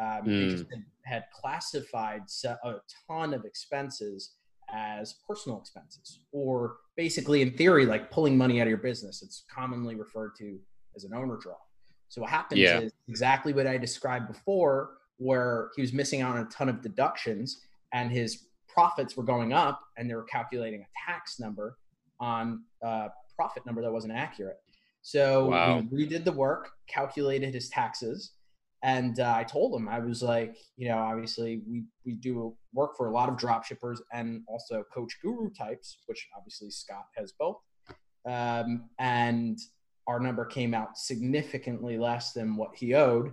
Um, 0.00 0.26
mm. 0.26 0.48
They 0.48 0.48
just 0.56 0.64
had, 0.70 0.84
had 1.04 1.24
classified 1.32 2.22
a 2.64 2.74
ton 3.06 3.34
of 3.34 3.44
expenses 3.44 4.36
as 4.72 5.16
personal 5.28 5.60
expenses, 5.60 6.20
or 6.32 6.76
basically, 6.96 7.42
in 7.42 7.52
theory, 7.52 7.84
like 7.84 8.10
pulling 8.10 8.36
money 8.36 8.60
out 8.60 8.66
of 8.66 8.70
your 8.70 8.78
business. 8.78 9.22
It's 9.22 9.44
commonly 9.54 9.94
referred 9.94 10.32
to 10.38 10.58
as 10.96 11.04
an 11.04 11.12
owner 11.14 11.36
draw. 11.36 11.56
So 12.08 12.22
what 12.22 12.30
happens 12.30 12.60
yeah. 12.60 12.80
is 12.80 12.92
exactly 13.08 13.52
what 13.52 13.66
I 13.66 13.76
described 13.76 14.28
before, 14.28 14.90
where 15.18 15.70
he 15.76 15.82
was 15.82 15.92
missing 15.92 16.22
out 16.22 16.36
on 16.36 16.46
a 16.46 16.48
ton 16.48 16.68
of 16.68 16.80
deductions, 16.80 17.60
and 17.92 18.10
his 18.10 18.46
profits 18.74 19.16
were 19.16 19.22
going 19.22 19.52
up 19.52 19.80
and 19.96 20.10
they 20.10 20.14
were 20.14 20.24
calculating 20.24 20.82
a 20.82 21.10
tax 21.10 21.38
number 21.38 21.78
on 22.20 22.64
a 22.82 23.08
profit 23.36 23.64
number 23.64 23.80
that 23.82 23.92
wasn't 23.92 24.12
accurate. 24.12 24.58
So 25.02 25.50
wow. 25.50 25.82
we 25.90 26.06
redid 26.06 26.24
the 26.24 26.32
work, 26.32 26.70
calculated 26.88 27.54
his 27.54 27.68
taxes, 27.68 28.32
and 28.82 29.18
uh, 29.18 29.34
I 29.34 29.44
told 29.44 29.74
him 29.74 29.88
I 29.88 29.98
was 29.98 30.22
like, 30.22 30.56
you 30.76 30.88
know, 30.88 30.98
obviously 30.98 31.62
we 31.66 31.84
we 32.04 32.12
do 32.14 32.54
work 32.74 32.96
for 32.96 33.06
a 33.06 33.10
lot 33.10 33.28
of 33.30 33.38
drop 33.38 33.64
shippers 33.64 34.02
and 34.12 34.42
also 34.46 34.84
coach 34.92 35.16
guru 35.22 35.50
types, 35.50 35.98
which 36.06 36.28
obviously 36.36 36.70
Scott 36.70 37.06
has 37.16 37.32
both. 37.32 37.56
Um, 38.26 38.90
and 38.98 39.58
our 40.06 40.20
number 40.20 40.44
came 40.44 40.74
out 40.74 40.98
significantly 40.98 41.96
less 41.98 42.32
than 42.32 42.56
what 42.56 42.74
he 42.74 42.94
owed. 42.94 43.32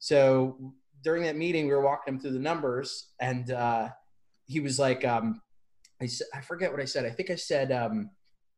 So 0.00 0.72
during 1.02 1.22
that 1.24 1.36
meeting, 1.36 1.66
we 1.66 1.74
were 1.74 1.82
walking 1.82 2.14
him 2.14 2.20
through 2.20 2.32
the 2.32 2.38
numbers, 2.40 3.12
and 3.20 3.50
uh, 3.52 3.90
he 4.48 4.60
was 4.60 4.78
like, 4.78 5.04
um, 5.04 5.40
I, 6.02 6.08
I 6.34 6.40
forget 6.40 6.72
what 6.72 6.80
I 6.80 6.84
said. 6.86 7.04
I 7.04 7.10
think 7.10 7.30
I 7.30 7.36
said, 7.36 7.70
um, 7.70 8.10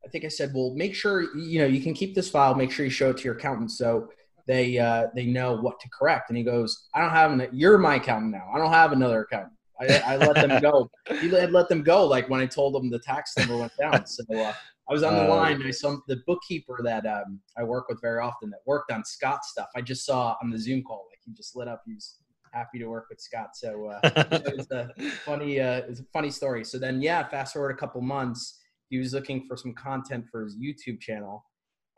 I 0.05 0.09
think 0.09 0.24
I 0.24 0.29
said, 0.29 0.53
well, 0.55 0.72
make 0.74 0.94
sure 0.94 1.37
you 1.37 1.61
know 1.61 1.66
you 1.66 1.83
can 1.83 1.92
keep 1.92 2.14
this 2.14 2.31
file. 2.31 2.55
Make 2.55 2.70
sure 2.70 2.85
you 2.85 2.90
show 2.90 3.11
it 3.11 3.18
to 3.18 3.24
your 3.24 3.35
accountant 3.35 3.70
so 3.70 4.09
they 4.46 4.79
uh, 4.79 5.09
they 5.14 5.26
know 5.26 5.57
what 5.57 5.79
to 5.81 5.88
correct. 5.96 6.31
And 6.31 6.38
he 6.38 6.44
goes, 6.44 6.88
I 6.94 7.00
don't 7.00 7.11
have 7.11 7.33
an. 7.33 7.48
You're 7.53 7.79
my 7.79 7.96
accountant 7.96 8.33
now. 8.33 8.48
I 8.55 8.59
don't 8.59 8.72
have 8.72 8.92
another 8.92 9.22
accountant. 9.22 9.53
I, 9.81 10.03
I 10.07 10.16
let 10.16 10.35
them 10.35 10.61
go. 10.61 10.90
He 11.20 11.29
let, 11.29 11.53
let 11.53 11.68
them 11.68 11.83
go. 11.83 12.07
Like 12.07 12.29
when 12.29 12.40
I 12.40 12.46
told 12.46 12.74
them 12.74 12.90
the 12.90 12.98
tax 12.98 13.33
number 13.38 13.57
went 13.57 13.72
down. 13.79 14.07
So 14.07 14.22
uh, 14.35 14.53
I 14.88 14.92
was 14.92 15.03
on 15.03 15.14
the 15.14 15.22
uh, 15.22 15.29
line. 15.29 15.62
I 15.62 15.70
saw 15.70 15.96
the 16.07 16.20
bookkeeper 16.26 16.81
that 16.85 17.07
um, 17.07 17.40
I 17.57 17.62
work 17.62 17.88
with 17.88 18.00
very 18.00 18.20
often 18.20 18.50
that 18.50 18.61
worked 18.66 18.92
on 18.92 19.05
Scott's 19.05 19.50
stuff. 19.50 19.68
I 19.74 19.81
just 19.81 20.05
saw 20.05 20.37
on 20.42 20.50
the 20.50 20.59
Zoom 20.59 20.83
call, 20.83 21.07
like 21.11 21.20
he 21.24 21.33
just 21.33 21.57
lit 21.57 21.68
up. 21.68 21.83
He's 21.87 22.16
happy 22.52 22.78
to 22.78 22.86
work 22.86 23.06
with 23.10 23.20
Scott. 23.20 23.50
So 23.54 23.86
uh, 23.86 24.00
it's 24.46 24.70
a 24.70 24.90
funny, 25.24 25.60
uh, 25.60 25.82
it's 25.88 26.00
a 26.00 26.06
funny 26.12 26.30
story. 26.30 26.64
So 26.64 26.78
then, 26.78 27.00
yeah, 27.02 27.26
fast 27.28 27.54
forward 27.54 27.70
a 27.70 27.76
couple 27.76 28.00
months, 28.00 28.58
he 28.88 28.98
was 28.98 29.12
looking 29.12 29.44
for 29.46 29.56
some 29.56 29.74
content 29.74 30.24
for 30.30 30.42
his 30.42 30.56
YouTube 30.56 31.00
channel, 31.00 31.44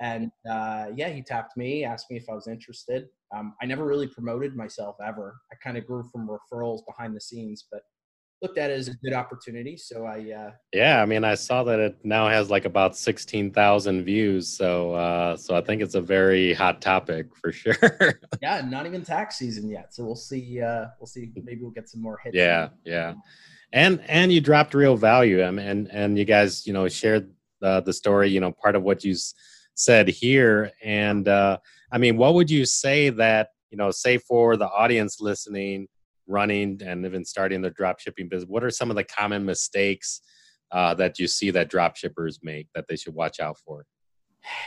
and 0.01 0.31
uh, 0.51 0.87
yeah, 0.95 1.09
he 1.09 1.23
tapped 1.23 1.57
me, 1.57 1.85
asked 1.85 2.11
me 2.11 2.17
if 2.17 2.25
I 2.29 2.35
was 2.35 2.49
interested. 2.49 3.07
Um, 3.35 3.55
I 3.63 3.67
never 3.67 3.87
really 3.87 4.09
promoted 4.09 4.55
myself 4.57 4.97
ever. 5.07 5.37
I 5.51 5.57
kind 5.63 5.79
of 5.79 5.87
grew 5.87 6.05
from 6.13 6.29
referrals 6.29 6.81
behind 6.87 7.17
the 7.17 7.21
scenes, 7.21 7.67
but 7.71 7.81
looked 8.43 8.59
at 8.59 8.71
it 8.71 8.79
as 8.79 8.89
a 8.89 8.95
good 8.95 9.13
opportunity. 9.13 9.77
So 9.77 10.05
I 10.05 10.33
uh, 10.33 10.51
yeah, 10.73 11.01
I 11.01 11.07
mean, 11.07 11.25
I 11.25 11.35
saw 11.35 11.63
that 11.65 11.79
it 11.79 11.97
now 12.03 12.29
has 12.29 12.51
like 12.51 12.65
about 12.65 12.97
sixteen 12.97 13.53
thousand 13.53 14.05
views. 14.05 14.49
So 14.49 14.95
uh, 14.95 15.37
so 15.37 15.57
I 15.57 15.61
think 15.61 15.83
it's 15.83 15.95
a 15.95 16.01
very 16.01 16.53
hot 16.53 16.81
topic 16.81 17.35
for 17.37 17.53
sure. 17.53 18.21
yeah, 18.43 18.61
not 18.63 18.87
even 18.87 19.05
tax 19.05 19.37
season 19.39 19.69
yet. 19.69 19.95
So 19.95 20.05
we'll 20.05 20.17
see. 20.17 20.61
Uh, 20.61 20.87
we'll 20.99 21.07
see. 21.07 21.31
Maybe 21.37 21.63
we'll 21.63 21.71
get 21.71 21.89
some 21.89 22.03
more 22.03 22.19
hits. 22.23 22.35
Yeah, 22.35 22.71
yeah. 22.85 23.15
And 23.73 24.03
and 24.09 24.33
you 24.33 24.41
dropped 24.41 24.75
real 24.75 24.97
value. 24.97 25.43
I 25.43 25.51
mean, 25.51 25.67
and 25.67 25.89
and 25.91 26.19
you 26.19 26.25
guys, 26.25 26.67
you 26.67 26.73
know, 26.73 26.89
shared 26.89 27.31
uh, 27.63 27.81
the 27.81 27.93
story. 27.93 28.29
You 28.29 28.41
know, 28.41 28.53
part 28.53 28.77
of 28.77 28.83
what 28.83 29.05
you 29.05 29.17
said 29.75 30.09
here, 30.09 30.73
and 30.83 31.27
uh, 31.29 31.59
I 31.91 31.99
mean, 31.99 32.17
what 32.17 32.35
would 32.35 32.51
you 32.51 32.67
say 32.67 33.11
that 33.11 33.49
you 33.73 33.79
know, 33.79 33.91
say 33.91 34.19
for 34.19 34.57
the 34.57 34.69
audience 34.69 35.21
listening, 35.21 35.89
running, 36.27 36.81
and 36.85 37.05
even 37.05 37.25
starting 37.25 37.63
their 37.63 37.71
drop 37.71 38.01
shipping 38.01 38.29
business? 38.29 38.49
What 38.49 38.65
are 38.65 38.71
some 38.71 38.91
of 38.91 38.97
the 38.97 39.05
common 39.05 39.45
mistakes 39.45 40.21
uh, 40.71 40.95
that 40.95 41.19
you 41.19 41.27
see 41.27 41.51
that 41.51 41.71
drop 41.71 41.97
shippers 41.97 42.41
make 42.43 42.69
that 42.75 42.87
they 42.89 42.97
should 42.97 43.15
watch 43.15 43.41
out 43.41 43.59
for? 43.59 43.85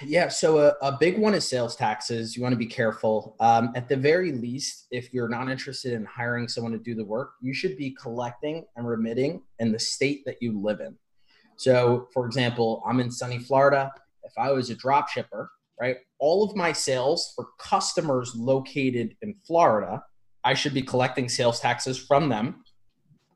Yeah, 0.02 0.30
so 0.30 0.60
a, 0.60 0.76
a 0.82 0.98
big 0.98 1.18
one 1.18 1.34
is 1.34 1.48
sales 1.48 1.76
taxes. 1.76 2.36
You 2.36 2.42
want 2.42 2.54
to 2.54 2.58
be 2.58 2.66
careful. 2.66 3.36
Um, 3.40 3.74
at 3.76 3.90
the 3.90 3.98
very 3.98 4.32
least, 4.32 4.88
if 4.92 5.14
you're 5.14 5.28
not 5.28 5.50
interested 5.50 5.94
in 5.94 6.06
hiring 6.06 6.48
someone 6.48 6.72
to 6.72 6.80
do 6.80 6.96
the 6.96 7.04
work, 7.04 7.32
you 7.42 7.54
should 7.54 7.76
be 7.76 7.92
collecting 7.92 8.66
and 8.78 8.88
remitting 8.88 9.42
in 9.60 9.72
the 9.72 9.80
state 9.80 10.24
that 10.26 10.38
you 10.42 10.58
live 10.58 10.80
in. 10.80 10.96
So, 11.58 12.08
for 12.14 12.26
example, 12.26 12.84
I'm 12.88 13.00
in 13.00 13.12
sunny 13.12 13.40
Florida. 13.40 13.92
If 14.24 14.34
I 14.38 14.52
was 14.52 14.70
a 14.70 14.76
drop 14.76 15.10
shipper, 15.10 15.52
right, 15.80 15.98
all 16.20 16.44
of 16.44 16.56
my 16.56 16.72
sales 16.72 17.34
for 17.36 17.48
customers 17.60 18.34
located 18.36 19.16
in 19.22 19.36
Florida, 19.46 20.04
I 20.46 20.54
should 20.54 20.74
be 20.74 20.82
collecting 20.82 21.28
sales 21.28 21.60
taxes 21.60 21.98
from 21.98 22.30
them. 22.30 22.64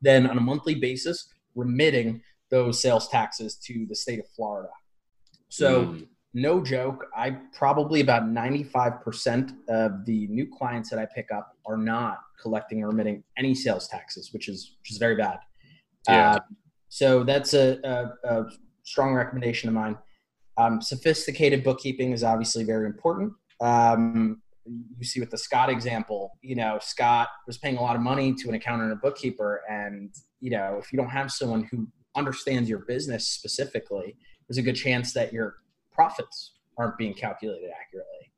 Then, 0.00 0.26
on 0.26 0.38
a 0.38 0.40
monthly 0.40 0.76
basis, 0.76 1.28
remitting 1.54 2.22
those 2.50 2.80
sales 2.80 3.08
taxes 3.08 3.56
to 3.66 3.84
the 3.86 3.94
state 3.94 4.18
of 4.18 4.26
Florida. 4.28 4.70
So, 5.48 5.86
mm 5.86 6.06
no 6.32 6.62
joke, 6.62 7.06
I 7.16 7.38
probably 7.52 8.00
about 8.00 8.24
95% 8.24 9.54
of 9.68 10.04
the 10.04 10.26
new 10.28 10.46
clients 10.46 10.90
that 10.90 10.98
I 10.98 11.06
pick 11.06 11.32
up 11.32 11.56
are 11.66 11.76
not 11.76 12.18
collecting 12.40 12.82
or 12.82 12.88
remitting 12.88 13.24
any 13.36 13.54
sales 13.54 13.88
taxes, 13.88 14.32
which 14.32 14.48
is 14.48 14.76
which 14.80 14.92
is 14.92 14.98
very 14.98 15.16
bad. 15.16 15.38
Yeah. 16.08 16.32
Uh, 16.32 16.38
so 16.88 17.24
that's 17.24 17.54
a, 17.54 17.78
a, 17.84 18.28
a, 18.28 18.44
strong 18.82 19.14
recommendation 19.14 19.68
of 19.68 19.74
mine. 19.74 19.96
Um, 20.56 20.80
sophisticated 20.80 21.62
bookkeeping 21.62 22.12
is 22.12 22.24
obviously 22.24 22.64
very 22.64 22.86
important. 22.86 23.32
Um, 23.60 24.42
you 24.98 25.04
see 25.04 25.20
with 25.20 25.30
the 25.30 25.38
Scott 25.38 25.70
example, 25.70 26.38
you 26.42 26.54
know, 26.54 26.78
Scott 26.80 27.28
was 27.46 27.58
paying 27.58 27.76
a 27.76 27.80
lot 27.80 27.96
of 27.96 28.02
money 28.02 28.34
to 28.34 28.48
an 28.48 28.54
accountant 28.54 28.90
and 28.90 28.98
a 28.98 29.00
bookkeeper, 29.00 29.62
and 29.68 30.14
you 30.40 30.50
know, 30.50 30.78
if 30.80 30.92
you 30.92 30.98
don't 30.98 31.10
have 31.10 31.30
someone 31.30 31.64
who 31.64 31.88
understands 32.16 32.68
your 32.68 32.80
business 32.80 33.28
specifically, 33.28 34.16
there's 34.48 34.58
a 34.58 34.62
good 34.62 34.76
chance 34.76 35.12
that 35.12 35.32
your 35.32 35.56
profits 35.92 36.52
aren't 36.76 36.96
being 36.96 37.14
calculated 37.14 37.70
accurately. 37.80 38.32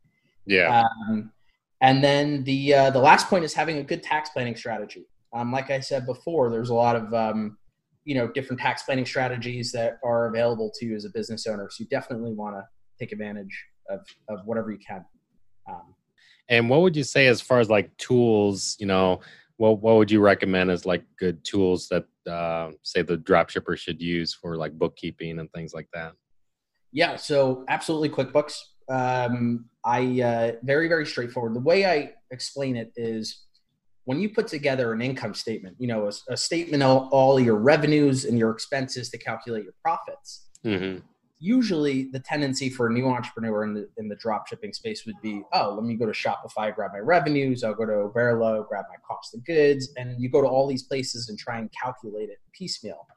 Yeah. 0.46 0.82
Um, 1.08 1.32
and 1.80 2.02
then 2.02 2.44
the 2.44 2.74
uh, 2.74 2.90
the 2.90 2.98
last 2.98 3.28
point 3.28 3.44
is 3.44 3.52
having 3.52 3.78
a 3.78 3.82
good 3.82 4.02
tax 4.02 4.30
planning 4.30 4.56
strategy. 4.56 5.06
Um, 5.32 5.52
like 5.52 5.70
I 5.70 5.80
said 5.80 6.06
before, 6.06 6.50
there's 6.50 6.70
a 6.70 6.74
lot 6.74 6.96
of 6.96 7.12
um, 7.12 7.58
you 8.04 8.14
know 8.14 8.28
different 8.28 8.60
tax 8.60 8.82
planning 8.84 9.06
strategies 9.06 9.72
that 9.72 9.98
are 10.04 10.28
available 10.28 10.70
to 10.78 10.86
you 10.86 10.94
as 10.94 11.04
a 11.04 11.10
business 11.10 11.46
owner. 11.46 11.68
So 11.70 11.82
you 11.82 11.88
definitely 11.88 12.32
want 12.32 12.56
to 12.56 12.64
take 12.98 13.12
advantage 13.12 13.64
of 13.88 14.00
of 14.28 14.46
whatever 14.46 14.70
you 14.70 14.78
can. 14.78 15.04
Um, 15.68 15.94
and 16.48 16.68
what 16.68 16.80
would 16.82 16.96
you 16.96 17.04
say 17.04 17.26
as 17.26 17.40
far 17.40 17.60
as 17.60 17.70
like 17.70 17.96
tools? 17.96 18.76
You 18.78 18.86
know, 18.86 19.20
what 19.56 19.80
what 19.80 19.96
would 19.96 20.10
you 20.10 20.20
recommend 20.20 20.70
as 20.70 20.86
like 20.86 21.04
good 21.18 21.44
tools 21.44 21.88
that 21.88 22.04
uh, 22.30 22.70
say 22.82 23.02
the 23.02 23.16
dropshipper 23.16 23.76
should 23.76 24.00
use 24.00 24.34
for 24.34 24.56
like 24.56 24.72
bookkeeping 24.72 25.38
and 25.38 25.50
things 25.52 25.74
like 25.74 25.88
that? 25.94 26.12
Yeah, 26.92 27.16
so 27.16 27.64
absolutely 27.68 28.10
QuickBooks. 28.10 28.58
Um, 28.90 29.66
I 29.84 30.20
uh, 30.20 30.52
very 30.62 30.88
very 30.88 31.06
straightforward. 31.06 31.54
The 31.54 31.60
way 31.60 31.86
I 31.86 32.12
explain 32.30 32.76
it 32.76 32.92
is 32.96 33.44
when 34.04 34.20
you 34.20 34.28
put 34.30 34.48
together 34.48 34.92
an 34.92 35.00
income 35.00 35.34
statement, 35.34 35.76
you 35.78 35.86
know, 35.86 36.08
a, 36.08 36.32
a 36.32 36.36
statement 36.36 36.82
of 36.82 37.08
all 37.12 37.38
your 37.38 37.56
revenues 37.56 38.24
and 38.24 38.38
your 38.38 38.50
expenses 38.50 39.10
to 39.10 39.18
calculate 39.18 39.64
your 39.64 39.74
profits. 39.82 40.48
Mm-hmm. 40.64 40.98
Usually, 41.44 42.04
the 42.04 42.20
tendency 42.20 42.70
for 42.70 42.86
a 42.86 42.92
new 42.92 43.08
entrepreneur 43.08 43.64
in 43.64 43.74
the 43.74 43.88
in 43.96 44.08
the 44.08 44.14
drop 44.14 44.46
shipping 44.46 44.72
space 44.72 45.04
would 45.06 45.20
be, 45.20 45.42
oh, 45.52 45.74
let 45.74 45.84
me 45.84 45.96
go 45.96 46.06
to 46.06 46.12
Shopify, 46.12 46.72
grab 46.72 46.92
my 46.92 47.00
revenues. 47.00 47.64
I'll 47.64 47.74
go 47.74 47.84
to 47.84 47.92
Oberlo, 47.92 48.68
grab 48.68 48.84
my 48.88 48.96
cost 49.04 49.34
of 49.34 49.44
goods, 49.44 49.92
and 49.96 50.20
you 50.20 50.28
go 50.28 50.40
to 50.40 50.46
all 50.46 50.68
these 50.68 50.84
places 50.84 51.28
and 51.28 51.36
try 51.36 51.58
and 51.58 51.68
calculate 51.72 52.28
it 52.28 52.38
piecemeal. 52.52 53.08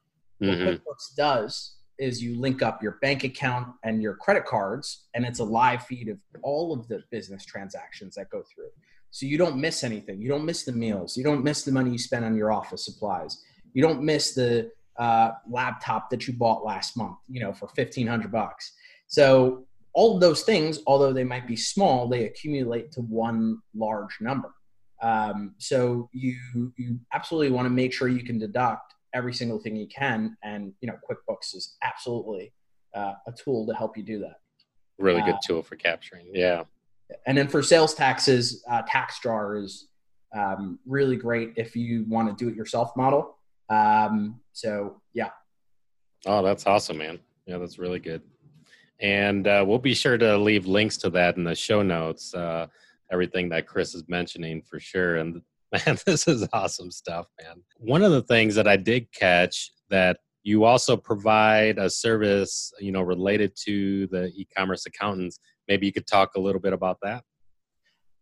Mm-hmm. 0.41 0.65
What 0.65 0.81
QuickBooks 0.81 1.15
does 1.15 1.75
is 1.97 2.21
you 2.21 2.39
link 2.39 2.61
up 2.61 2.81
your 2.81 2.97
bank 3.01 3.23
account 3.23 3.67
and 3.83 4.01
your 4.01 4.15
credit 4.15 4.45
cards 4.45 5.05
and 5.13 5.25
it's 5.25 5.39
a 5.39 5.43
live 5.43 5.83
feed 5.83 6.09
of 6.09 6.17
all 6.43 6.73
of 6.73 6.87
the 6.87 7.01
business 7.11 7.45
transactions 7.45 8.15
that 8.15 8.29
go 8.29 8.43
through 8.53 8.69
so 9.11 9.25
you 9.25 9.37
don't 9.37 9.55
miss 9.57 9.83
anything 9.83 10.21
you 10.21 10.27
don't 10.27 10.43
miss 10.45 10.63
the 10.63 10.71
meals 10.71 11.15
you 11.15 11.23
don't 11.23 11.43
miss 11.43 11.63
the 11.63 11.71
money 11.71 11.91
you 11.91 11.97
spend 11.97 12.25
on 12.25 12.35
your 12.35 12.51
office 12.51 12.83
supplies 12.83 13.43
you 13.73 13.81
don't 13.81 14.03
miss 14.03 14.33
the 14.33 14.69
uh, 14.97 15.31
laptop 15.49 16.09
that 16.09 16.27
you 16.27 16.33
bought 16.33 16.63
last 16.63 16.97
month 16.97 17.17
you 17.29 17.41
know 17.41 17.53
for 17.53 17.65
1500 17.65 18.31
bucks 18.31 18.73
so 19.07 19.65
all 19.93 20.15
of 20.15 20.21
those 20.21 20.43
things 20.43 20.79
although 20.87 21.13
they 21.13 21.23
might 21.23 21.47
be 21.47 21.55
small 21.55 22.07
they 22.07 22.25
accumulate 22.25 22.91
to 22.91 23.01
one 23.01 23.57
large 23.73 24.17
number 24.21 24.51
um, 25.01 25.55
so 25.57 26.09
you 26.13 26.37
you 26.77 26.99
absolutely 27.13 27.51
want 27.51 27.65
to 27.65 27.69
make 27.69 27.93
sure 27.93 28.07
you 28.07 28.23
can 28.23 28.39
deduct 28.39 28.95
every 29.15 29.33
single 29.33 29.59
thing 29.59 29.75
you 29.75 29.87
can. 29.87 30.37
And 30.43 30.73
you 30.81 30.87
know, 30.87 30.97
QuickBooks 31.09 31.55
is 31.55 31.77
absolutely 31.81 32.53
uh, 32.93 33.13
a 33.27 33.31
tool 33.31 33.65
to 33.67 33.73
help 33.73 33.97
you 33.97 34.03
do 34.03 34.19
that. 34.19 34.35
Really 34.99 35.21
good 35.21 35.35
uh, 35.35 35.39
tool 35.45 35.63
for 35.63 35.75
capturing. 35.75 36.27
Yeah. 36.33 36.63
And 37.25 37.37
then 37.37 37.47
for 37.47 37.61
sales 37.61 37.93
taxes, 37.93 38.63
uh, 38.69 38.81
TaxJar 38.83 39.63
is 39.63 39.87
um, 40.35 40.79
really 40.85 41.15
great 41.15 41.53
if 41.55 41.75
you 41.75 42.05
want 42.07 42.35
to 42.35 42.43
do 42.43 42.49
it 42.49 42.55
yourself 42.55 42.91
model. 42.95 43.37
Um, 43.69 44.39
so 44.51 45.01
yeah. 45.13 45.29
Oh, 46.25 46.43
that's 46.43 46.65
awesome, 46.65 46.97
man. 46.97 47.19
Yeah, 47.45 47.57
that's 47.57 47.77
really 47.77 47.99
good. 47.99 48.21
And 48.99 49.47
uh, 49.47 49.63
we'll 49.67 49.79
be 49.79 49.93
sure 49.93 50.17
to 50.17 50.37
leave 50.37 50.65
links 50.65 50.97
to 50.97 51.09
that 51.11 51.37
in 51.37 51.43
the 51.43 51.55
show 51.55 51.81
notes. 51.81 52.33
Uh, 52.33 52.67
everything 53.11 53.49
that 53.49 53.67
Chris 53.67 53.93
is 53.93 54.03
mentioning 54.07 54.61
for 54.61 54.79
sure. 54.79 55.17
And 55.17 55.41
man, 55.85 55.97
this 56.05 56.27
is 56.27 56.47
awesome 56.53 56.91
stuff, 56.91 57.27
man. 57.41 57.57
One 57.77 58.03
of 58.03 58.11
the 58.11 58.23
things 58.23 58.55
that 58.55 58.67
I 58.67 58.77
did 58.77 59.11
catch 59.11 59.71
that 59.89 60.17
you 60.43 60.63
also 60.63 60.95
provide 60.95 61.79
a 61.79 61.89
service, 61.89 62.71
you 62.79 62.91
know, 62.91 63.01
related 63.01 63.55
to 63.65 64.07
the 64.07 64.31
e-commerce 64.35 64.85
accountants. 64.85 65.39
Maybe 65.67 65.87
you 65.87 65.93
could 65.93 66.07
talk 66.07 66.35
a 66.35 66.39
little 66.39 66.61
bit 66.61 66.71
about 66.71 66.97
that. 67.01 67.23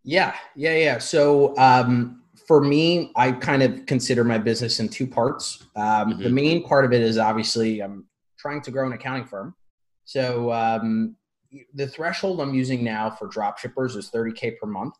Yeah, 0.04 0.34
yeah, 0.56 0.76
yeah. 0.76 0.98
So 1.00 1.56
um, 1.58 2.23
for 2.48 2.62
me, 2.62 3.12
I 3.16 3.32
kind 3.32 3.64
of 3.64 3.86
consider 3.86 4.24
my 4.24 4.38
business 4.38 4.80
in 4.80 4.90
two 4.90 5.08
parts. 5.08 5.66
Um, 5.76 5.84
mm-hmm. 6.12 6.24
The 6.24 6.30
main 6.30 6.64
part 6.64 6.86
of 6.86 6.94
it 6.94 7.02
is 7.02 7.18
obviously 7.18 7.82
I'm 7.82 8.06
trying 8.38 8.62
to 8.62 8.72
grow 8.72 8.86
an 8.86 8.94
accounting 8.94 9.26
firm. 9.26 9.56
So 10.06 10.52
um, 10.52 11.16
the 11.74 11.88
threshold 11.88 12.42
I'm 12.42 12.54
using 12.54 12.84
now 12.84 13.10
for 13.10 13.28
drop 13.28 13.58
shippers 13.58 13.96
is 13.96 14.12
30k 14.12 14.58
per 14.60 14.68
month. 14.68 14.96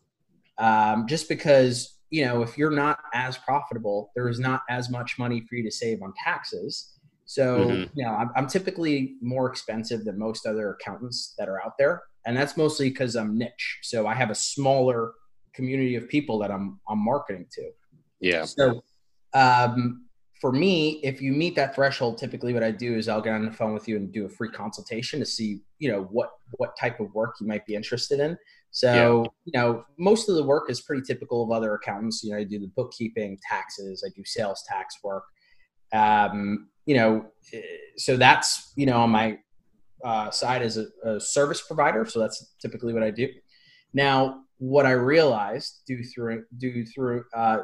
Um, 0.58 1.06
just 1.06 1.28
because 1.28 1.94
you 2.14 2.24
know, 2.24 2.42
if 2.42 2.56
you're 2.56 2.70
not 2.70 3.00
as 3.12 3.36
profitable, 3.38 4.12
there 4.14 4.28
is 4.28 4.38
not 4.38 4.62
as 4.70 4.88
much 4.88 5.18
money 5.18 5.40
for 5.48 5.56
you 5.56 5.64
to 5.64 5.70
save 5.70 6.00
on 6.00 6.12
taxes. 6.22 6.92
So, 7.24 7.58
mm-hmm. 7.58 7.98
you 7.98 8.04
know, 8.04 8.12
I'm, 8.12 8.30
I'm, 8.36 8.46
typically 8.46 9.16
more 9.20 9.50
expensive 9.50 10.04
than 10.04 10.16
most 10.16 10.46
other 10.46 10.70
accountants 10.74 11.34
that 11.38 11.48
are 11.48 11.60
out 11.64 11.72
there. 11.76 12.02
And 12.24 12.36
that's 12.36 12.56
mostly 12.56 12.88
because 12.90 13.16
I'm 13.16 13.36
niche. 13.36 13.80
So 13.82 14.06
I 14.06 14.14
have 14.14 14.30
a 14.30 14.34
smaller 14.34 15.14
community 15.54 15.96
of 15.96 16.08
people 16.08 16.38
that 16.40 16.50
I'm, 16.50 16.80
I'm 16.88 16.98
marketing 16.98 17.46
to. 17.52 17.70
Yeah. 18.20 18.44
So, 18.44 18.82
um, 19.32 20.04
for 20.40 20.52
me, 20.52 21.00
if 21.02 21.22
you 21.22 21.32
meet 21.32 21.56
that 21.56 21.74
threshold, 21.74 22.18
typically 22.18 22.52
what 22.52 22.62
I 22.62 22.70
do 22.70 22.96
is 22.96 23.08
I'll 23.08 23.22
get 23.22 23.32
on 23.32 23.46
the 23.46 23.52
phone 23.52 23.72
with 23.72 23.88
you 23.88 23.96
and 23.96 24.12
do 24.12 24.26
a 24.26 24.28
free 24.28 24.50
consultation 24.50 25.18
to 25.20 25.26
see, 25.26 25.62
you 25.78 25.90
know, 25.90 26.02
what 26.10 26.32
what 26.58 26.76
type 26.78 27.00
of 27.00 27.14
work 27.14 27.36
you 27.40 27.46
might 27.46 27.64
be 27.64 27.74
interested 27.74 28.20
in. 28.20 28.36
So, 28.70 29.22
yeah. 29.22 29.30
you 29.44 29.52
know, 29.54 29.84
most 29.98 30.28
of 30.28 30.34
the 30.34 30.42
work 30.42 30.68
is 30.68 30.80
pretty 30.80 31.02
typical 31.02 31.44
of 31.44 31.50
other 31.50 31.74
accountants. 31.74 32.22
You 32.24 32.32
know, 32.32 32.38
I 32.38 32.44
do 32.44 32.58
the 32.58 32.70
bookkeeping, 32.76 33.38
taxes, 33.48 34.04
I 34.06 34.10
do 34.16 34.24
sales 34.24 34.64
tax 34.68 34.96
work. 35.02 35.24
Um, 35.92 36.68
you 36.84 36.96
know, 36.96 37.26
so 37.96 38.16
that's, 38.16 38.72
you 38.76 38.84
know, 38.84 38.98
on 38.98 39.10
my 39.10 39.38
uh, 40.04 40.30
side 40.30 40.60
as 40.60 40.76
a, 40.76 40.86
a, 41.04 41.20
service 41.20 41.62
provider. 41.62 42.04
So 42.04 42.18
that's 42.18 42.54
typically 42.60 42.92
what 42.92 43.02
I 43.02 43.10
do. 43.10 43.28
Now, 43.94 44.40
what 44.58 44.86
I 44.86 44.92
realized 44.92 45.82
do 45.86 46.02
through, 46.02 46.44
do 46.58 46.84
through, 46.86 47.24
uh, 47.34 47.58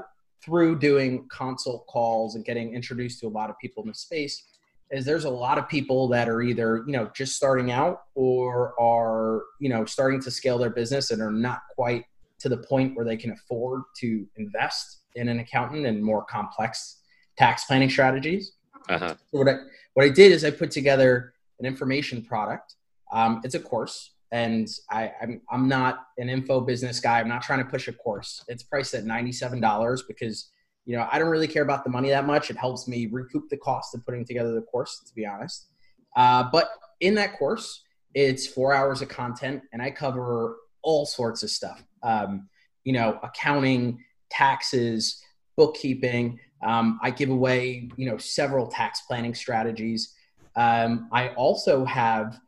through 0.44 0.79
doing 0.79 1.29
consult 1.31 1.87
calls 1.87 2.35
and 2.35 2.44
getting 2.44 2.74
introduced 2.74 3.20
to 3.20 3.26
a 3.26 3.29
lot 3.29 3.50
of 3.50 3.59
people 3.59 3.83
in 3.83 3.88
the 3.88 3.94
space 3.94 4.42
is 4.90 5.05
there's 5.05 5.24
a 5.24 5.31
lot 5.31 5.59
of 5.59 5.68
people 5.68 6.09
that 6.09 6.29
are 6.29 6.42
either 6.42 6.83
you 6.87 6.92
know 6.92 7.11
just 7.14 7.37
starting 7.37 7.70
out 7.70 8.03
or 8.14 8.74
are 8.81 9.42
you 9.61 9.68
know 9.68 9.85
starting 9.85 10.20
to 10.20 10.31
scale 10.31 10.59
their 10.59 10.70
business 10.70 11.11
and 11.11 11.22
are 11.22 11.31
not 11.31 11.61
quite 11.74 12.05
to 12.38 12.48
the 12.48 12.57
point 12.57 12.96
where 12.96 13.05
they 13.05 13.16
can 13.16 13.31
afford 13.33 13.83
to 13.98 14.26
invest 14.37 15.03
in 15.14 15.29
an 15.29 15.40
accountant 15.40 15.87
and 15.87 16.03
more 16.03 16.24
complex 16.24 17.00
tax 17.37 17.64
planning 17.64 17.90
strategies. 17.90 18.53
Uh-huh. 18.88 19.14
So 19.31 19.38
what 19.38 19.48
I 19.48 19.57
what 19.94 20.05
I 20.05 20.09
did 20.09 20.33
is 20.33 20.44
I 20.44 20.50
put 20.50 20.70
together 20.70 21.35
an 21.59 21.66
information 21.66 22.22
product. 22.24 22.74
Um, 23.12 23.40
it's 23.44 23.55
a 23.55 23.61
course, 23.61 24.12
and 24.33 24.69
I, 24.90 25.12
I'm 25.21 25.40
I'm 25.51 25.69
not 25.69 26.07
an 26.19 26.29
info 26.29 26.61
business 26.61 27.01
guy. 27.01 27.21
I'm 27.21 27.29
not 27.29 27.43
trying 27.43 27.64
to 27.64 27.71
push 27.71 27.88
a 27.88 27.93
course. 27.93 28.45
It's 28.49 28.62
priced 28.62 28.95
at 28.95 29.05
ninety 29.05 29.33
seven 29.33 29.61
dollars 29.61 30.05
because 30.07 30.51
you 30.87 30.97
know, 30.97 31.07
I 31.11 31.19
don't 31.19 31.29
really 31.29 31.47
care 31.47 31.62
about 31.62 31.85
the 31.85 31.90
money 31.90 32.09
that 32.09 32.27
much. 32.27 32.51
It 32.51 32.57
helps 32.57 32.88
me 32.88 33.07
recoup 33.07 33.49
the 33.49 33.57
cost 33.57 33.95
of 33.95 34.05
putting 34.05 34.25
together 34.25 34.55
the 34.55 34.62
course, 34.62 35.01
to 35.07 35.14
be 35.14 35.27
honest. 35.27 35.69
Uh, 36.16 36.45
but 36.51 36.71
in 37.01 37.14
that 37.14 37.38
course, 37.38 37.83
it's 38.14 38.47
four 38.47 38.75
hours 38.75 39.03
of 39.03 39.09
content, 39.09 39.62
and 39.73 39.81
I 39.81 39.90
cover 39.90 40.57
all 40.83 41.07
sorts 41.07 41.43
of 41.43 41.51
stuff. 41.51 41.85
Um, 42.03 42.49
you 42.85 42.93
know, 42.93 43.21
accounting, 43.23 44.03
taxes, 44.31 45.23
bookkeeping. 45.57 46.40
Um, 46.62 46.99
I 47.03 47.11
give 47.11 47.31
away, 47.31 47.88
you 47.97 48.11
know, 48.11 48.16
several 48.16 48.66
tax 48.66 49.03
planning 49.03 49.35
strategies. 49.35 50.14
Um, 50.57 51.09
I 51.12 51.29
also 51.31 51.85
have 51.85 52.40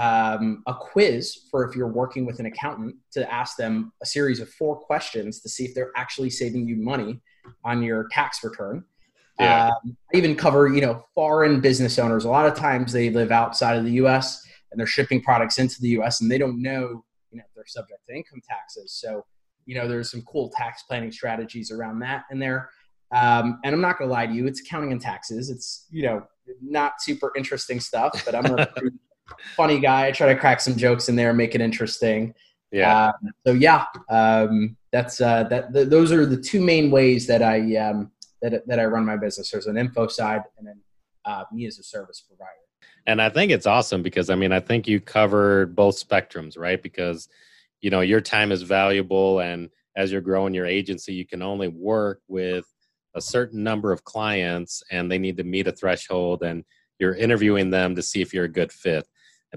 um, 0.00 0.62
a 0.66 0.72
quiz 0.72 1.46
for 1.50 1.68
if 1.68 1.76
you're 1.76 1.92
working 1.92 2.24
with 2.24 2.40
an 2.40 2.46
accountant 2.46 2.96
to 3.12 3.30
ask 3.30 3.58
them 3.58 3.92
a 4.02 4.06
series 4.06 4.40
of 4.40 4.48
four 4.48 4.74
questions 4.74 5.40
to 5.40 5.48
see 5.48 5.66
if 5.66 5.74
they're 5.74 5.92
actually 5.94 6.30
saving 6.30 6.66
you 6.66 6.76
money 6.76 7.20
on 7.66 7.82
your 7.82 8.08
tax 8.10 8.42
return. 8.42 8.82
Yeah. 9.38 9.66
Um, 9.66 9.96
I 10.14 10.16
even 10.16 10.36
cover, 10.36 10.68
you 10.68 10.80
know, 10.80 11.04
foreign 11.14 11.60
business 11.60 11.98
owners. 11.98 12.24
A 12.24 12.30
lot 12.30 12.46
of 12.46 12.54
times 12.54 12.92
they 12.92 13.10
live 13.10 13.30
outside 13.30 13.76
of 13.76 13.84
the 13.84 13.92
U.S. 13.92 14.42
and 14.70 14.80
they're 14.80 14.86
shipping 14.86 15.20
products 15.20 15.58
into 15.58 15.78
the 15.82 15.88
U.S. 15.88 16.22
and 16.22 16.30
they 16.30 16.38
don't 16.38 16.62
know, 16.62 17.04
you 17.30 17.38
know, 17.38 17.44
they're 17.54 17.66
subject 17.66 18.00
to 18.08 18.14
income 18.14 18.40
taxes. 18.48 18.92
So, 18.92 19.26
you 19.66 19.74
know, 19.74 19.86
there's 19.86 20.10
some 20.10 20.22
cool 20.22 20.50
tax 20.56 20.82
planning 20.84 21.12
strategies 21.12 21.70
around 21.70 21.98
that 22.00 22.24
in 22.30 22.38
there. 22.38 22.70
Um, 23.12 23.60
and 23.64 23.74
I'm 23.74 23.82
not 23.82 23.98
going 23.98 24.08
to 24.08 24.12
lie 24.12 24.26
to 24.26 24.32
you, 24.32 24.46
it's 24.46 24.60
accounting 24.60 24.92
and 24.92 25.00
taxes. 25.00 25.50
It's, 25.50 25.86
you 25.90 26.04
know, 26.04 26.22
not 26.62 27.02
super 27.02 27.32
interesting 27.36 27.80
stuff, 27.80 28.22
but 28.24 28.34
I'm 28.34 28.46
a 28.46 28.68
funny 29.56 29.78
guy. 29.78 30.06
I 30.06 30.12
try 30.12 30.32
to 30.32 30.38
crack 30.38 30.60
some 30.60 30.76
jokes 30.76 31.08
in 31.08 31.16
there, 31.16 31.32
make 31.32 31.54
it 31.54 31.60
interesting. 31.60 32.34
Yeah. 32.72 33.06
Uh, 33.06 33.12
so 33.46 33.52
yeah, 33.52 33.86
um, 34.08 34.76
that's 34.92 35.20
uh, 35.20 35.44
that. 35.44 35.72
Th- 35.72 35.88
those 35.88 36.12
are 36.12 36.26
the 36.26 36.36
two 36.36 36.60
main 36.60 36.90
ways 36.90 37.26
that 37.26 37.42
I 37.42 37.76
um, 37.76 38.12
that 38.42 38.66
that 38.66 38.78
I 38.78 38.84
run 38.84 39.04
my 39.04 39.16
business. 39.16 39.50
There's 39.50 39.66
an 39.66 39.76
info 39.76 40.06
side, 40.06 40.42
and 40.58 40.66
then 40.66 40.80
uh, 41.24 41.44
me 41.52 41.66
as 41.66 41.78
a 41.78 41.82
service 41.82 42.22
provider. 42.26 42.50
And 43.06 43.20
I 43.20 43.28
think 43.28 43.50
it's 43.50 43.66
awesome 43.66 44.02
because 44.02 44.30
I 44.30 44.34
mean 44.34 44.52
I 44.52 44.60
think 44.60 44.86
you 44.86 45.00
covered 45.00 45.74
both 45.74 45.96
spectrums, 45.96 46.58
right? 46.58 46.80
Because 46.80 47.28
you 47.80 47.90
know 47.90 48.00
your 48.00 48.20
time 48.20 48.52
is 48.52 48.62
valuable, 48.62 49.40
and 49.40 49.70
as 49.96 50.12
you're 50.12 50.20
growing 50.20 50.54
your 50.54 50.66
agency, 50.66 51.12
you 51.14 51.26
can 51.26 51.42
only 51.42 51.68
work 51.68 52.20
with 52.28 52.66
a 53.14 53.20
certain 53.20 53.64
number 53.64 53.90
of 53.90 54.04
clients, 54.04 54.82
and 54.90 55.10
they 55.10 55.18
need 55.18 55.36
to 55.38 55.44
meet 55.44 55.66
a 55.66 55.72
threshold, 55.72 56.42
and 56.42 56.64
you're 56.98 57.14
interviewing 57.14 57.70
them 57.70 57.96
to 57.96 58.02
see 58.02 58.20
if 58.20 58.32
you're 58.32 58.44
a 58.44 58.48
good 58.48 58.70
fit. 58.70 59.06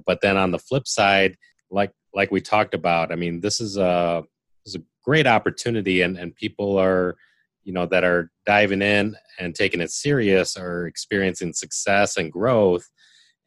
But 0.05 0.21
then 0.21 0.37
on 0.37 0.51
the 0.51 0.59
flip 0.59 0.87
side, 0.87 1.37
like 1.69 1.91
like 2.13 2.31
we 2.31 2.41
talked 2.41 2.73
about, 2.73 3.11
I 3.11 3.15
mean, 3.15 3.41
this 3.41 3.59
is 3.59 3.77
a 3.77 4.23
this 4.65 4.75
is 4.75 4.81
a 4.81 4.83
great 5.03 5.27
opportunity, 5.27 6.01
and 6.01 6.17
and 6.17 6.35
people 6.35 6.77
are 6.77 7.15
you 7.63 7.73
know 7.73 7.85
that 7.87 8.03
are 8.03 8.31
diving 8.45 8.81
in 8.81 9.15
and 9.39 9.55
taking 9.55 9.81
it 9.81 9.91
serious 9.91 10.57
are 10.57 10.87
experiencing 10.87 11.53
success 11.53 12.17
and 12.17 12.31
growth. 12.31 12.89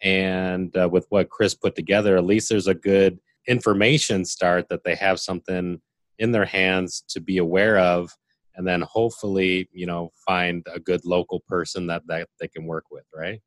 And 0.03 0.77
uh, 0.77 0.89
with 0.91 1.07
what 1.09 1.31
Chris 1.31 1.55
put 1.55 1.75
together, 1.75 2.17
at 2.17 2.25
least 2.25 2.51
there's 2.51 2.67
a 2.67 2.75
good 2.75 3.19
information 3.49 4.25
start 4.25 4.69
that 4.69 4.85
they 4.85 4.95
have 4.95 5.21
something 5.21 5.81
in 6.19 6.33
their 6.33 6.45
hands 6.45 7.03
to 7.09 7.21
be 7.21 7.39
aware 7.39 7.79
of 7.79 8.11
and 8.57 8.67
then 8.67 8.83
hopefully 8.83 9.69
you 9.73 9.87
know 9.87 10.11
find 10.27 10.67
a 10.75 10.81
good 10.81 11.05
local 11.05 11.41
person 11.41 11.87
that 11.87 12.03
that 12.07 12.29
they 12.41 12.49
can 12.49 12.67
work 12.67 12.85
with 12.91 13.05
right 13.15 13.41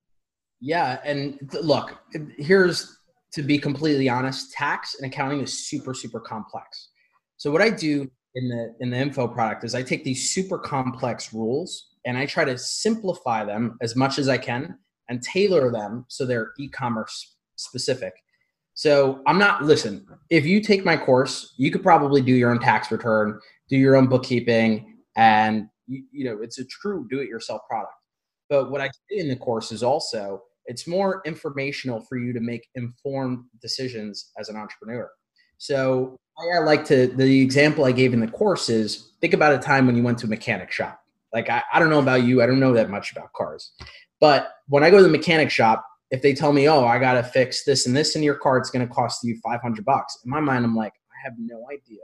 yeah, 0.62 1.00
and 1.04 1.40
look, 1.62 1.98
here's 2.38 2.98
to 3.34 3.44
be 3.44 3.60
completely 3.60 4.10
honest, 4.10 4.52
tax 4.52 4.96
and 4.96 5.12
accounting 5.12 5.42
is 5.42 5.68
super 5.68 5.94
super 5.94 6.20
complex. 6.20 6.90
So 7.38 7.52
what 7.52 7.62
I 7.62 7.70
do 7.70 8.10
in 8.36 8.50
the 8.50 8.76
in 8.80 8.90
the 8.90 8.98
info 8.98 9.28
product 9.28 9.64
is 9.64 9.76
I 9.76 9.84
take 9.84 10.04
these 10.04 10.32
super 10.32 10.58
complex 10.58 11.34
rules 11.34 11.90
and 12.06 12.18
I 12.18 12.26
try 12.26 12.46
to 12.46 12.58
simplify 12.58 13.44
them 13.44 13.78
as 13.82 13.96
much 13.96 14.20
as 14.20 14.30
I 14.30 14.38
can 14.38 14.78
and 15.10 15.22
tailor 15.22 15.72
them 15.72 16.06
so 16.08 16.26
they're 16.26 16.52
e-commerce 16.60 17.36
specific. 17.56 18.14
So 18.74 19.22
I'm 19.28 19.38
not 19.38 19.64
listen, 19.64 20.06
if 20.30 20.46
you 20.46 20.62
take 20.62 20.86
my 20.86 20.96
course, 20.96 21.54
you 21.58 21.72
could 21.72 21.84
probably 21.84 22.22
do 22.22 22.34
your 22.34 22.52
own 22.52 22.60
tax 22.60 22.92
return, 22.92 23.40
do 23.70 23.78
your 23.78 23.96
own 23.96 24.08
bookkeeping 24.08 24.98
and 25.18 25.68
you, 25.88 26.04
you 26.12 26.26
know, 26.26 26.40
it's 26.42 26.60
a 26.60 26.66
true 26.66 27.08
do 27.10 27.20
it 27.20 27.28
yourself 27.28 27.62
product. 27.70 27.94
But 28.50 28.72
what 28.72 28.82
I 28.82 28.88
say 28.88 29.18
in 29.18 29.28
the 29.28 29.36
course 29.36 29.72
is 29.72 29.84
also 29.84 30.44
it's 30.70 30.88
more 30.88 31.22
informational 31.26 32.00
for 32.00 32.18
you 32.18 32.32
to 32.32 32.40
make 32.40 32.70
informed 32.76 33.44
decisions 33.60 34.32
as 34.40 34.50
an 34.50 34.56
entrepreneur. 34.56 35.10
So 35.58 36.16
I 36.38 36.60
like 36.60 36.86
to 36.86 37.08
the 37.08 37.42
example 37.42 37.86
I 37.86 37.92
gave 37.92 38.14
in 38.14 38.20
the 38.20 38.28
course 38.28 38.70
is 38.70 39.12
think 39.20 39.34
about 39.34 39.52
a 39.52 39.58
time 39.58 39.88
when 39.88 39.98
you 39.98 40.04
went 40.04 40.20
to 40.20 40.28
a 40.28 40.30
mechanic 40.30 40.72
shop. 40.72 41.02
Like 41.34 41.50
I, 41.50 41.64
I 41.74 41.80
don't 41.80 41.90
know 41.90 42.00
about 42.00 42.24
you, 42.24 42.44
I 42.44 42.46
don't 42.46 42.60
know 42.60 42.72
that 42.74 42.92
much 42.92 43.12
about 43.12 43.34
cars. 43.34 43.72
But 44.22 44.52
when 44.68 44.84
I 44.84 44.92
go 44.92 44.98
to 44.98 45.04
the 45.04 45.10
mechanic 45.10 45.50
shop, 45.50 45.84
if 46.12 46.22
they 46.22 46.34
tell 46.34 46.54
me, 46.54 46.70
oh, 46.70 46.86
I 46.86 47.00
gotta 47.00 47.24
fix 47.24 47.64
this 47.64 47.88
and 47.88 47.98
this 47.98 48.16
in 48.16 48.22
your 48.22 48.36
car, 48.36 48.60
it's 48.60 48.70
gonna 48.70 48.88
cost 48.88 49.24
you 49.24 49.40
500 49.44 49.84
bucks. 49.84 50.20
In 50.24 50.30
my 50.30 50.40
mind, 50.40 50.66
I'm 50.66 50.76
like, 50.76 50.94
I 50.94 51.18
have 51.24 51.34
no 51.40 51.66
idea 51.72 52.00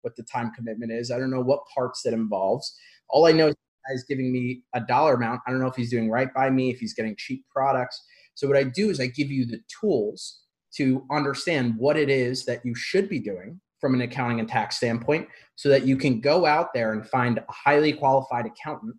what 0.00 0.16
the 0.16 0.22
time 0.22 0.52
commitment 0.56 0.90
is. 0.90 1.10
I 1.10 1.18
don't 1.18 1.30
know 1.30 1.42
what 1.42 1.60
parts 1.74 2.00
that 2.04 2.14
involves. 2.14 2.74
All 3.10 3.26
I 3.26 3.32
know 3.32 3.52
guy's 3.88 4.04
giving 4.04 4.32
me 4.32 4.62
a 4.74 4.80
dollar 4.80 5.14
amount. 5.14 5.40
I 5.46 5.50
don't 5.50 5.60
know 5.60 5.68
if 5.68 5.76
he's 5.76 5.90
doing 5.90 6.10
right 6.10 6.32
by 6.34 6.50
me, 6.50 6.70
if 6.70 6.78
he's 6.78 6.94
getting 6.94 7.14
cheap 7.18 7.44
products. 7.50 8.02
So 8.34 8.46
what 8.46 8.56
I 8.56 8.64
do 8.64 8.90
is 8.90 9.00
I 9.00 9.06
give 9.06 9.30
you 9.30 9.46
the 9.46 9.60
tools 9.80 10.40
to 10.76 11.06
understand 11.10 11.74
what 11.78 11.96
it 11.96 12.10
is 12.10 12.44
that 12.44 12.60
you 12.64 12.74
should 12.74 13.08
be 13.08 13.18
doing 13.18 13.60
from 13.80 13.94
an 13.94 14.00
accounting 14.00 14.40
and 14.40 14.48
tax 14.48 14.76
standpoint 14.76 15.28
so 15.54 15.68
that 15.68 15.86
you 15.86 15.96
can 15.96 16.20
go 16.20 16.46
out 16.46 16.72
there 16.74 16.92
and 16.92 17.06
find 17.08 17.38
a 17.38 17.44
highly 17.48 17.92
qualified 17.92 18.46
accountant 18.46 18.94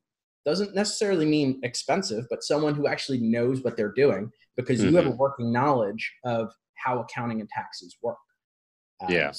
doesn't 0.45 0.73
necessarily 0.73 1.25
mean 1.25 1.59
expensive 1.63 2.25
but 2.29 2.43
someone 2.43 2.73
who 2.73 2.87
actually 2.87 3.19
knows 3.19 3.63
what 3.63 3.75
they're 3.75 3.93
doing 3.93 4.31
because 4.55 4.79
mm-hmm. 4.79 4.91
you 4.91 4.95
have 4.95 5.05
a 5.05 5.09
mm-hmm. 5.09 5.17
working 5.17 5.51
knowledge 5.51 6.11
of 6.23 6.53
how 6.75 6.99
accounting 6.99 7.41
and 7.41 7.49
taxes 7.49 7.97
work 8.01 8.17
um, 9.01 9.11
yeah 9.11 9.31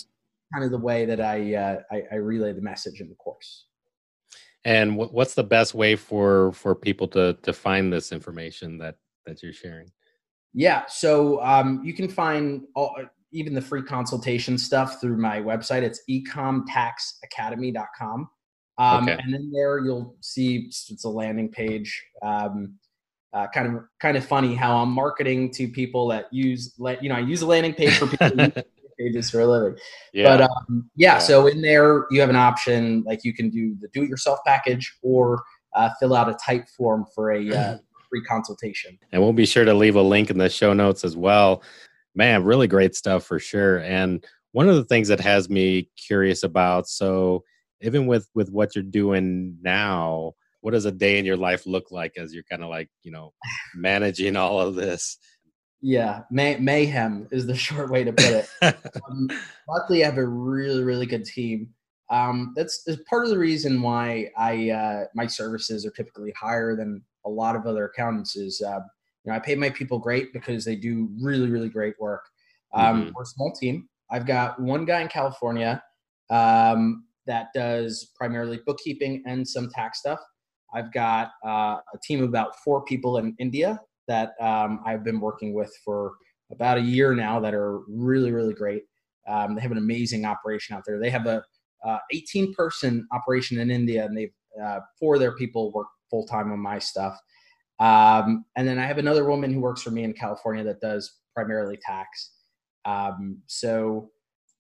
kind 0.53 0.65
of 0.65 0.71
the 0.71 0.79
way 0.79 1.05
that 1.05 1.21
I, 1.21 1.55
uh, 1.55 1.81
I 1.91 2.03
i 2.13 2.15
relay 2.17 2.53
the 2.53 2.61
message 2.61 3.01
in 3.01 3.09
the 3.09 3.15
course 3.15 3.67
and 4.65 4.97
what's 4.97 5.35
the 5.35 5.45
best 5.45 5.75
way 5.75 5.97
for 5.97 6.53
for 6.53 6.75
people 6.75 7.07
to 7.09 7.35
to 7.43 7.53
find 7.53 7.93
this 7.93 8.13
information 8.13 8.79
that 8.79 8.97
that 9.27 9.43
you're 9.43 9.53
sharing? 9.53 9.91
Yeah, 10.55 10.87
so 10.87 11.43
um, 11.43 11.83
you 11.85 11.93
can 11.93 12.09
find 12.09 12.63
all, 12.75 12.97
even 13.33 13.53
the 13.55 13.61
free 13.61 13.83
consultation 13.83 14.57
stuff 14.59 15.01
through 15.01 15.19
my 15.19 15.41
website. 15.41 15.83
It's 15.83 16.01
ecomtaxacademy.com. 16.09 18.31
Um, 18.79 19.09
okay. 19.09 19.19
And 19.23 19.35
then 19.35 19.51
there 19.53 19.81
you'll 19.81 20.17
see 20.21 20.67
it's 20.67 21.05
a 21.05 21.09
landing 21.09 21.51
page. 21.51 22.03
Um, 22.23 22.75
uh, 23.35 23.47
kind 23.53 23.77
of 23.77 23.83
kind 24.01 24.17
of 24.17 24.25
funny 24.25 24.55
how 24.55 24.79
I'm 24.79 24.91
marketing 24.91 25.53
to 25.53 25.69
people 25.69 26.09
that 26.09 26.33
use 26.33 26.73
let 26.79 27.03
you 27.03 27.11
know 27.11 27.17
I 27.17 27.21
use 27.21 27.43
a 27.43 27.47
landing 27.47 27.75
page 27.75 27.99
for 27.99 28.07
people 28.07 28.51
pages 28.99 29.31
for 29.31 29.41
a 29.41 29.47
living. 29.47 29.79
Yeah. 30.13 30.25
But 30.25 30.43
um, 30.43 30.91
yeah, 30.97 31.15
yeah, 31.15 31.19
so 31.19 31.47
in 31.47 31.61
there 31.61 32.07
you 32.11 32.21
have 32.21 32.31
an 32.31 32.37
option 32.37 33.03
like 33.07 33.25
you 33.25 33.35
can 33.35 33.51
do 33.51 33.77
the 33.81 33.89
do-it-yourself 33.93 34.41
package 34.47 34.93
or 35.03 35.43
uh, 35.75 35.91
fill 36.01 36.15
out 36.15 36.29
a 36.29 36.37
type 36.45 36.69
form 36.77 37.07
for 37.15 37.33
a 37.33 37.51
uh, 37.51 37.79
free 38.11 38.23
consultation. 38.23 38.99
And 39.13 39.23
we'll 39.23 39.33
be 39.33 39.47
sure 39.47 39.65
to 39.65 39.75
leave 39.75 39.97
a 39.97 40.03
link 40.03 40.31
in 40.31 40.39
the 40.39 40.49
show 40.49 40.73
notes 40.73 41.05
as 41.05 41.17
well. 41.17 41.63
Man, 42.15 42.43
really 42.43 42.67
great 42.67 42.95
stuff 42.97 43.25
for 43.25 43.39
sure. 43.39 43.79
And 43.79 44.25
one 44.53 44.69
of 44.69 44.77
the 44.77 44.85
things 44.85 45.09
that 45.09 45.21
has 45.21 45.49
me 45.49 45.89
curious 45.97 46.43
about 46.43 46.89
so 46.89 47.45
even 47.81 48.07
with 48.07 48.29
with 48.35 48.51
what 48.51 48.75
you're 48.75 48.83
doing 48.83 49.57
now 49.63 50.33
what 50.61 50.73
does 50.73 50.85
a 50.85 50.93
day 50.93 51.19
in 51.19 51.25
your 51.25 51.37
life 51.37 51.67
look 51.67 51.91
like 51.91 52.13
as 52.17 52.35
you're 52.35 52.43
kind 52.51 52.63
of 52.63 52.69
like 52.69 52.89
you 53.03 53.13
know 53.13 53.33
managing 53.75 54.37
all 54.37 54.61
of 54.61 54.75
this 54.75 55.19
yeah, 55.81 56.23
may- 56.31 56.59
mayhem 56.59 57.29
is 57.31 57.47
the 57.47 57.55
short 57.57 57.91
way 57.91 58.05
to 58.05 58.13
put 58.13 58.25
it. 58.27 58.49
um, 58.63 59.29
luckily, 59.69 60.03
I 60.03 60.07
have 60.07 60.19
a 60.19 60.27
really, 60.27 60.83
really 60.83 61.07
good 61.07 61.25
team. 61.25 61.71
Um, 62.11 62.55
that's, 62.57 62.83
that's 62.85 63.01
part 63.09 63.25
of 63.25 63.31
the 63.31 63.39
reason 63.39 63.83
why 63.83 64.31
I 64.37 64.71
uh, 64.71 65.05
my 65.15 65.27
services 65.27 65.85
are 65.85 65.91
typically 65.91 66.33
higher 66.33 66.75
than 66.75 67.03
a 67.27 67.29
lot 67.29 67.55
of 67.55 67.67
other 67.67 67.85
accountants. 67.85 68.35
Is 68.35 68.63
uh, 68.63 68.81
you 69.25 69.31
know 69.31 69.35
I 69.35 69.39
pay 69.39 69.55
my 69.55 69.71
people 69.71 69.99
great 69.99 70.33
because 70.33 70.65
they 70.65 70.75
do 70.77 71.11
really, 71.21 71.51
really 71.51 71.69
great 71.69 71.95
work. 72.01 72.23
Um, 72.73 73.03
mm-hmm. 73.03 73.11
We're 73.15 73.23
a 73.23 73.27
small 73.27 73.53
team. 73.53 73.89
I've 74.11 74.27
got 74.27 74.61
one 74.61 74.87
guy 74.87 75.03
in 75.03 75.09
California 75.09 75.83
um, 76.31 77.05
that 77.27 77.49
does 77.55 78.11
primarily 78.17 78.61
bookkeeping 78.65 79.23
and 79.27 79.47
some 79.47 79.69
tax 79.75 79.99
stuff. 79.99 80.21
I've 80.75 80.93
got 80.93 81.33
uh, 81.45 81.77
a 81.93 81.99
team 82.03 82.23
of 82.23 82.29
about 82.29 82.57
four 82.65 82.85
people 82.85 83.19
in 83.19 83.35
India 83.39 83.81
that 84.09 84.33
um, 84.41 84.81
I've 84.85 85.05
been 85.05 85.21
working 85.21 85.55
with 85.55 85.73
for 85.85 86.15
about 86.51 86.79
a 86.79 86.83
year 86.83 87.15
now 87.15 87.39
that 87.41 87.55
are 87.55 87.81
really, 87.89 88.33
really 88.33 88.55
great. 88.55 88.85
Um, 89.29 89.55
they 89.55 89.61
have 89.61 89.73
an 89.73 89.79
amazing 89.79 90.25
operation 90.25 90.75
out 90.75 90.83
there. 90.87 90.99
They 90.99 91.11
have 91.11 91.27
a 91.27 91.43
uh, 91.85 91.99
18 92.13 92.55
person 92.55 93.07
operation 93.13 93.59
in 93.61 93.71
India, 93.71 94.05
and 94.05 94.17
they've 94.17 94.33
uh, 94.63 94.81
four 94.99 95.15
of 95.15 95.21
their 95.21 95.37
people 95.37 95.73
work 95.73 95.89
full 96.11 96.27
time 96.27 96.51
on 96.51 96.59
my 96.59 96.79
stuff. 96.79 97.19
Um, 97.81 98.45
and 98.57 98.67
then 98.67 98.79
I 98.79 98.87
have 98.87 98.99
another 98.99 99.25
woman 99.25 99.53
who 99.53 99.61
works 99.61 99.83
for 99.83 99.91
me 99.91 100.03
in 100.03 100.13
California 100.13 100.65
that 100.65 100.81
does 100.81 101.19
primarily 101.35 101.77
tax. 101.77 102.33
Um, 102.85 103.39
so 103.47 104.11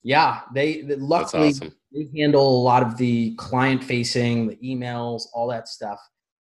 yeah, 0.02 0.42
they, 0.54 0.82
they 0.82 0.96
luckily 0.96 1.48
awesome. 1.48 1.74
they 1.92 2.08
handle 2.16 2.48
a 2.48 2.62
lot 2.62 2.82
of 2.82 2.96
the 2.96 3.34
client 3.34 3.82
facing, 3.82 4.48
the 4.48 4.56
emails, 4.56 5.22
all 5.34 5.48
that 5.48 5.68
stuff. 5.68 5.98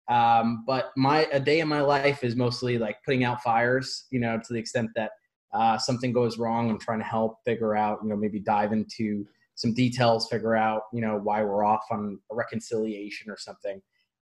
Um, 0.10 0.64
but 0.66 0.92
my 0.96 1.28
a 1.32 1.40
day 1.40 1.60
in 1.60 1.68
my 1.68 1.82
life 1.82 2.24
is 2.24 2.36
mostly 2.36 2.78
like 2.78 2.98
putting 3.04 3.24
out 3.24 3.42
fires, 3.42 4.06
you 4.10 4.20
know, 4.20 4.38
to 4.38 4.54
the 4.54 4.60
extent 4.60 4.90
that 4.96 5.12
uh, 5.54 5.78
something 5.78 6.14
goes 6.14 6.38
wrong, 6.38 6.70
I'm 6.70 6.80
trying 6.80 7.00
to 7.00 7.06
help 7.06 7.38
figure 7.46 7.76
out, 7.76 8.00
you 8.04 8.10
know, 8.10 8.16
maybe 8.16 8.40
dive 8.40 8.72
into 8.72 9.26
some 9.56 9.74
details, 9.74 10.28
figure 10.30 10.56
out, 10.56 10.84
you 10.94 11.02
know, 11.02 11.20
why 11.22 11.44
we're 11.44 11.64
off 11.64 11.84
on 11.92 12.20
a 12.32 12.36
reconciliation 12.36 13.32
or 13.32 13.38
something. 13.38 13.82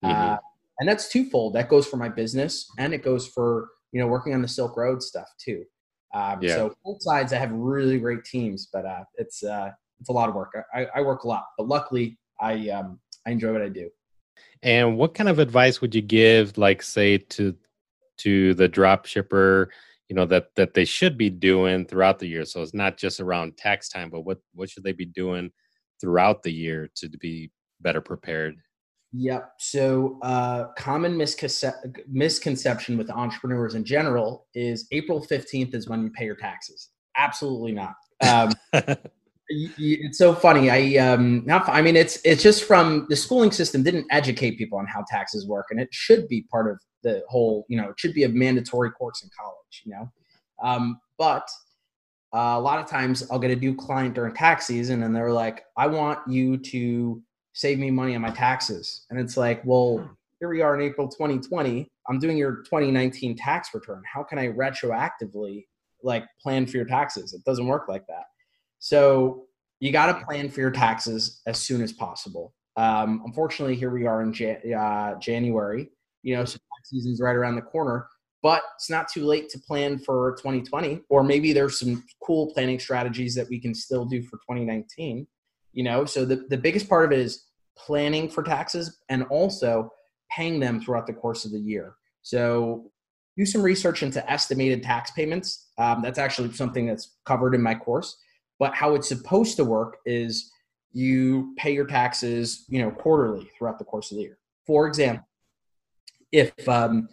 Mm-hmm. 0.04 0.34
Uh, 0.34 0.38
and 0.80 0.88
that's 0.88 1.10
twofold. 1.10 1.54
That 1.54 1.70
goes 1.70 1.86
for 1.86 1.98
my 1.98 2.10
business 2.10 2.68
and 2.78 2.94
it 2.94 3.04
goes 3.04 3.28
for, 3.28 3.68
you 3.92 4.00
know, 4.00 4.08
working 4.08 4.34
on 4.34 4.42
the 4.42 4.48
Silk 4.48 4.78
Road 4.78 5.04
stuff 5.04 5.28
too. 5.38 5.66
Um, 6.14 6.40
yeah. 6.42 6.56
So 6.56 6.74
both 6.84 7.02
sides, 7.02 7.34
I 7.34 7.38
have 7.38 7.52
really 7.52 8.00
great 8.00 8.24
teams, 8.24 8.70
but 8.72 8.86
uh, 8.86 9.04
it's 9.16 9.44
uh, 9.44 9.72
it's 10.00 10.10
a 10.10 10.14
lot 10.14 10.30
of 10.30 10.36
work. 10.36 10.54
I, 10.74 10.88
I 10.96 11.02
work 11.02 11.24
a 11.24 11.28
lot, 11.28 11.46
but 11.58 11.68
luckily, 11.68 12.18
I 12.40 12.70
um, 12.70 13.00
I 13.28 13.32
enjoy 13.32 13.52
what 13.52 13.62
I 13.62 13.70
do. 13.70 13.90
And 14.62 14.98
what 14.98 15.14
kind 15.14 15.30
of 15.30 15.40
advice 15.40 15.82
would 15.82 15.96
you 15.96 16.02
give, 16.02 16.58
like, 16.58 16.82
say, 16.82 17.18
to 17.18 17.56
to 18.18 18.54
the 18.54 18.68
drop 18.68 19.06
shipper, 19.06 19.72
you 20.10 20.16
know, 20.16 20.26
that 20.26 20.56
that 20.56 20.74
they 20.74 20.86
should 20.86 21.18
be 21.18 21.30
doing 21.30 21.86
throughout 21.86 22.20
the 22.20 22.28
year? 22.28 22.46
So 22.46 22.62
it's 22.62 22.74
not 22.74 22.98
just 22.98 23.20
around 23.20 23.58
tax 23.58 23.90
time, 23.90 24.10
but 24.10 24.22
what 24.22 24.40
what 24.54 24.70
should 24.70 24.84
they 24.84 24.92
be 24.92 25.06
doing 25.06 25.52
throughout 26.02 26.44
the 26.44 26.52
year 26.52 26.90
to 26.96 27.10
be 27.10 27.52
better 27.82 28.02
prepared? 28.02 28.58
Yep. 29.14 29.54
So, 29.58 30.20
uh, 30.22 30.68
common 30.78 31.18
misconce- 31.18 31.74
misconception 32.08 32.98
with 32.98 33.10
entrepreneurs 33.10 33.74
in 33.74 33.84
general 33.84 34.48
is 34.54 34.88
April 34.92 35.26
15th 35.26 35.74
is 35.74 35.88
when 35.90 36.04
you 36.04 36.12
pay 36.12 36.26
your 36.26 36.36
taxes. 36.36 36.90
Absolutely 37.18 37.72
not. 37.72 37.96
Um, 38.22 38.52
it's 39.50 40.18
so 40.18 40.34
funny. 40.34 40.70
I 40.70 40.98
um, 40.98 41.44
not. 41.46 41.68
I 41.68 41.82
mean, 41.82 41.96
it's 41.96 42.20
it's 42.24 42.44
just 42.44 42.64
from 42.64 43.08
the 43.10 43.16
schooling 43.16 43.52
system 43.52 43.84
didn't 43.84 44.06
educate 44.12 44.58
people 44.58 44.78
on 44.78 44.86
how 44.86 45.04
taxes 45.10 45.48
work, 45.48 45.68
and 45.72 45.80
it 45.80 45.90
should 45.92 46.28
be 46.28 46.46
part 46.52 46.70
of 46.70 46.80
the 47.04 47.24
whole. 47.28 47.66
You 47.68 47.82
know, 47.82 47.90
it 47.90 48.00
should 48.00 48.14
be 48.14 48.24
a 48.24 48.30
mandatory 48.30 48.92
course 48.92 49.24
in 49.24 49.30
college. 49.40 49.84
You 49.86 49.94
know, 49.94 50.12
um, 50.64 51.00
but 51.18 51.50
uh, 52.34 52.56
a 52.58 52.60
lot 52.60 52.80
of 52.80 52.88
times 52.88 53.28
I'll 53.32 53.40
get 53.40 53.52
a 53.52 53.56
new 53.56 53.76
client 53.76 54.16
during 54.16 54.34
tax 54.34 54.68
season, 54.68 55.04
and 55.04 55.16
they're 55.16 55.34
like, 55.34 55.64
"I 55.78 55.88
want 55.88 56.20
you 56.28 56.58
to." 56.58 57.22
save 57.54 57.78
me 57.78 57.92
money 57.92 58.16
on 58.16 58.22
my 58.22 58.30
taxes. 58.30 59.06
And 59.10 59.20
it's 59.20 59.36
like, 59.36 59.62
well, 59.66 59.98
hmm. 59.98 60.08
here 60.40 60.50
we 60.50 60.62
are 60.62 60.76
in 60.76 60.82
April 60.82 61.10
2020. 61.10 61.90
I'm 62.08 62.20
doing 62.20 62.38
your 62.38 62.58
2019 62.64 63.36
tax 63.36 63.70
return. 63.74 64.02
How 64.12 64.24
can 64.24 64.40
I 64.40 64.48
retroactively 64.48 65.66
like 66.02 66.24
plan 66.42 66.66
for 66.66 66.78
your 66.78 66.86
taxes? 66.86 67.34
It 67.34 67.44
doesn't 67.44 67.68
work 67.68 67.90
like 67.90 68.08
that. 68.08 68.24
So 68.80 69.46
you 69.80 69.92
got 69.92 70.08
to 70.18 70.26
plan 70.26 70.50
for 70.50 70.62
your 70.62 70.72
taxes 70.72 71.42
as 71.46 71.60
soon 71.60 71.82
as 71.82 71.94
possible. 71.94 72.54
Um, 72.76 73.22
unfortunately, 73.26 73.76
here 73.76 73.92
we 73.92 74.06
are 74.06 74.22
in 74.22 74.34
Jan- 74.34 74.74
uh, 74.74 75.16
January. 75.16 75.90
You 76.24 76.36
know, 76.36 76.46
so 76.46 76.54
tax 76.54 76.90
season's 76.90 77.22
right 77.22 77.36
around 77.36 77.56
the 77.56 77.62
corner. 77.62 78.08
But 78.42 78.62
it's 78.76 78.90
not 78.90 79.10
too 79.10 79.26
late 79.26 79.50
to 79.50 79.60
plan 79.60 80.00
for 80.00 80.36
2020, 80.38 81.02
or 81.10 81.24
maybe 81.24 81.52
there's 81.52 81.78
some 81.78 82.06
cool 82.24 82.54
planning 82.54 82.80
strategies 82.80 83.36
that 83.36 83.50
we 83.50 83.60
can 83.60 83.76
still 83.76 84.06
do 84.06 84.22
for 84.24 84.38
2019. 84.38 85.28
You 85.74 85.84
know, 85.84 86.06
so 86.06 86.24
the, 86.24 86.38
the 86.50 86.58
biggest 86.58 86.88
part 86.88 87.04
of 87.04 87.12
it 87.12 87.20
is 87.20 87.48
planning 87.78 88.30
for 88.30 88.42
taxes 88.42 89.00
and 89.10 89.24
also 89.24 89.92
paying 90.32 90.60
them 90.60 90.80
throughout 90.80 91.06
the 91.06 91.14
course 91.14 91.44
of 91.44 91.52
the 91.52 91.60
year. 91.60 91.96
So 92.22 92.92
do 93.38 93.46
some 93.46 93.62
research 93.62 94.04
into 94.04 94.30
estimated 94.30 94.84
tax 94.84 95.12
payments. 95.12 95.70
Um, 95.78 96.02
that's 96.02 96.20
actually 96.20 96.54
something 96.54 96.86
that's 96.86 97.18
covered 97.26 97.56
in 97.56 97.62
my 97.62 97.76
course. 97.76 98.18
But 98.60 98.76
how 98.76 98.94
it's 98.96 99.08
supposed 99.08 99.56
to 99.58 99.66
work 99.66 99.98
is 100.06 100.52
you 100.92 101.54
pay 101.58 101.74
your 101.74 101.86
taxes, 101.88 102.66
you 102.68 102.82
know, 102.82 102.92
quarterly 102.92 103.50
throughout 103.58 103.80
the 103.80 103.86
course 103.86 104.12
of 104.12 104.18
the 104.18 104.24
year. 104.24 104.38
For 104.68 104.88
example, 104.88 105.26
if 106.32 106.52
um, 106.68 107.08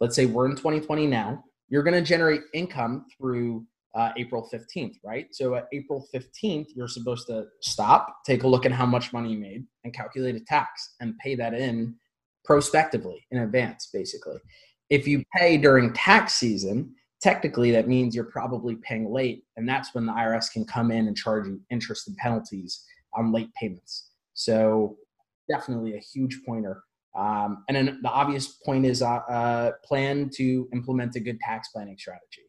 let's 0.00 0.16
say 0.16 0.26
we're 0.26 0.46
in 0.46 0.56
2020 0.56 1.06
now, 1.06 1.44
you're 1.68 1.82
going 1.82 1.94
to 1.94 2.02
generate 2.02 2.42
income 2.54 3.06
through 3.16 3.66
uh, 3.94 4.12
April 4.16 4.48
15th, 4.52 4.96
right? 5.02 5.34
So 5.34 5.54
at 5.54 5.66
April 5.72 6.06
15th, 6.14 6.68
you're 6.74 6.88
supposed 6.88 7.26
to 7.28 7.46
stop, 7.60 8.18
take 8.24 8.44
a 8.44 8.48
look 8.48 8.66
at 8.66 8.72
how 8.72 8.86
much 8.86 9.12
money 9.12 9.32
you 9.32 9.38
made, 9.38 9.64
and 9.84 9.92
calculate 9.92 10.36
a 10.36 10.40
tax 10.40 10.94
and 11.00 11.18
pay 11.18 11.34
that 11.34 11.54
in 11.54 11.94
prospectively 12.44 13.26
in 13.30 13.38
advance, 13.38 13.88
basically. 13.92 14.38
If 14.90 15.08
you 15.08 15.24
pay 15.34 15.56
during 15.56 15.92
tax 15.94 16.34
season, 16.34 16.94
technically 17.22 17.70
that 17.72 17.88
means 17.88 18.14
you're 18.14 18.24
probably 18.24 18.76
paying 18.76 19.10
late, 19.10 19.44
and 19.56 19.68
that's 19.68 19.94
when 19.94 20.06
the 20.06 20.12
IRS 20.12 20.50
can 20.52 20.64
come 20.64 20.90
in 20.90 21.08
and 21.08 21.16
charge 21.16 21.46
you 21.46 21.60
interest 21.70 22.08
and 22.08 22.16
penalties 22.16 22.84
on 23.14 23.32
late 23.32 23.50
payments. 23.60 24.10
So 24.34 24.96
definitely 25.48 25.94
a 25.94 26.00
huge 26.00 26.40
pointer. 26.44 26.82
Um, 27.16 27.64
and 27.68 27.76
then 27.76 28.00
the 28.02 28.10
obvious 28.10 28.46
point 28.46 28.84
is 28.84 29.00
uh, 29.00 29.20
uh, 29.28 29.72
plan 29.84 30.30
to 30.34 30.68
implement 30.72 31.16
a 31.16 31.20
good 31.20 31.40
tax 31.40 31.68
planning 31.68 31.96
strategy. 31.96 32.42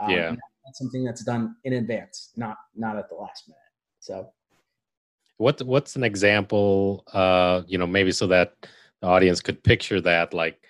Um, 0.00 0.10
yeah 0.10 0.34
that's 0.68 0.78
something 0.78 1.02
that's 1.02 1.24
done 1.24 1.56
in 1.64 1.72
advance, 1.74 2.30
not 2.36 2.58
not 2.76 2.96
at 2.96 3.08
the 3.08 3.14
last 3.14 3.48
minute. 3.48 3.58
So, 4.00 4.30
what 5.38 5.60
what's 5.62 5.96
an 5.96 6.04
example? 6.04 7.04
Uh, 7.12 7.62
you 7.66 7.78
know, 7.78 7.86
maybe 7.86 8.12
so 8.12 8.26
that 8.26 8.54
the 9.00 9.06
audience 9.06 9.40
could 9.40 9.64
picture 9.64 10.00
that. 10.02 10.34
Like, 10.34 10.62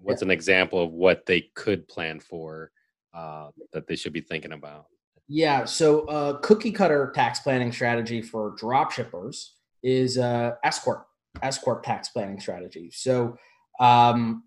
what's 0.00 0.20
yeah. 0.20 0.26
an 0.26 0.30
example 0.30 0.82
of 0.82 0.92
what 0.92 1.24
they 1.24 1.42
could 1.54 1.88
plan 1.88 2.20
for 2.20 2.70
uh, 3.18 3.50
that 3.72 3.86
they 3.86 3.96
should 3.96 4.12
be 4.12 4.20
thinking 4.20 4.52
about? 4.52 4.86
Yeah. 5.28 5.64
So, 5.64 6.06
uh, 6.06 6.38
cookie 6.38 6.72
cutter 6.72 7.12
tax 7.14 7.40
planning 7.40 7.72
strategy 7.72 8.22
for 8.22 8.54
drop 8.56 8.92
shippers 8.92 9.56
is 9.82 10.16
uh, 10.18 10.52
S 10.64 10.78
corp 10.78 11.06
S 11.42 11.58
corp 11.58 11.82
tax 11.82 12.08
planning 12.08 12.40
strategy. 12.40 12.90
So, 12.92 13.36
um, 13.80 14.44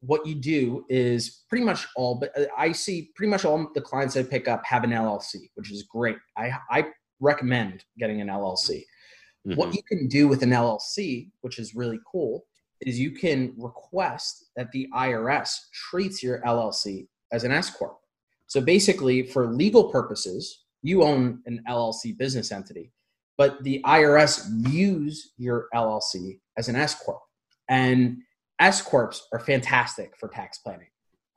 what 0.00 0.26
you 0.26 0.34
do 0.34 0.84
is 0.88 1.42
pretty 1.48 1.64
much 1.64 1.86
all 1.94 2.14
but 2.14 2.36
uh, 2.36 2.46
i 2.56 2.72
see 2.72 3.10
pretty 3.14 3.30
much 3.30 3.44
all 3.44 3.70
the 3.74 3.80
clients 3.80 4.16
i 4.16 4.22
pick 4.22 4.48
up 4.48 4.62
have 4.64 4.82
an 4.82 4.90
llc 4.90 5.34
which 5.54 5.70
is 5.70 5.82
great 5.82 6.16
i, 6.36 6.52
I 6.70 6.86
recommend 7.20 7.84
getting 7.98 8.20
an 8.20 8.28
llc 8.28 8.68
mm-hmm. 8.70 9.54
what 9.54 9.74
you 9.74 9.82
can 9.82 10.08
do 10.08 10.26
with 10.26 10.42
an 10.42 10.50
llc 10.50 11.30
which 11.42 11.58
is 11.58 11.74
really 11.74 12.00
cool 12.10 12.44
is 12.80 12.98
you 12.98 13.10
can 13.10 13.52
request 13.58 14.46
that 14.56 14.72
the 14.72 14.88
irs 14.94 15.54
treats 15.72 16.22
your 16.22 16.40
llc 16.40 17.06
as 17.30 17.44
an 17.44 17.52
s 17.52 17.68
corp 17.68 17.99
so 18.50 18.60
basically 18.60 19.22
for 19.22 19.46
legal 19.46 19.84
purposes 19.90 20.64
you 20.82 21.02
own 21.02 21.40
an 21.46 21.62
llc 21.68 22.18
business 22.18 22.52
entity 22.52 22.92
but 23.38 23.62
the 23.64 23.82
irs 23.86 24.46
views 24.62 25.32
your 25.38 25.68
llc 25.74 26.38
as 26.56 26.68
an 26.68 26.76
s 26.76 26.94
corp 27.02 27.22
and 27.68 28.18
S 28.60 28.82
corps 28.82 29.26
are 29.32 29.40
fantastic 29.40 30.16
for 30.18 30.28
tax 30.28 30.58
planning. 30.58 30.88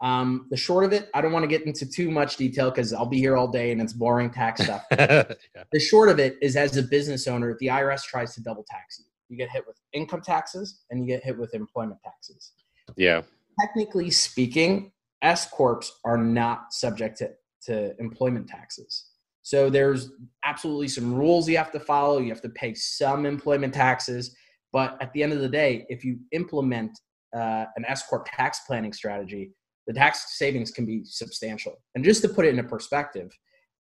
Um, 0.02 0.48
the 0.50 0.58
short 0.58 0.84
of 0.84 0.92
it, 0.92 1.10
I 1.14 1.22
don't 1.22 1.32
want 1.32 1.44
to 1.44 1.48
get 1.48 1.66
into 1.66 1.90
too 1.90 2.12
much 2.12 2.36
detail 2.36 2.70
because 2.70 2.92
I'll 2.92 3.06
be 3.06 3.20
here 3.20 3.38
all 3.38 3.48
day 3.48 3.72
and 3.72 3.82
it's 3.82 3.94
boring 3.94 4.30
tax 4.30 4.62
stuff. 4.66 4.84
yeah. 4.92 5.24
The 5.72 5.80
short 5.80 6.10
of 6.10 6.20
it 6.20 6.38
is, 6.42 6.58
as 6.58 6.76
a 6.76 6.84
business 6.84 7.26
owner, 7.26 7.56
the 7.62 7.68
IRS 7.68 8.04
tries 8.04 8.36
to 8.36 8.44
double 8.44 8.66
tax 8.70 9.00
you. 9.00 9.06
You 9.30 9.38
get 9.38 9.50
hit 9.50 9.66
with 9.66 9.78
income 9.94 10.22
taxes 10.22 10.82
and 10.92 11.00
you 11.00 11.08
get 11.08 11.24
hit 11.24 11.38
with 11.38 11.54
employment 11.54 12.02
taxes. 12.04 12.52
Yeah. 12.98 13.22
Technically 13.62 14.12
speaking, 14.12 14.92
S 15.24 15.50
corps 15.50 15.92
are 16.06 16.18
not 16.18 16.74
subject 16.74 17.18
to, 17.20 17.32
to 17.66 18.00
employment 18.00 18.48
taxes. 18.48 19.06
So 19.42 19.70
there's 19.70 20.12
absolutely 20.46 20.88
some 20.88 21.14
rules 21.14 21.50
you 21.50 21.58
have 21.58 21.72
to 21.72 21.80
follow. 21.80 22.20
You 22.20 22.30
have 22.30 22.42
to 22.42 22.50
pay 22.50 22.74
some 22.74 23.26
employment 23.26 23.74
taxes. 23.74 24.36
But 24.72 24.98
at 25.02 25.12
the 25.14 25.24
end 25.24 25.34
of 25.34 25.40
the 25.40 25.50
day, 25.50 25.86
if 25.90 26.04
you 26.06 26.20
implement 26.32 26.98
uh, 27.36 27.66
an 27.76 27.86
S 27.88 28.08
corp 28.08 28.26
tax 28.26 28.62
planning 28.66 28.94
strategy, 28.94 29.52
the 29.86 29.94
tax 29.94 30.38
savings 30.38 30.72
can 30.72 30.86
be 30.86 31.04
substantial. 31.04 31.82
And 31.96 32.04
just 32.04 32.22
to 32.22 32.30
put 32.30 32.46
it 32.46 32.50
into 32.50 32.64
perspective, 32.64 33.32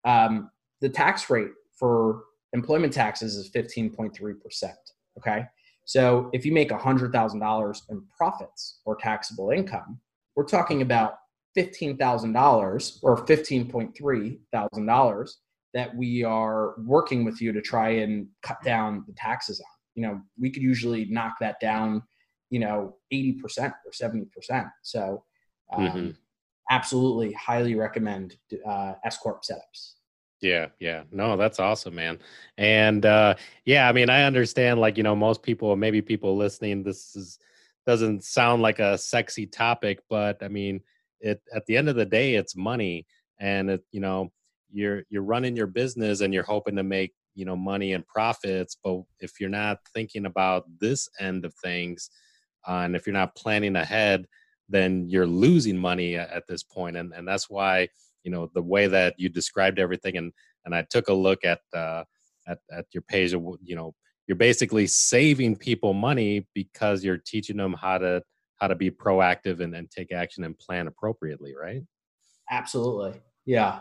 um, 0.04 0.50
the 0.82 0.90
tax 0.90 1.30
rate 1.30 1.52
for 1.78 2.24
employment 2.54 2.92
taxes 2.92 3.36
is 3.36 3.52
15.3%. 3.52 4.72
Okay. 5.18 5.46
So 5.86 6.30
if 6.34 6.46
you 6.46 6.52
make 6.52 6.70
$100,000 6.70 7.82
in 7.90 8.04
profits 8.18 8.80
or 8.86 8.96
taxable 8.96 9.52
income, 9.52 10.00
we're 10.36 10.46
talking 10.46 10.82
about 10.82 11.16
$15,000 11.58 13.00
or 13.02 13.26
$15.3 13.26 14.40
thousand 14.52 15.30
that 15.74 15.96
we 15.96 16.24
are 16.24 16.76
working 16.80 17.24
with 17.24 17.42
you 17.42 17.54
to 17.54 17.62
try 17.62 17.90
and 17.90 18.28
cut 18.44 18.58
down 18.64 19.04
the 19.08 19.14
taxes 19.14 19.60
on. 19.60 19.66
You 19.96 20.08
know, 20.08 20.22
we 20.40 20.50
could 20.50 20.64
usually 20.64 21.06
knock 21.06 21.36
that 21.40 21.60
down 21.60 22.04
you 22.52 22.60
know 22.60 22.98
80% 23.12 23.74
or 23.86 23.92
70% 23.92 24.70
so 24.84 25.24
um, 25.74 25.88
mm-hmm. 25.88 26.10
absolutely 26.70 27.34
highly 27.34 27.74
recommend 27.74 28.36
uh, 28.68 28.94
s 29.04 29.18
corp 29.18 29.42
setups 29.42 29.94
yeah 30.42 30.68
yeah 30.80 31.04
no 31.12 31.38
that's 31.38 31.60
awesome 31.60 31.96
man 31.96 32.20
and 32.58 33.06
uh 33.06 33.34
yeah 33.66 33.88
i 33.88 33.92
mean 33.92 34.10
i 34.10 34.24
understand 34.24 34.80
like 34.80 34.98
you 34.98 35.04
know 35.04 35.16
most 35.16 35.42
people 35.42 35.76
maybe 35.76 36.02
people 36.02 36.36
listening 36.36 36.84
this 36.84 37.16
is 37.16 37.40
doesn't 37.86 38.24
sound 38.24 38.62
like 38.62 38.80
a 38.80 38.98
sexy 38.98 39.46
topic 39.46 40.02
but 40.10 40.42
i 40.44 40.48
mean 40.48 40.82
it 41.22 41.42
at 41.54 41.66
the 41.66 41.78
end 41.78 41.90
of 41.90 41.96
the 41.96 42.06
day 42.06 42.36
it's 42.36 42.56
money 42.56 43.06
and 43.40 43.70
it 43.70 43.82
you 43.92 44.00
know 44.00 44.32
you're 44.72 45.04
you're 45.10 45.24
running 45.24 45.56
your 45.56 45.68
business 45.68 46.22
and 46.22 46.34
you're 46.34 46.44
hoping 46.44 46.76
to 46.76 46.84
make 46.84 47.14
you 47.36 47.46
know 47.46 47.56
money 47.56 47.94
and 47.94 48.08
profits 48.08 48.78
but 48.84 49.02
if 49.20 49.40
you're 49.40 49.50
not 49.50 49.80
thinking 49.94 50.26
about 50.26 50.66
this 50.80 51.10
end 51.20 51.46
of 51.46 51.54
things 51.56 52.10
uh, 52.68 52.82
and 52.84 52.96
if 52.96 53.06
you're 53.06 53.14
not 53.14 53.36
planning 53.36 53.76
ahead 53.76 54.26
then 54.70 55.06
you're 55.10 55.28
losing 55.28 55.78
money 55.78 56.16
at, 56.16 56.48
this 56.48 56.64
point 56.64 56.96
and, 56.96 57.14
and 57.14 57.28
that's 57.28 57.50
why 57.50 57.88
you 58.24 58.32
know 58.32 58.50
the 58.54 58.62
way 58.62 58.88
that 58.88 59.14
you 59.18 59.30
described 59.30 59.80
everything 59.80 60.18
and 60.18 60.32
and 60.66 60.76
i 60.76 60.82
took 60.90 61.10
a 61.10 61.14
look 61.14 61.44
at 61.44 61.60
uh 61.74 62.04
at, 62.48 62.60
at 62.72 62.86
your 62.94 63.04
page 63.04 63.32
you 63.32 63.76
know 63.76 63.94
you're 64.28 64.36
basically 64.36 64.88
saving 64.88 65.56
people 65.56 65.94
money 65.94 66.48
because 66.54 67.04
you're 67.04 67.18
teaching 67.18 67.58
them 67.58 67.74
how 67.74 67.98
to 67.98 68.22
how 68.62 68.68
to 68.68 68.76
be 68.76 68.92
proactive 68.92 69.60
and, 69.60 69.76
and 69.76 69.90
take 69.90 70.12
action 70.12 70.44
and 70.44 70.58
plan 70.58 70.88
appropriately 70.88 71.54
right? 71.60 71.82
Absolutely. 72.50 73.20
Yeah. 73.46 73.80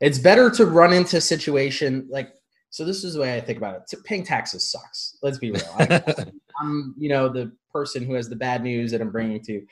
It's 0.00 0.18
better 0.18 0.50
to 0.50 0.66
run 0.66 0.92
into 0.92 1.18
a 1.18 1.20
situation 1.20 2.06
like 2.10 2.34
so 2.70 2.84
this 2.84 3.04
is 3.04 3.14
the 3.14 3.20
way 3.20 3.36
i 3.36 3.40
think 3.40 3.56
about 3.56 3.76
it. 3.76 4.04
Paying 4.04 4.24
taxes 4.24 4.68
sucks. 4.70 5.16
Let's 5.22 5.38
be 5.38 5.52
real. 5.52 5.74
I, 5.78 6.02
i'm 6.60 6.94
you 6.98 7.08
know 7.08 7.28
the 7.28 7.52
person 7.72 8.04
who 8.04 8.14
has 8.14 8.28
the 8.28 8.36
bad 8.36 8.62
news 8.62 8.90
that 8.90 9.00
i'm 9.00 9.10
bringing 9.10 9.42
to 9.42 9.64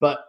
but 0.00 0.24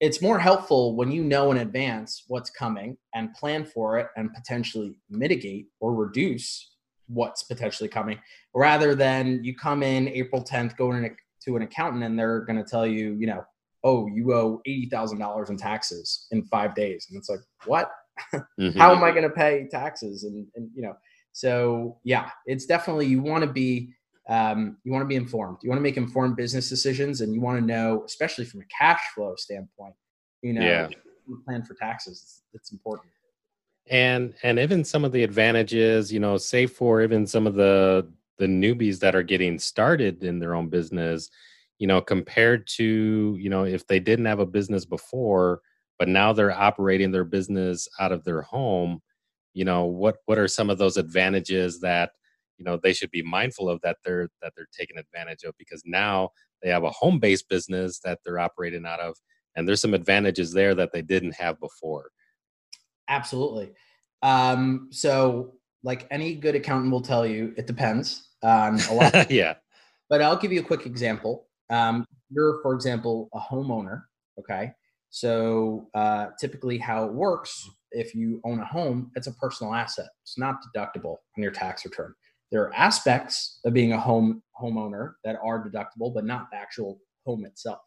it's 0.00 0.20
more 0.20 0.38
helpful 0.38 0.94
when 0.96 1.10
you 1.10 1.22
know 1.22 1.50
in 1.50 1.58
advance 1.58 2.24
what's 2.28 2.50
coming 2.50 2.96
and 3.14 3.32
plan 3.34 3.64
for 3.64 3.98
it 3.98 4.08
and 4.16 4.32
potentially 4.34 4.96
mitigate 5.08 5.68
or 5.80 5.94
reduce 5.94 6.72
what's 7.08 7.42
potentially 7.42 7.88
coming 7.88 8.18
rather 8.54 8.94
than 8.94 9.42
you 9.42 9.54
come 9.54 9.82
in 9.82 10.08
April 10.08 10.42
10th, 10.42 10.76
going 10.76 11.16
to 11.46 11.56
an 11.56 11.62
accountant 11.62 12.04
and 12.04 12.18
they're 12.18 12.40
going 12.40 12.62
to 12.62 12.68
tell 12.68 12.86
you, 12.86 13.14
you 13.14 13.26
know, 13.26 13.44
oh, 13.84 14.06
you 14.08 14.32
owe 14.34 14.60
$80,000 14.66 15.50
in 15.50 15.56
taxes 15.56 16.26
in 16.30 16.44
five 16.44 16.74
days. 16.74 17.06
And 17.08 17.18
it's 17.18 17.28
like, 17.28 17.40
what? 17.64 17.90
mm-hmm. 18.34 18.78
How 18.78 18.94
am 18.94 19.04
I 19.04 19.10
going 19.10 19.22
to 19.22 19.30
pay 19.30 19.68
taxes? 19.70 20.24
And, 20.24 20.46
and, 20.56 20.70
you 20.74 20.82
know, 20.82 20.94
so 21.32 21.98
yeah, 22.04 22.30
it's 22.46 22.66
definitely, 22.66 23.06
you 23.06 23.22
want 23.22 23.44
to 23.44 23.50
be, 23.50 23.90
um, 24.28 24.76
you 24.82 24.92
want 24.92 25.02
to 25.02 25.08
be 25.08 25.14
informed. 25.14 25.58
You 25.62 25.68
want 25.68 25.78
to 25.78 25.82
make 25.82 25.96
informed 25.96 26.36
business 26.36 26.68
decisions 26.68 27.20
and 27.20 27.32
you 27.32 27.40
want 27.40 27.60
to 27.60 27.64
know, 27.64 28.02
especially 28.04 28.44
from 28.44 28.60
a 28.60 28.64
cash 28.76 29.00
flow 29.14 29.34
standpoint, 29.36 29.94
you 30.42 30.52
know, 30.52 30.62
yeah. 30.62 30.88
plan 31.44 31.62
for 31.62 31.74
taxes. 31.74 32.22
It's, 32.22 32.42
it's 32.54 32.72
important 32.72 33.10
and 33.88 34.34
and 34.42 34.58
even 34.58 34.84
some 34.84 35.04
of 35.04 35.12
the 35.12 35.22
advantages 35.22 36.12
you 36.12 36.18
know 36.18 36.36
say 36.36 36.66
for 36.66 37.02
even 37.02 37.26
some 37.26 37.46
of 37.46 37.54
the 37.54 38.06
the 38.38 38.46
newbies 38.46 38.98
that 39.00 39.14
are 39.14 39.22
getting 39.22 39.58
started 39.58 40.22
in 40.22 40.38
their 40.38 40.54
own 40.54 40.68
business 40.68 41.28
you 41.78 41.86
know 41.86 42.00
compared 42.00 42.66
to 42.66 43.36
you 43.38 43.50
know 43.50 43.64
if 43.64 43.86
they 43.86 44.00
didn't 44.00 44.26
have 44.26 44.40
a 44.40 44.46
business 44.46 44.84
before 44.84 45.60
but 45.98 46.08
now 46.08 46.32
they're 46.32 46.52
operating 46.52 47.10
their 47.10 47.24
business 47.24 47.88
out 47.98 48.12
of 48.12 48.24
their 48.24 48.42
home 48.42 49.00
you 49.56 49.64
know 49.64 49.86
what 49.86 50.16
what 50.26 50.38
are 50.38 50.46
some 50.46 50.68
of 50.68 50.76
those 50.76 50.98
advantages 50.98 51.80
that 51.80 52.10
you 52.58 52.64
know 52.64 52.76
they 52.76 52.92
should 52.92 53.10
be 53.10 53.22
mindful 53.22 53.68
of 53.68 53.80
that 53.80 53.96
they're 54.04 54.28
that 54.42 54.52
they're 54.54 54.68
taking 54.78 54.98
advantage 54.98 55.44
of? 55.44 55.54
Because 55.58 55.82
now 55.86 56.30
they 56.62 56.68
have 56.68 56.84
a 56.84 56.90
home 56.90 57.18
based 57.18 57.48
business 57.48 57.98
that 58.00 58.18
they're 58.24 58.38
operating 58.38 58.86
out 58.86 59.00
of 59.00 59.16
and 59.54 59.66
there's 59.66 59.80
some 59.80 59.94
advantages 59.94 60.52
there 60.52 60.74
that 60.74 60.92
they 60.92 61.00
didn't 61.00 61.34
have 61.34 61.58
before. 61.58 62.10
Absolutely. 63.08 63.72
Um, 64.22 64.88
so, 64.90 65.54
like 65.82 66.06
any 66.10 66.34
good 66.34 66.54
accountant 66.54 66.92
will 66.92 67.00
tell 67.00 67.26
you, 67.26 67.54
it 67.56 67.66
depends 67.66 68.25
lot. 68.92 69.30
yeah. 69.30 69.54
But 70.08 70.22
I'll 70.22 70.36
give 70.36 70.52
you 70.52 70.60
a 70.60 70.64
quick 70.64 70.86
example. 70.86 71.46
Um, 71.70 72.06
you're, 72.30 72.60
for 72.62 72.74
example, 72.74 73.28
a 73.34 73.40
homeowner. 73.40 74.02
Okay. 74.38 74.72
So, 75.10 75.88
uh, 75.94 76.28
typically, 76.38 76.78
how 76.78 77.04
it 77.04 77.12
works 77.12 77.68
if 77.92 78.14
you 78.14 78.40
own 78.44 78.60
a 78.60 78.64
home, 78.64 79.10
it's 79.14 79.26
a 79.26 79.32
personal 79.32 79.74
asset. 79.74 80.08
It's 80.22 80.38
not 80.38 80.56
deductible 80.62 81.16
on 81.36 81.42
your 81.42 81.52
tax 81.52 81.84
return. 81.84 82.14
There 82.52 82.62
are 82.62 82.74
aspects 82.74 83.60
of 83.64 83.72
being 83.72 83.92
a 83.92 84.00
home 84.00 84.42
homeowner 84.60 85.14
that 85.24 85.36
are 85.42 85.68
deductible, 85.68 86.14
but 86.14 86.24
not 86.24 86.50
the 86.50 86.58
actual 86.58 87.00
home 87.24 87.44
itself. 87.44 87.80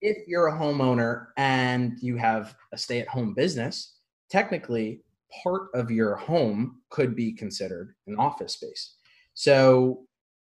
If 0.00 0.26
you're 0.26 0.48
a 0.48 0.58
homeowner 0.58 1.26
and 1.36 1.96
you 2.00 2.16
have 2.16 2.56
a 2.72 2.78
stay-at-home 2.78 3.34
business, 3.34 3.98
technically 4.30 5.02
part 5.44 5.68
of 5.74 5.90
your 5.90 6.16
home 6.16 6.80
could 6.90 7.14
be 7.14 7.32
considered 7.32 7.94
an 8.06 8.16
office 8.18 8.54
space. 8.54 8.96
So 9.34 10.04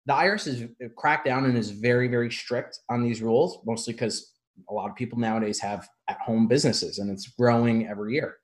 the 0.07 0.13
IRS 0.13 0.47
is 0.47 0.63
uh, 0.63 0.89
cracked 0.97 1.27
down 1.27 1.45
and 1.45 1.57
is 1.57 1.71
very, 1.71 2.09
very 2.09 2.31
strict 2.31 2.79
on 2.89 3.03
these 3.03 3.23
rules, 3.23 3.61
mostly 3.67 3.93
because 3.93 4.33
a 4.69 4.75
lot 4.75 4.91
of 4.91 4.97
people 4.97 5.19
nowadays 5.19 5.61
have 5.61 5.89
at 6.09 6.19
home 6.21 6.49
businesses 6.49 6.99
and 6.99 7.11
it's 7.11 7.29
growing 7.29 7.87
every 7.87 8.15
year. 8.15 8.37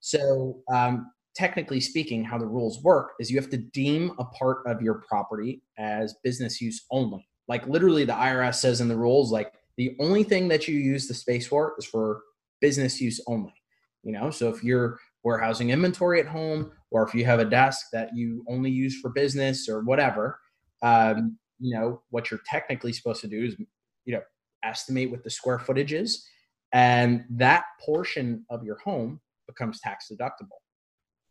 So, 0.00 0.60
um, 0.72 1.10
technically 1.34 1.80
speaking, 1.80 2.24
how 2.24 2.36
the 2.36 2.46
rules 2.46 2.82
work 2.82 3.12
is 3.20 3.30
you 3.30 3.40
have 3.40 3.50
to 3.50 3.56
deem 3.56 4.12
a 4.18 4.24
part 4.24 4.58
of 4.66 4.82
your 4.82 5.02
property 5.08 5.62
as 5.78 6.14
business 6.24 6.60
use 6.60 6.84
only. 6.90 7.26
Like 7.46 7.66
literally, 7.66 8.04
the 8.04 8.12
IRS 8.12 8.56
says 8.56 8.80
in 8.80 8.88
the 8.88 8.96
rules, 8.96 9.30
like 9.30 9.52
the 9.76 9.96
only 10.00 10.24
thing 10.24 10.48
that 10.48 10.66
you 10.66 10.76
use 10.76 11.06
the 11.06 11.14
space 11.14 11.46
for 11.46 11.74
is 11.78 11.84
for 11.84 12.22
business 12.60 13.00
use 13.00 13.20
only. 13.26 13.54
You 14.02 14.12
know, 14.12 14.30
so 14.30 14.48
if 14.48 14.64
you're 14.64 14.98
warehousing 15.22 15.70
inventory 15.70 16.20
at 16.20 16.26
home, 16.26 16.72
or 16.90 17.06
if 17.06 17.14
you 17.14 17.24
have 17.24 17.38
a 17.38 17.44
desk 17.44 17.86
that 17.92 18.14
you 18.14 18.44
only 18.48 18.70
use 18.70 19.00
for 19.00 19.10
business 19.10 19.68
or 19.68 19.82
whatever, 19.82 20.40
um, 20.82 21.38
you 21.58 21.74
know, 21.74 22.02
what 22.10 22.30
you're 22.30 22.40
technically 22.46 22.92
supposed 22.92 23.20
to 23.20 23.28
do 23.28 23.44
is, 23.44 23.56
you 24.04 24.14
know, 24.14 24.22
estimate 24.64 25.10
what 25.10 25.24
the 25.24 25.30
square 25.30 25.58
footage 25.58 25.92
is, 25.92 26.26
and 26.72 27.24
that 27.30 27.64
portion 27.84 28.44
of 28.50 28.64
your 28.64 28.78
home 28.78 29.20
becomes 29.46 29.80
tax 29.80 30.10
deductible. 30.12 30.60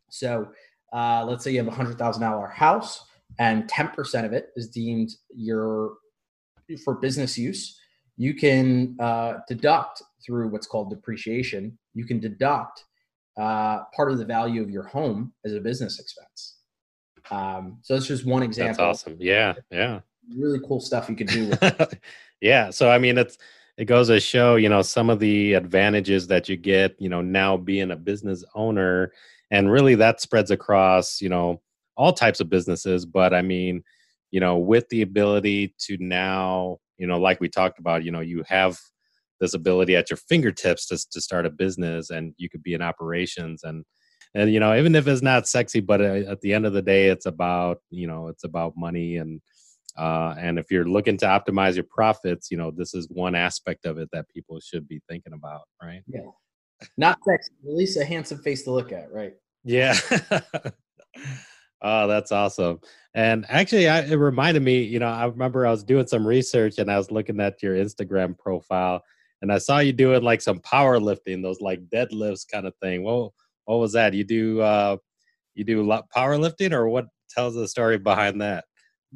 So, 0.09 0.49
uh, 0.93 1.25
let's 1.27 1.43
say 1.43 1.51
you 1.51 1.57
have 1.57 1.67
a 1.67 1.71
hundred 1.71 1.97
thousand 1.97 2.21
dollar 2.21 2.47
house, 2.47 3.05
and 3.39 3.67
ten 3.67 3.89
percent 3.89 4.25
of 4.25 4.33
it 4.33 4.49
is 4.55 4.69
deemed 4.69 5.11
your 5.35 5.95
for 6.83 6.95
business 6.95 7.37
use. 7.37 7.79
You 8.17 8.33
can 8.33 8.97
uh, 8.99 9.35
deduct 9.47 10.01
through 10.25 10.49
what's 10.49 10.67
called 10.67 10.89
depreciation 10.89 11.77
you 11.97 12.05
can 12.05 12.19
deduct 12.19 12.85
uh, 13.37 13.83
part 13.95 14.11
of 14.11 14.17
the 14.17 14.25
value 14.25 14.61
of 14.61 14.69
your 14.69 14.83
home 14.83 15.33
as 15.45 15.53
a 15.53 15.59
business 15.59 15.99
expense. 15.99 16.55
Um, 17.29 17.77
so 17.81 17.93
that's 17.93 18.07
just 18.07 18.25
one 18.25 18.43
example. 18.43 18.85
That's 18.85 19.03
awesome. 19.03 19.17
Yeah, 19.19 19.53
yeah. 19.71 19.99
Really 20.35 20.59
cool 20.67 20.79
stuff 20.79 21.09
you 21.09 21.15
could 21.15 21.27
do. 21.27 21.51
yeah. 22.41 22.69
So 22.69 22.89
I 22.89 22.97
mean, 22.97 23.17
it's 23.17 23.37
it 23.77 23.85
goes 23.85 24.07
to 24.07 24.19
show, 24.19 24.55
you 24.55 24.69
know, 24.69 24.81
some 24.81 25.09
of 25.09 25.19
the 25.19 25.53
advantages 25.53 26.27
that 26.27 26.49
you 26.49 26.57
get, 26.57 26.95
you 26.99 27.09
know, 27.09 27.21
now 27.21 27.57
being 27.57 27.91
a 27.91 27.95
business 27.95 28.43
owner, 28.55 29.11
and 29.51 29.71
really 29.71 29.95
that 29.95 30.19
spreads 30.19 30.51
across, 30.51 31.21
you 31.21 31.29
know, 31.29 31.61
all 31.95 32.11
types 32.13 32.39
of 32.39 32.49
businesses. 32.49 33.05
But 33.05 33.33
I 33.33 33.41
mean, 33.41 33.83
you 34.31 34.39
know, 34.39 34.57
with 34.57 34.89
the 34.89 35.03
ability 35.03 35.75
to 35.79 35.97
now, 35.99 36.79
you 36.97 37.07
know, 37.07 37.19
like 37.19 37.39
we 37.39 37.49
talked 37.49 37.79
about, 37.79 38.03
you 38.03 38.11
know, 38.11 38.21
you 38.21 38.43
have 38.47 38.79
this 39.39 39.53
ability 39.53 39.95
at 39.95 40.09
your 40.09 40.17
fingertips 40.17 40.87
to, 40.87 40.97
to 41.11 41.21
start 41.21 41.45
a 41.45 41.49
business 41.49 42.09
and 42.09 42.33
you 42.37 42.49
could 42.49 42.63
be 42.63 42.73
in 42.73 42.81
operations 42.81 43.63
and 43.63 43.83
and 44.33 44.51
you 44.51 44.59
know 44.59 44.75
even 44.75 44.95
if 44.95 45.07
it's 45.07 45.21
not 45.21 45.47
sexy 45.47 45.79
but 45.79 46.01
uh, 46.01 46.23
at 46.29 46.41
the 46.41 46.53
end 46.53 46.65
of 46.65 46.73
the 46.73 46.81
day 46.81 47.07
it's 47.07 47.25
about 47.25 47.79
you 47.89 48.07
know 48.07 48.27
it's 48.27 48.43
about 48.43 48.73
money 48.75 49.17
and 49.17 49.41
uh, 49.97 50.35
and 50.37 50.59
if 50.59 50.69
you're 50.69 50.87
looking 50.87 51.17
to 51.17 51.25
optimize 51.25 51.75
your 51.75 51.85
profits 51.89 52.51
you 52.51 52.57
know 52.57 52.71
this 52.71 52.93
is 52.93 53.07
one 53.09 53.35
aspect 53.35 53.85
of 53.85 53.97
it 53.97 54.09
that 54.11 54.29
people 54.29 54.59
should 54.59 54.87
be 54.87 55.01
thinking 55.09 55.33
about 55.33 55.61
right? 55.81 56.03
Yeah. 56.07 56.21
Not 56.97 57.17
sexy 57.27 57.51
at 57.67 57.73
least 57.73 57.97
a 57.97 58.05
handsome 58.05 58.39
face 58.39 58.63
to 58.63 58.71
look 58.71 58.91
at 58.91 59.11
right. 59.11 59.33
Yeah. 59.63 59.97
Oh 61.81 62.07
that's 62.07 62.31
awesome. 62.31 62.79
And 63.13 63.45
actually 63.49 63.87
I, 63.87 64.01
it 64.01 64.15
reminded 64.15 64.63
me 64.63 64.81
you 64.81 64.99
know 64.99 65.09
i 65.09 65.25
remember 65.25 65.65
i 65.65 65.71
was 65.71 65.83
doing 65.83 66.07
some 66.07 66.25
research 66.25 66.77
and 66.77 66.91
i 66.91 66.97
was 66.97 67.11
looking 67.11 67.39
at 67.39 67.61
your 67.63 67.75
instagram 67.75 68.37
profile 68.37 69.03
and 69.41 69.51
I 69.51 69.57
saw 69.57 69.79
you 69.79 69.93
doing 69.93 70.23
like 70.23 70.41
some 70.41 70.59
powerlifting, 70.59 71.41
those 71.41 71.61
like 71.61 71.87
deadlifts 71.89 72.45
kind 72.49 72.65
of 72.65 72.73
thing. 72.81 73.03
Well, 73.03 73.33
what 73.65 73.77
was 73.77 73.93
that? 73.93 74.13
You 74.13 74.23
do 74.23 74.61
uh, 74.61 74.97
you 75.53 75.63
do 75.63 75.83
powerlifting, 76.15 76.71
or 76.71 76.89
what 76.89 77.07
tells 77.29 77.55
the 77.55 77.67
story 77.67 77.97
behind 77.97 78.41
that? 78.41 78.65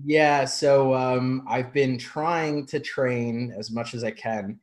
Yeah, 0.03 0.45
so 0.45 0.93
um, 0.93 1.45
I've 1.47 1.73
been 1.73 1.97
trying 1.97 2.65
to 2.67 2.79
train 2.79 3.53
as 3.57 3.71
much 3.71 3.93
as 3.93 4.03
I 4.03 4.11
can. 4.11 4.59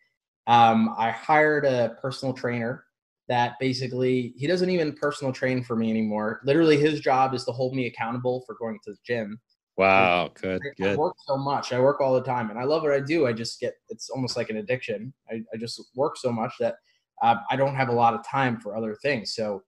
Um, 0.46 0.94
I 0.96 1.10
hired 1.10 1.66
a 1.66 1.96
personal 2.00 2.32
trainer 2.32 2.84
that 3.28 3.54
basically 3.60 4.32
he 4.38 4.46
doesn't 4.46 4.70
even 4.70 4.94
personal 4.94 5.32
train 5.32 5.62
for 5.62 5.76
me 5.76 5.90
anymore. 5.90 6.40
Literally, 6.44 6.78
his 6.78 7.00
job 7.00 7.34
is 7.34 7.44
to 7.44 7.52
hold 7.52 7.74
me 7.74 7.86
accountable 7.86 8.42
for 8.46 8.56
going 8.58 8.78
to 8.84 8.92
the 8.92 8.98
gym. 9.04 9.38
Wow, 9.78 10.32
good, 10.34 10.60
I, 10.60 10.82
good. 10.82 10.92
I 10.94 10.96
work 10.96 11.14
so 11.24 11.36
much. 11.36 11.72
I 11.72 11.78
work 11.78 12.00
all 12.00 12.12
the 12.14 12.22
time, 12.22 12.50
and 12.50 12.58
I 12.58 12.64
love 12.64 12.82
what 12.82 12.92
I 12.92 12.98
do. 12.98 13.28
I 13.28 13.32
just 13.32 13.60
get 13.60 13.74
it's 13.88 14.10
almost 14.10 14.36
like 14.36 14.50
an 14.50 14.56
addiction. 14.56 15.14
I, 15.30 15.42
I 15.54 15.56
just 15.56 15.80
work 15.94 16.16
so 16.16 16.32
much 16.32 16.52
that 16.58 16.74
uh, 17.22 17.36
I 17.48 17.54
don't 17.54 17.76
have 17.76 17.88
a 17.88 17.92
lot 17.92 18.14
of 18.14 18.26
time 18.26 18.58
for 18.58 18.76
other 18.76 18.96
things. 19.02 19.34
So 19.36 19.62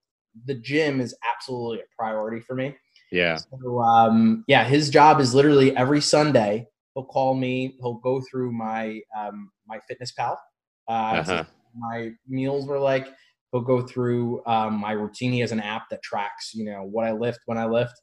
the 0.47 0.55
gym 0.55 1.01
is 1.01 1.15
absolutely 1.33 1.79
a 1.79 1.89
priority 1.97 2.41
for 2.41 2.57
me. 2.57 2.75
Yeah. 3.13 3.37
So 3.37 3.81
um, 3.81 4.45
yeah, 4.49 4.65
his 4.65 4.91
job 4.91 5.21
is 5.21 5.33
literally 5.33 5.77
every 5.77 6.01
Sunday. 6.01 6.67
He'll 6.95 7.05
call 7.05 7.35
me. 7.35 7.77
He'll 7.81 8.01
go 8.03 8.21
through 8.29 8.51
my 8.51 9.01
um, 9.17 9.53
MyFitnessPal. 9.71 10.37
Uh, 10.89 10.93
uh-huh. 10.93 11.45
my 11.79 12.11
meals 12.29 12.67
were 12.67 12.81
like. 12.81 13.09
He'll 13.53 13.63
go 13.63 13.83
through 13.83 14.45
um, 14.47 14.75
my 14.75 14.93
routine. 14.93 15.33
He 15.33 15.41
has 15.41 15.51
an 15.51 15.59
app 15.59 15.91
that 15.91 16.03
tracks, 16.05 16.53
you 16.55 16.65
know, 16.65 16.83
what 16.83 17.05
I 17.05 17.11
lift 17.11 17.41
when 17.47 17.59
I 17.59 17.67
lift 17.67 18.01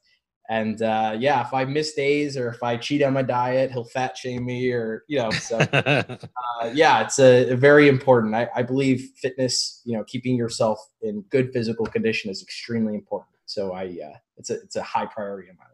And 0.50 0.80
uh, 0.80 1.14
yeah, 1.18 1.46
if 1.46 1.52
I 1.52 1.66
miss 1.66 1.92
days 1.92 2.36
or 2.36 2.48
if 2.48 2.62
I 2.62 2.78
cheat 2.78 3.02
on 3.02 3.12
my 3.12 3.22
diet, 3.22 3.70
he'll 3.70 3.84
fat 3.84 4.16
shame 4.16 4.46
me 4.46 4.72
or, 4.72 5.04
you 5.06 5.18
know, 5.18 5.30
so 5.30 5.58
uh, 5.72 6.16
yeah, 6.72 7.02
it's 7.02 7.18
a, 7.18 7.50
a 7.50 7.56
very 7.56 7.86
important. 7.88 8.34
I, 8.34 8.48
I, 8.56 8.62
believe 8.62 9.10
fitness, 9.16 9.82
you 9.84 9.94
know, 9.94 10.04
keeping 10.04 10.36
yourself 10.36 10.78
in 11.02 11.20
good 11.28 11.52
physical 11.52 11.84
condition 11.84 12.30
is 12.30 12.42
extremely 12.42 12.94
important. 12.94 13.28
So 13.44 13.72
I, 13.72 13.84
uh, 13.84 14.16
it's 14.38 14.48
a, 14.48 14.54
it's 14.54 14.76
a 14.76 14.82
high 14.82 15.04
priority 15.04 15.50
in 15.50 15.56
my 15.56 15.64
life. 15.64 15.72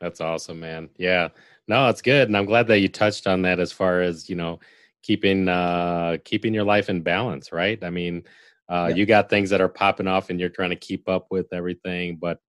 That's 0.00 0.22
awesome, 0.22 0.60
man. 0.60 0.88
Yeah, 0.96 1.28
no, 1.68 1.88
it's 1.90 2.02
good. 2.02 2.28
And 2.28 2.36
I'm 2.38 2.46
glad 2.46 2.66
that 2.68 2.80
you 2.80 2.88
touched 2.88 3.26
on 3.26 3.42
that 3.42 3.60
as 3.60 3.70
far 3.70 4.00
as, 4.00 4.30
you 4.30 4.36
know, 4.36 4.60
keeping, 5.02 5.46
uh, 5.46 6.16
keeping 6.24 6.54
your 6.54 6.64
life 6.64 6.88
in 6.88 7.02
balance, 7.02 7.52
right? 7.52 7.82
I 7.84 7.90
mean, 7.90 8.22
uh, 8.70 8.86
yeah. 8.88 8.96
you 8.96 9.04
got 9.04 9.28
things 9.28 9.50
that 9.50 9.60
are 9.60 9.68
popping 9.68 10.06
off 10.06 10.30
and 10.30 10.40
you're 10.40 10.48
trying 10.48 10.70
to 10.70 10.76
keep 10.76 11.06
up 11.06 11.26
with 11.30 11.52
everything, 11.52 12.16
but 12.16 12.40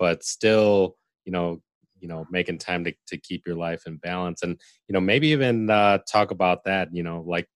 but 0.00 0.24
still, 0.24 0.96
you 1.26 1.30
know, 1.30 1.60
you 2.00 2.08
know, 2.08 2.26
making 2.30 2.56
time 2.56 2.82
to, 2.84 2.94
to 3.06 3.18
keep 3.18 3.46
your 3.46 3.56
life 3.56 3.82
in 3.86 3.98
balance 3.98 4.42
and, 4.42 4.58
you 4.88 4.94
know, 4.94 5.00
maybe 5.00 5.28
even 5.28 5.68
uh, 5.68 5.98
talk 6.10 6.30
about 6.30 6.64
that, 6.64 6.88
you 6.92 7.02
know, 7.02 7.22
like, 7.26 7.46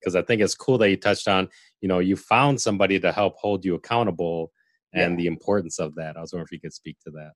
because 0.00 0.16
I 0.16 0.22
think 0.22 0.42
it's 0.42 0.56
cool 0.56 0.76
that 0.78 0.90
you 0.90 0.96
touched 0.96 1.28
on, 1.28 1.48
you 1.80 1.88
know, 1.88 2.00
you 2.00 2.16
found 2.16 2.60
somebody 2.60 2.98
to 2.98 3.12
help 3.12 3.36
hold 3.38 3.64
you 3.64 3.76
accountable 3.76 4.50
and 4.92 5.12
yeah. 5.12 5.22
the 5.22 5.26
importance 5.28 5.78
of 5.78 5.94
that. 5.94 6.16
I 6.16 6.20
was 6.20 6.32
wondering 6.32 6.48
if 6.48 6.52
you 6.52 6.60
could 6.60 6.74
speak 6.74 6.98
to 7.04 7.12
that. 7.12 7.32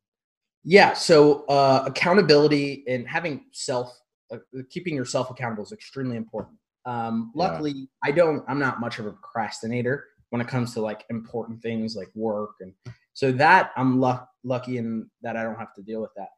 Yeah. 0.64 0.94
So 0.94 1.44
uh, 1.46 1.84
accountability 1.86 2.84
and 2.88 3.06
having 3.09 3.44
self, 3.52 3.96
uh, 4.32 4.38
keeping 4.68 4.96
yourself 4.96 5.30
accountable 5.30 5.62
is 5.62 5.72
extremely 5.72 6.16
important. 6.16 6.59
Um, 6.84 7.30
luckily, 7.34 7.72
yeah. 7.72 7.84
I 8.02 8.11
don't. 8.11 8.42
I'm 8.48 8.59
not 8.59 8.80
much 8.80 8.98
of 8.98 9.06
a 9.06 9.12
procrastinator 9.12 10.06
when 10.30 10.40
it 10.40 10.48
comes 10.48 10.74
to 10.74 10.80
like 10.80 11.04
important 11.11 11.62
things 11.62 11.96
like 11.96 12.09
work 12.14 12.50
and 12.61 12.72
so 13.18 13.32
that 13.32 13.72
i'm 13.76 13.98
luck, 13.98 14.28
lucky 14.44 14.78
in 14.78 15.10
that 15.22 15.36
i 15.36 15.42
don't 15.42 15.58
have 15.58 15.74
to 15.74 15.82
deal 15.82 16.00
with 16.00 16.12
that. 16.16 16.28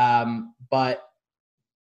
Um, 0.00 0.54
but 0.70 1.02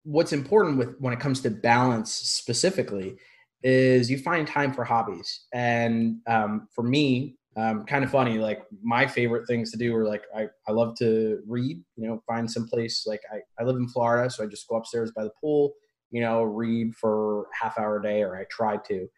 what's 0.02 0.32
important 0.32 0.78
with 0.78 0.96
when 0.98 1.12
it 1.12 1.20
comes 1.20 1.40
to 1.42 1.50
balance 1.50 2.12
specifically 2.12 3.16
is 3.62 4.10
you 4.10 4.18
find 4.18 4.46
time 4.46 4.72
for 4.72 4.82
hobbies. 4.82 5.46
And 5.54 6.16
um, 6.26 6.66
for 6.74 6.82
me 6.82 7.36
um, 7.56 7.84
kind 7.84 8.02
of 8.02 8.10
funny 8.10 8.38
like 8.38 8.62
my 8.82 9.06
favorite 9.06 9.46
things 9.46 9.70
to 9.70 9.78
do 9.78 9.94
are 9.94 10.08
like 10.08 10.24
I, 10.34 10.48
I 10.66 10.72
love 10.72 10.96
to 10.96 11.40
read 11.46 11.80
you 11.96 12.08
know 12.08 12.20
find 12.26 12.50
some 12.50 12.66
place 12.66 13.06
like 13.06 13.20
I, 13.32 13.38
I 13.60 13.64
live 13.64 13.76
in 13.76 13.86
florida 13.88 14.30
so 14.30 14.42
i 14.42 14.46
just 14.46 14.66
go 14.68 14.76
upstairs 14.76 15.12
by 15.14 15.24
the 15.24 15.32
pool 15.38 15.74
you 16.10 16.22
know 16.22 16.44
read 16.44 16.94
for 16.94 17.48
half 17.52 17.78
hour 17.78 17.98
a 17.98 18.02
day 18.02 18.22
or 18.22 18.36
i 18.36 18.44
try 18.44 18.78
to. 18.88 19.08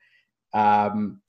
Um, 0.53 1.21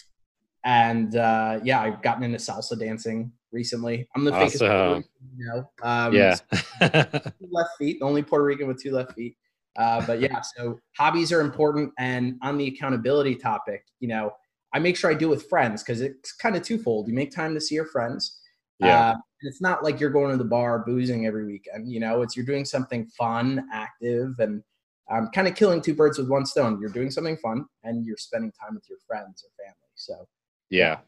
and 0.65 1.15
uh, 1.15 1.59
yeah, 1.63 1.79
I've 1.79 2.01
gotten 2.01 2.23
into 2.23 2.39
salsa 2.39 2.77
dancing 2.77 3.31
recently. 3.51 4.07
I'm 4.15 4.23
the 4.23 4.33
awesome. 4.33 5.03
you 5.37 5.45
know. 5.45 5.69
Um, 5.83 6.13
yeah, 6.13 6.37
left 6.81 7.71
feet, 7.79 7.99
the 7.99 8.05
only 8.05 8.23
Puerto 8.23 8.43
Rican 8.43 8.67
with 8.67 8.81
two 8.81 8.91
left 8.91 9.13
feet. 9.13 9.37
Uh, 9.77 10.05
but 10.05 10.21
yeah, 10.21 10.41
so 10.55 10.79
hobbies 10.97 11.31
are 11.31 11.41
important. 11.41 11.91
And 11.99 12.37
on 12.41 12.57
the 12.57 12.67
accountability 12.67 13.35
topic, 13.35 13.85
you 13.99 14.07
know, 14.07 14.31
I 14.73 14.79
make 14.79 14.97
sure 14.97 15.09
I 15.09 15.13
do 15.13 15.29
with 15.29 15.49
friends 15.49 15.83
because 15.83 16.01
it's 16.01 16.33
kind 16.33 16.55
of 16.55 16.63
twofold. 16.63 17.07
You 17.07 17.13
make 17.13 17.31
time 17.31 17.53
to 17.53 17.61
see 17.61 17.75
your 17.75 17.85
friends. 17.85 18.39
Yeah. 18.79 19.09
Uh, 19.11 19.15
it's 19.41 19.61
not 19.61 19.83
like 19.83 19.99
you're 19.99 20.09
going 20.09 20.31
to 20.31 20.37
the 20.37 20.49
bar 20.49 20.83
boozing 20.85 21.25
every 21.25 21.45
weekend. 21.45 21.91
You 21.91 21.99
know, 21.99 22.21
it's 22.21 22.35
you're 22.35 22.45
doing 22.45 22.65
something 22.65 23.05
fun, 23.17 23.67
active, 23.71 24.35
and 24.39 24.63
um, 25.11 25.29
kind 25.33 25.47
of 25.47 25.55
killing 25.55 25.81
two 25.81 25.93
birds 25.93 26.17
with 26.17 26.29
one 26.29 26.45
stone. 26.45 26.79
You're 26.79 26.89
doing 26.89 27.11
something 27.11 27.37
fun, 27.37 27.65
and 27.83 28.05
you're 28.05 28.17
spending 28.17 28.51
time 28.51 28.75
with 28.75 28.89
your 28.89 28.97
friends 29.07 29.45
or 29.45 29.63
family. 29.63 29.75
So 29.95 30.27
yeah. 30.69 30.99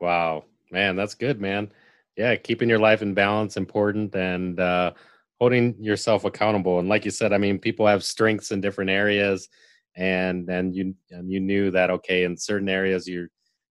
Wow. 0.00 0.44
Man, 0.70 0.96
that's 0.96 1.14
good, 1.14 1.40
man. 1.40 1.70
Yeah, 2.16 2.36
keeping 2.36 2.68
your 2.68 2.78
life 2.78 3.02
in 3.02 3.14
balance 3.14 3.56
important 3.56 4.14
and 4.14 4.58
uh 4.60 4.92
holding 5.40 5.74
yourself 5.82 6.24
accountable. 6.24 6.78
And 6.78 6.88
like 6.88 7.04
you 7.04 7.10
said, 7.10 7.32
I 7.32 7.38
mean, 7.38 7.58
people 7.58 7.86
have 7.86 8.04
strengths 8.04 8.52
in 8.52 8.60
different 8.60 8.90
areas 8.90 9.48
and 9.96 10.48
and 10.48 10.74
you 10.74 10.94
and 11.10 11.30
you 11.30 11.40
knew 11.40 11.70
that 11.72 11.90
okay, 11.90 12.24
in 12.24 12.36
certain 12.36 12.68
areas 12.68 13.08
you're 13.08 13.28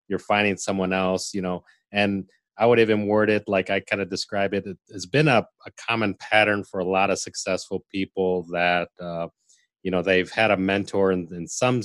you're 0.08 0.20
finding 0.20 0.58
someone 0.58 0.94
else, 0.94 1.34
you 1.34 1.42
know, 1.42 1.64
and 1.92 2.26
I 2.58 2.66
would 2.68 2.80
even 2.80 3.08
word 3.08 3.30
it 3.30 3.44
like 3.48 3.70
I 3.70 3.80
kind 3.80 4.02
of 4.02 4.10
describe 4.10 4.54
it. 4.54 4.66
It 4.68 4.78
has 4.92 5.06
been 5.08 5.28
a, 5.28 5.40
a 5.66 5.72
common 5.88 6.14
pattern 6.16 6.64
for 6.64 6.80
a 6.80 6.86
lot 6.86 7.10
of 7.10 7.18
successful 7.20 7.84
people 7.92 8.46
that 8.52 8.90
uh, 9.02 9.28
you 9.84 9.92
know 9.92 10.02
they've 10.02 10.30
had 10.32 10.52
a 10.52 10.58
mentor 10.58 11.12
in, 11.12 11.28
in 11.34 11.48
some 11.48 11.82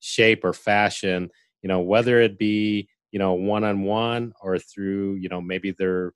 shape 0.00 0.44
or 0.44 0.52
fashion 0.52 1.28
you 1.62 1.68
know 1.68 1.80
whether 1.80 2.20
it 2.20 2.38
be 2.38 2.88
you 3.10 3.18
know 3.18 3.32
one 3.34 3.64
on 3.64 3.82
one 3.82 4.32
or 4.42 4.58
through 4.58 5.14
you 5.14 5.28
know 5.28 5.40
maybe 5.40 5.74
they're 5.78 6.12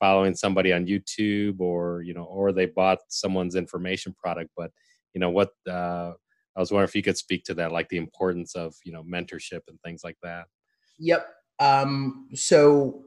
following 0.00 0.34
somebody 0.34 0.72
on 0.72 0.86
youtube 0.86 1.60
or 1.60 2.02
you 2.02 2.14
know 2.14 2.24
or 2.24 2.52
they 2.52 2.66
bought 2.66 2.98
someone's 3.08 3.54
information 3.54 4.14
product 4.18 4.50
but 4.56 4.70
you 5.14 5.20
know 5.20 5.30
what 5.30 5.50
uh 5.68 6.12
i 6.56 6.60
was 6.60 6.70
wondering 6.70 6.88
if 6.88 6.94
you 6.94 7.02
could 7.02 7.16
speak 7.16 7.44
to 7.44 7.54
that 7.54 7.72
like 7.72 7.88
the 7.88 7.96
importance 7.96 8.54
of 8.54 8.74
you 8.84 8.92
know 8.92 9.02
mentorship 9.02 9.60
and 9.68 9.78
things 9.84 10.02
like 10.04 10.16
that. 10.22 10.46
Yep 10.98 11.26
um 11.60 12.28
so 12.34 13.04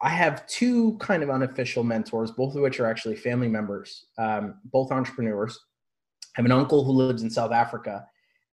i 0.00 0.08
have 0.08 0.46
two 0.48 0.96
kind 0.98 1.22
of 1.22 1.30
unofficial 1.30 1.84
mentors 1.84 2.32
both 2.32 2.56
of 2.56 2.60
which 2.60 2.80
are 2.80 2.86
actually 2.86 3.14
family 3.14 3.48
members 3.48 4.06
um 4.18 4.56
both 4.64 4.90
entrepreneurs. 4.90 5.58
I 6.36 6.40
have 6.40 6.46
an 6.46 6.52
uncle 6.52 6.82
who 6.84 6.92
lives 6.92 7.22
in 7.22 7.30
south 7.30 7.52
africa 7.52 8.04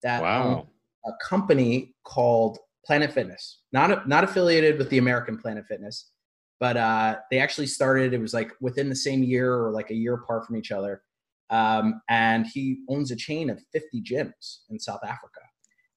that 0.02 0.22
wow. 0.22 0.68
a 1.06 1.12
company 1.24 1.96
called 2.04 2.58
Planet 2.86 3.12
Fitness, 3.12 3.62
not 3.72 4.08
not 4.08 4.24
affiliated 4.24 4.78
with 4.78 4.90
the 4.90 4.98
American 4.98 5.38
Planet 5.38 5.66
Fitness, 5.68 6.12
but 6.60 6.78
uh, 6.78 7.18
they 7.32 7.40
actually 7.40 7.68
started. 7.68 8.14
It 8.14 8.22
was 8.22 8.34
like 8.34 8.52
within 8.62 8.90
the 8.90 8.96
same 8.96 9.24
year 9.24 9.54
or 9.54 9.72
like 9.72 9.90
a 9.92 9.96
year 9.96 10.14
apart 10.14 10.46
from 10.46 10.56
each 10.56 10.72
other. 10.72 11.02
Um, 11.50 12.02
and 12.10 12.48
he 12.48 12.80
owns 12.90 13.12
a 13.12 13.16
chain 13.16 13.50
of 13.50 13.60
50 13.72 14.02
gyms 14.02 14.60
in 14.70 14.80
South 14.80 15.02
Africa, 15.04 15.42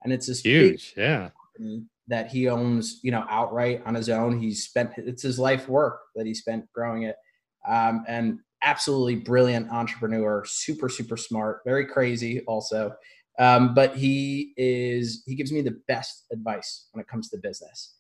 and 0.03 0.13
it's 0.13 0.27
this 0.27 0.43
huge, 0.43 0.93
yeah, 0.97 1.31
that 2.09 2.31
he 2.31 2.49
owns, 2.49 3.01
you 3.03 3.11
know, 3.11 3.25
outright 3.31 3.83
on 3.87 3.95
his 3.95 4.09
own. 4.09 4.39
He's 4.39 4.65
spent 4.65 4.93
it's 4.97 5.23
his 5.23 5.39
life 5.39 5.69
work 5.69 6.01
that 6.17 6.27
he 6.27 6.35
spent 6.35 6.71
growing 6.75 7.05
it, 7.05 7.17
um, 7.67 8.05
and 8.07 8.41
absolutely 8.63 9.17
brilliant 9.17 9.71
entrepreneur, 9.71 10.45
super 10.45 10.89
super 10.89 11.17
smart, 11.17 11.61
very 11.65 11.87
crazy 11.87 12.41
also. 12.47 12.95
Um, 13.39 13.73
but 13.75 13.97
he 13.97 14.53
is 14.57 15.23
he 15.27 15.35
gives 15.35 15.53
me 15.53 15.61
the 15.61 15.81
best 15.87 16.25
advice 16.33 16.89
when 16.93 17.01
it 17.01 17.09
comes 17.09 17.29
to 17.31 17.39
business. 17.39 17.95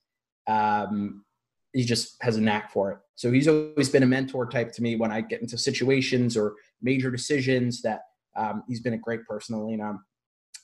Um, 0.48 1.24
he 1.72 1.84
just 1.84 2.16
has 2.22 2.36
a 2.36 2.40
knack 2.40 2.72
for 2.72 2.90
it. 2.92 2.98
So 3.14 3.30
he's 3.30 3.46
always 3.46 3.88
been 3.88 4.02
a 4.02 4.06
mentor 4.06 4.46
type 4.46 4.72
to 4.72 4.82
me 4.82 4.96
when 4.96 5.12
I 5.12 5.20
get 5.20 5.40
into 5.40 5.56
situations 5.56 6.36
or 6.36 6.54
major 6.82 7.10
decisions. 7.10 7.82
That 7.82 8.02
um, 8.36 8.64
he's 8.66 8.80
been 8.80 8.94
a 8.94 8.98
great 8.98 9.24
person 9.26 9.56
to 9.56 9.64
lean 9.64 9.80
on. 9.80 10.00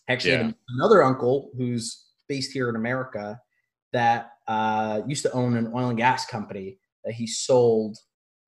Actually, 0.08 0.32
yeah. 0.32 0.50
another 0.76 1.02
uncle 1.02 1.50
who's 1.56 2.06
based 2.28 2.52
here 2.52 2.68
in 2.68 2.76
America 2.76 3.40
that 3.92 4.32
uh, 4.48 5.02
used 5.06 5.22
to 5.22 5.32
own 5.32 5.56
an 5.56 5.70
oil 5.74 5.88
and 5.88 5.98
gas 5.98 6.26
company 6.26 6.78
that 7.04 7.14
he 7.14 7.26
sold 7.26 7.96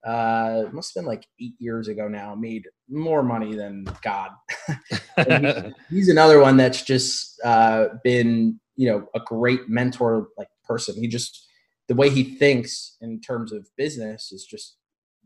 uh, 0.06 0.64
must 0.72 0.94
have 0.94 1.02
been 1.02 1.08
like 1.08 1.26
eight 1.40 1.54
years 1.58 1.88
ago 1.88 2.06
now, 2.06 2.34
made 2.34 2.64
more 2.88 3.24
money 3.24 3.56
than 3.56 3.84
God. 4.02 4.30
he's, 5.16 5.72
he's, 5.90 6.08
another 6.08 6.40
one 6.40 6.56
that's 6.56 6.82
just 6.82 7.40
uh, 7.44 7.88
been, 8.04 8.60
you 8.76 8.88
know, 8.88 9.08
a 9.16 9.20
great 9.20 9.68
mentor 9.68 10.28
like 10.38 10.48
person. 10.64 10.94
He 10.94 11.08
just, 11.08 11.48
the 11.88 11.94
way 11.94 12.08
he 12.08 12.22
thinks 12.22 12.96
in 13.00 13.20
terms 13.20 13.52
of 13.52 13.68
business 13.76 14.30
is 14.30 14.44
just 14.44 14.76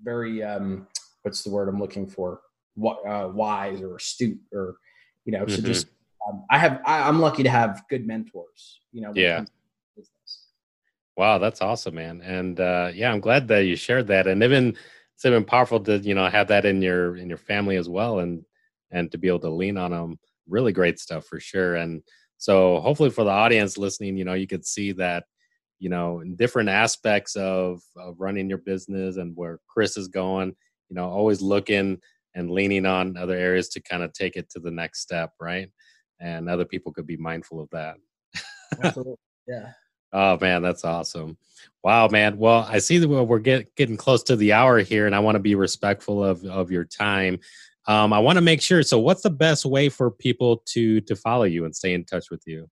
very, 0.03 0.43
um, 0.43 0.87
what's 1.23 1.43
the 1.43 1.51
word 1.51 1.69
I'm 1.69 1.79
looking 1.79 2.09
for? 2.09 2.41
Uh, 2.83 3.29
wise 3.35 3.83
or 3.83 3.97
astute 3.97 4.41
or, 4.51 4.77
you 5.27 5.33
know, 5.33 5.45
mm-hmm. 5.45 5.57
so 5.57 5.63
just, 5.63 5.89
um, 6.27 6.45
I 6.51 6.57
have, 6.57 6.81
I, 6.87 7.07
am 7.07 7.21
lucky 7.21 7.43
to 7.43 7.51
have 7.51 7.83
good 7.91 8.07
mentors, 8.07 8.81
you 8.93 9.03
know, 9.03 9.13
yeah. 9.15 9.45
Wow, 11.21 11.37
that's 11.37 11.61
awesome, 11.61 11.97
man. 11.97 12.23
And 12.23 12.59
uh, 12.59 12.93
yeah, 12.95 13.13
I'm 13.13 13.21
glad 13.21 13.47
that 13.49 13.67
you 13.67 13.77
shared 13.77 14.07
that. 14.07 14.27
And 14.27 14.43
even 14.43 14.75
it's 15.15 15.27
even 15.27 15.45
powerful 15.45 15.79
to 15.81 15.99
you 15.99 16.15
know 16.15 16.27
have 16.31 16.49
that 16.49 16.65
in 16.65 16.81
your 16.81 17.15
in 17.19 17.29
your 17.29 17.37
family 17.37 17.77
as 17.77 17.91
well, 17.91 18.21
and 18.21 18.43
and 18.91 19.13
to 19.13 19.19
be 19.19 19.29
able 19.29 19.41
to 19.41 19.51
lean 19.51 19.77
on 19.77 19.91
them. 19.91 20.19
Really 20.49 20.73
great 20.73 20.99
stuff 20.99 21.27
for 21.27 21.39
sure. 21.39 21.77
And 21.77 22.03
so 22.39 22.81
hopefully 22.81 23.11
for 23.11 23.25
the 23.25 23.31
audience 23.31 23.77
listening, 23.77 24.17
you 24.17 24.25
know, 24.25 24.33
you 24.33 24.47
could 24.47 24.65
see 24.65 24.93
that 24.93 25.25
you 25.79 25.91
know 25.91 26.21
in 26.21 26.37
different 26.37 26.71
aspects 26.71 27.37
of, 27.37 27.83
of 27.99 28.19
running 28.19 28.49
your 28.49 28.57
business 28.57 29.19
and 29.19 29.37
where 29.37 29.59
Chris 29.69 29.99
is 29.99 30.09
going. 30.09 30.57
You 30.89 30.97
know, 30.97 31.11
always 31.11 31.43
looking 31.43 32.01
and 32.35 32.51
leaning 32.51 32.87
on 32.87 33.19
other 33.19 33.37
areas 33.37 33.69
to 33.71 33.83
kind 33.83 34.03
of 34.03 34.15
take 34.15 34.37
it 34.37 34.49
to 34.53 34.59
the 34.59 34.71
next 34.71 35.01
step, 35.03 35.33
right? 35.39 35.69
And 36.19 36.49
other 36.49 36.65
people 36.65 36.95
could 36.95 37.07
be 37.07 37.19
mindful 37.19 37.61
of 37.61 37.69
that. 37.73 37.97
Yeah. 39.47 39.73
Oh 40.13 40.39
man, 40.41 40.63
that's 40.63 40.85
awesome! 40.85 41.37
Wow, 41.83 42.09
man. 42.09 42.37
Well, 42.37 42.67
I 42.69 42.79
see 42.79 42.99
that 42.99 43.09
we're 43.09 43.39
get, 43.39 43.75
getting 43.77 43.97
close 43.97 44.23
to 44.25 44.37
the 44.37 44.53
hour 44.53 44.81
here, 44.81 45.07
and 45.07 45.15
I 45.15 45.21
want 45.21 45.37
to 45.37 45.41
be 45.41 45.55
respectful 45.55 46.25
of 46.25 46.45
of 46.45 46.71
your 46.71 46.85
time. 46.85 47.39
Um, 47.87 48.13
I 48.13 48.19
want 48.19 48.37
to 48.37 48.43
make 48.43 48.61
sure. 48.61 48.83
So, 48.83 48.99
what's 48.99 49.23
the 49.23 49.31
best 49.31 49.65
way 49.65 49.89
for 49.89 50.11
people 50.11 50.63
to 50.67 51.01
to 51.03 51.17
follow 51.17 51.45
you 51.45 51.65
and 51.65 51.75
stay 51.75 51.95
in 51.95 52.05
touch 52.05 52.31
with 52.31 52.43
you? 52.47 52.69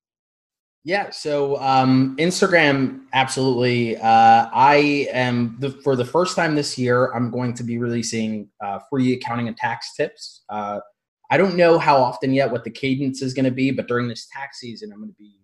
Yeah, 0.85 1.11
so 1.11 1.59
um, 1.61 2.17
Instagram, 2.17 3.03
absolutely. 3.13 3.97
Uh, 3.97 4.49
I 4.53 5.09
am 5.13 5.57
the, 5.59 5.71
for 5.71 5.97
the 5.97 6.05
first 6.05 6.37
time 6.37 6.55
this 6.55 6.79
year. 6.79 7.13
I'm 7.13 7.31
going 7.31 7.53
to 7.55 7.63
be 7.63 7.79
releasing 7.79 8.49
uh, 8.65 8.79
free 8.89 9.13
accounting 9.13 9.49
and 9.49 9.57
tax 9.57 9.95
tips. 9.95 10.45
Uh, 10.49 10.81
I 11.31 11.37
don't 11.37 11.57
know 11.57 11.79
how 11.79 11.97
often 11.99 12.33
yet, 12.33 12.51
what 12.51 12.65
the 12.65 12.71
cadence 12.71 13.21
is 13.21 13.35
going 13.35 13.45
to 13.45 13.51
be, 13.51 13.71
but 13.71 13.87
during 13.87 14.09
this 14.09 14.29
tax 14.33 14.61
season, 14.61 14.93
I'm 14.93 15.01
going 15.01 15.11
to 15.11 15.17
be 15.19 15.38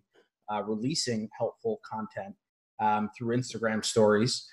uh, 0.51 0.63
releasing 0.63 1.29
helpful 1.37 1.79
content 1.89 2.35
um, 2.79 3.09
through 3.17 3.37
Instagram 3.37 3.83
stories. 3.83 4.47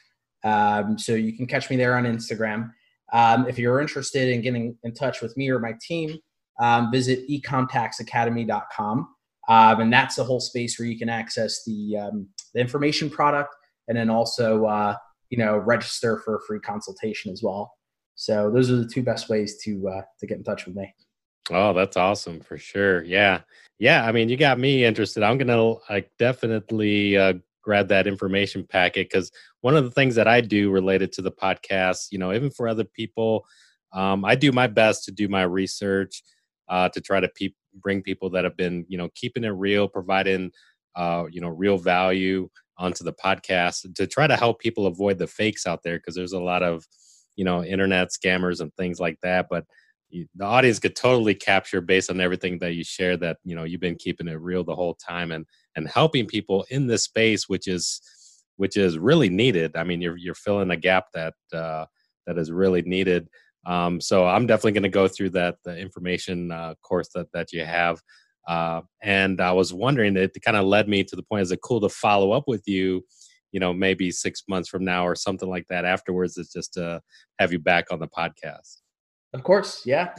Um, 0.45 0.99
so 0.99 1.13
you 1.15 1.37
can 1.37 1.47
catch 1.47 1.71
me 1.71 1.77
there 1.77 1.97
on 1.97 2.05
Instagram. 2.05 2.71
Um, 3.13 3.47
if 3.49 3.59
you're 3.59 3.81
interested 3.81 4.29
in 4.29 4.41
getting 4.41 4.77
in 4.85 4.95
touch 4.95 5.21
with 5.21 5.37
me 5.37 5.51
or 5.51 5.59
my 5.59 5.75
team, 5.87 6.19
um, 6.61 6.91
visit 6.91 7.29
ecommtaxacademy.com. 7.29 9.09
Um, 9.49 9.81
and 9.81 9.93
that's 9.93 10.17
the 10.17 10.25
whole 10.25 10.41
space 10.41 10.79
where 10.79 10.87
you 10.87 10.99
can 10.99 11.09
access 11.09 11.63
the, 11.65 11.97
um, 11.97 12.29
the 12.55 12.61
information 12.61 13.11
product 13.11 13.55
and 13.89 13.97
then 13.97 14.09
also, 14.09 14.65
uh, 14.67 14.95
you 15.31 15.39
know, 15.39 15.57
register 15.57 16.21
for 16.25 16.37
a 16.37 16.41
free 16.47 16.61
consultation 16.61 17.33
as 17.33 17.43
well. 17.43 17.73
So 18.15 18.51
those 18.51 18.71
are 18.71 18.77
the 18.77 18.89
two 18.89 19.03
best 19.03 19.29
ways 19.29 19.61
to, 19.65 19.89
uh, 19.89 20.03
to 20.21 20.27
get 20.27 20.39
in 20.39 20.45
touch 20.45 20.67
with 20.67 20.77
me. 20.77 20.95
Oh, 21.51 21.73
that's 21.73 21.97
awesome 21.97 22.41
for 22.41 22.57
sure. 22.57 23.03
Yeah. 23.03 23.41
Yeah. 23.79 24.07
I 24.07 24.13
mean, 24.13 24.29
you 24.29 24.37
got 24.37 24.59
me 24.59 24.85
interested. 24.85 25.23
I'm 25.23 25.39
going 25.39 25.49
to 25.49 25.81
like 25.93 26.11
definitely 26.19 27.17
uh, 27.17 27.35
grab 27.63 27.89
that 27.89 28.07
information 28.07 28.65
packet 28.65 29.09
because 29.11 29.31
one 29.61 29.77
of 29.77 29.85
the 29.85 29.91
things 29.91 30.15
that 30.15 30.29
I 30.29 30.41
do 30.41 30.71
related 30.71 31.13
to 31.13 31.23
the 31.23 31.33
podcast, 31.33 32.09
you 32.13 32.19
know, 32.19 32.33
even 32.33 32.51
for 32.51 32.69
other 32.69 32.85
people, 32.85 33.45
um, 33.93 34.25
I 34.25 34.37
do 34.37 34.53
my 34.53 34.69
best 34.69 35.05
to 35.05 35.11
do 35.13 35.29
my 35.29 35.43
research 35.43 36.23
uh, 36.69 36.89
to 36.91 37.01
try 37.01 37.21
to 37.21 37.29
pe- 37.29 37.55
bring 37.75 38.03
people 38.03 38.31
that 38.31 38.45
have 38.45 38.57
been, 38.57 38.87
you 38.89 38.97
know, 38.97 39.09
keeping 39.15 39.45
it 39.45 39.49
real, 39.49 39.89
providing, 39.89 40.53
uh, 40.95 41.25
you 41.31 41.41
know, 41.41 41.49
real 41.49 41.77
value 41.77 42.49
onto 42.79 43.05
the 43.05 43.13
podcast 43.13 43.93
to 43.95 44.07
try 44.07 44.27
to 44.27 44.37
help 44.37 44.61
people 44.61 44.87
avoid 44.87 45.19
the 45.19 45.27
fakes 45.27 45.67
out 45.67 45.83
there 45.83 45.99
because 45.99 46.15
there's 46.15 46.33
a 46.33 46.41
lot 46.41 46.63
of, 46.63 46.87
you 47.37 47.45
know, 47.45 47.65
internet 47.65 48.09
scammers 48.11 48.61
and 48.61 48.73
things 48.77 49.01
like 49.01 49.19
that. 49.23 49.47
But 49.51 49.65
you, 50.13 50.27
the 50.37 50.45
audience 50.45 50.79
could 50.79 50.95
totally 50.95 51.35
capture 51.35 51.81
based 51.81 52.11
on 52.11 52.21
everything 52.21 52.59
that 52.59 52.75
you 52.75 52.85
share 52.85 53.17
that 53.17 53.39
you 53.45 53.57
know 53.57 53.65
you've 53.65 53.81
been 53.81 53.97
keeping 53.97 54.29
it 54.29 54.41
real 54.41 54.63
the 54.63 54.75
whole 54.75 54.95
time 54.95 55.33
and 55.33 55.47
and 55.75 55.89
helping 55.89 56.27
people 56.27 56.65
in 56.71 56.87
this 56.87 57.05
space 57.05 57.49
which 57.49 57.67
is 57.67 58.01
which 58.57 58.77
is 58.77 58.99
really 58.99 59.29
needed. 59.29 59.77
I 59.77 59.85
mean 59.85 60.01
you're 60.01 60.17
you're 60.17 60.35
filling 60.35 60.71
a 60.71 60.77
gap 60.77 61.07
that 61.15 61.35
uh, 61.53 61.87
that 62.27 62.39
is 62.39 62.53
really 62.53 62.83
needed. 62.83 63.29
Um, 63.65 64.01
so 64.01 64.27
i'm 64.27 64.47
definitely 64.47 64.73
going 64.73 64.83
to 64.83 64.89
go 64.89 65.07
through 65.07 65.31
that 65.31 65.57
the 65.65 65.77
information 65.79 66.51
uh, 66.51 66.75
course 66.83 67.09
that 67.15 67.29
that 67.33 67.53
you 67.53 67.65
have. 67.65 68.01
Uh, 68.49 68.81
and 69.03 69.41
i 69.41 69.53
was 69.53 69.73
wondering 69.73 70.17
it 70.17 70.37
kind 70.45 70.57
of 70.57 70.65
led 70.65 70.89
me 70.89 71.05
to 71.05 71.15
the 71.15 71.23
point 71.23 71.43
is 71.43 71.53
it 71.53 71.61
cool 71.63 71.81
to 71.81 71.89
follow 71.89 72.33
up 72.33 72.43
with 72.49 72.67
you 72.67 73.05
you 73.53 73.61
know 73.61 73.73
maybe 73.73 74.11
six 74.11 74.43
months 74.49 74.69
from 74.69 74.85
now 74.85 75.07
or 75.07 75.15
something 75.15 75.49
like 75.49 75.65
that 75.69 75.85
afterwards 75.85 76.37
it's 76.37 76.53
just 76.53 76.73
to 76.75 77.01
have 77.39 77.53
you 77.53 77.61
back 77.61 77.93
on 77.93 78.01
the 78.01 78.09
podcast 78.09 78.82
of 79.35 79.43
course 79.43 79.83
yeah 79.85 80.15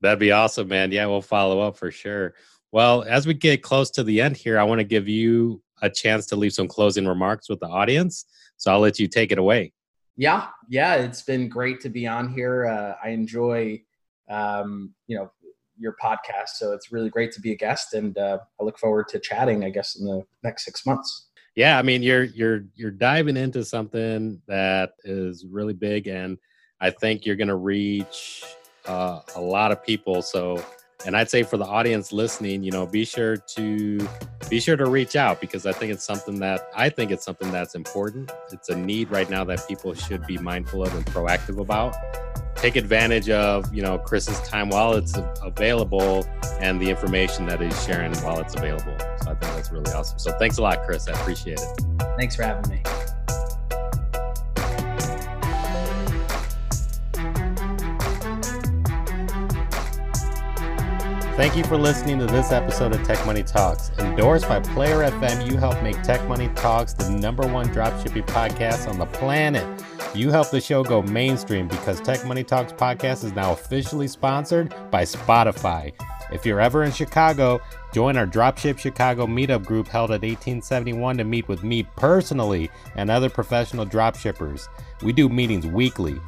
that'd 0.00 0.18
be 0.18 0.32
awesome 0.32 0.68
man 0.68 0.92
yeah 0.92 1.06
we'll 1.06 1.22
follow 1.22 1.60
up 1.60 1.76
for 1.76 1.90
sure 1.90 2.34
well 2.72 3.02
as 3.02 3.26
we 3.26 3.34
get 3.34 3.62
close 3.62 3.90
to 3.90 4.02
the 4.02 4.20
end 4.20 4.36
here 4.36 4.58
i 4.58 4.64
want 4.64 4.78
to 4.78 4.84
give 4.84 5.08
you 5.08 5.62
a 5.82 5.90
chance 5.90 6.26
to 6.26 6.36
leave 6.36 6.52
some 6.52 6.68
closing 6.68 7.06
remarks 7.06 7.48
with 7.48 7.60
the 7.60 7.66
audience 7.66 8.24
so 8.56 8.72
i'll 8.72 8.80
let 8.80 8.98
you 8.98 9.08
take 9.08 9.32
it 9.32 9.38
away 9.38 9.72
yeah, 10.16 10.48
yeah, 10.68 10.96
it's 10.96 11.22
been 11.22 11.48
great 11.48 11.80
to 11.80 11.88
be 11.88 12.06
on 12.06 12.32
here. 12.32 12.66
Uh, 12.66 12.94
I 13.02 13.10
enjoy, 13.10 13.82
um, 14.28 14.94
you 15.06 15.16
know, 15.16 15.30
your 15.78 15.96
podcast, 16.02 16.50
so 16.56 16.72
it's 16.72 16.92
really 16.92 17.08
great 17.08 17.32
to 17.32 17.40
be 17.40 17.52
a 17.52 17.56
guest, 17.56 17.94
and 17.94 18.16
uh, 18.18 18.38
I 18.60 18.64
look 18.64 18.78
forward 18.78 19.08
to 19.08 19.18
chatting. 19.18 19.64
I 19.64 19.70
guess 19.70 19.96
in 19.96 20.06
the 20.06 20.22
next 20.42 20.64
six 20.64 20.84
months. 20.84 21.28
Yeah, 21.56 21.78
I 21.78 21.82
mean, 21.82 22.02
you're 22.02 22.24
you're 22.24 22.66
you're 22.74 22.90
diving 22.90 23.36
into 23.36 23.64
something 23.64 24.40
that 24.48 24.92
is 25.04 25.46
really 25.50 25.74
big, 25.74 26.06
and 26.08 26.36
I 26.82 26.90
think 26.90 27.24
you're 27.24 27.36
going 27.36 27.48
to 27.48 27.56
reach 27.56 28.44
uh, 28.84 29.20
a 29.34 29.40
lot 29.40 29.72
of 29.72 29.82
people. 29.82 30.20
So 30.20 30.62
and 31.06 31.16
I'd 31.16 31.30
say 31.30 31.42
for 31.42 31.56
the 31.56 31.64
audience 31.64 32.12
listening, 32.12 32.62
you 32.62 32.70
know, 32.70 32.86
be 32.86 33.04
sure 33.04 33.36
to 33.36 34.08
be 34.48 34.60
sure 34.60 34.76
to 34.76 34.86
reach 34.86 35.16
out 35.16 35.40
because 35.40 35.66
I 35.66 35.72
think 35.72 35.92
it's 35.92 36.04
something 36.04 36.38
that 36.40 36.68
I 36.74 36.88
think 36.88 37.10
it's 37.10 37.24
something 37.24 37.50
that's 37.50 37.74
important. 37.74 38.30
It's 38.52 38.68
a 38.68 38.76
need 38.76 39.10
right 39.10 39.28
now 39.28 39.44
that 39.44 39.66
people 39.66 39.94
should 39.94 40.26
be 40.26 40.38
mindful 40.38 40.82
of 40.82 40.94
and 40.94 41.04
proactive 41.06 41.60
about. 41.60 41.96
Take 42.56 42.76
advantage 42.76 43.30
of, 43.30 43.74
you 43.74 43.82
know, 43.82 43.98
Chris's 43.98 44.38
time 44.40 44.68
while 44.68 44.92
it's 44.94 45.14
available 45.42 46.24
and 46.60 46.80
the 46.80 46.90
information 46.90 47.46
that 47.46 47.60
he's 47.60 47.84
sharing 47.84 48.14
while 48.18 48.38
it's 48.40 48.54
available. 48.54 48.96
So 49.22 49.30
I 49.30 49.34
think 49.34 49.40
that's 49.40 49.72
really 49.72 49.90
awesome. 49.92 50.18
So 50.18 50.32
thanks 50.38 50.58
a 50.58 50.62
lot, 50.62 50.84
Chris. 50.84 51.08
I 51.08 51.12
appreciate 51.12 51.58
it. 51.58 51.84
Thanks 52.16 52.36
for 52.36 52.42
having 52.42 52.70
me. 52.70 52.82
Thank 61.42 61.56
you 61.56 61.64
for 61.64 61.76
listening 61.76 62.20
to 62.20 62.26
this 62.26 62.52
episode 62.52 62.94
of 62.94 63.02
Tech 63.02 63.26
Money 63.26 63.42
Talks. 63.42 63.90
Endorsed 63.98 64.46
by 64.46 64.60
Player 64.60 64.98
FM, 64.98 65.50
you 65.50 65.56
help 65.56 65.82
make 65.82 66.00
Tech 66.02 66.24
Money 66.28 66.48
Talks 66.54 66.92
the 66.92 67.10
number 67.10 67.44
one 67.48 67.66
dropshipping 67.70 68.28
podcast 68.28 68.88
on 68.88 68.96
the 68.96 69.06
planet. 69.06 69.66
You 70.14 70.30
help 70.30 70.50
the 70.50 70.60
show 70.60 70.84
go 70.84 71.02
mainstream 71.02 71.66
because 71.66 72.00
Tech 72.00 72.24
Money 72.24 72.44
Talks 72.44 72.72
podcast 72.72 73.24
is 73.24 73.32
now 73.32 73.50
officially 73.50 74.06
sponsored 74.06 74.72
by 74.92 75.02
Spotify. 75.02 75.92
If 76.30 76.46
you're 76.46 76.60
ever 76.60 76.84
in 76.84 76.92
Chicago, 76.92 77.60
join 77.92 78.16
our 78.16 78.26
Dropship 78.26 78.78
Chicago 78.78 79.26
meetup 79.26 79.66
group 79.66 79.88
held 79.88 80.12
at 80.12 80.22
1871 80.22 81.16
to 81.16 81.24
meet 81.24 81.48
with 81.48 81.64
me 81.64 81.82
personally 81.96 82.70
and 82.94 83.10
other 83.10 83.28
professional 83.28 83.84
dropshippers. 83.84 84.68
We 85.02 85.12
do 85.12 85.28
meetings 85.28 85.66
weekly. 85.66 86.20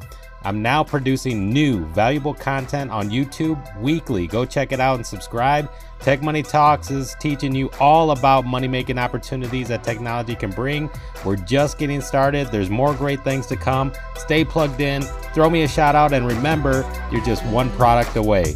I'm 0.45 0.61
now 0.61 0.83
producing 0.83 1.51
new, 1.51 1.85
valuable 1.85 2.35
content 2.35 2.91
on 2.91 3.09
YouTube 3.09 3.81
weekly. 3.81 4.27
Go 4.27 4.45
check 4.45 4.71
it 4.71 4.79
out 4.79 4.97
and 4.97 5.05
subscribe. 5.05 5.71
Tech 6.01 6.21
Money 6.21 6.43
Talks 6.43 6.91
is 6.91 7.15
teaching 7.19 7.55
you 7.55 7.71
all 7.79 8.11
about 8.11 8.45
money 8.45 8.67
making 8.67 8.99
opportunities 8.99 9.69
that 9.69 9.83
technology 9.83 10.35
can 10.35 10.51
bring. 10.51 10.87
We're 11.25 11.35
just 11.35 11.79
getting 11.79 11.99
started. 11.99 12.49
There's 12.49 12.69
more 12.69 12.93
great 12.93 13.23
things 13.23 13.47
to 13.47 13.55
come. 13.55 13.91
Stay 14.17 14.45
plugged 14.45 14.81
in, 14.81 15.01
throw 15.33 15.49
me 15.49 15.63
a 15.63 15.67
shout 15.67 15.95
out, 15.95 16.13
and 16.13 16.27
remember, 16.27 16.87
you're 17.11 17.25
just 17.25 17.43
one 17.47 17.71
product 17.71 18.15
away. 18.15 18.55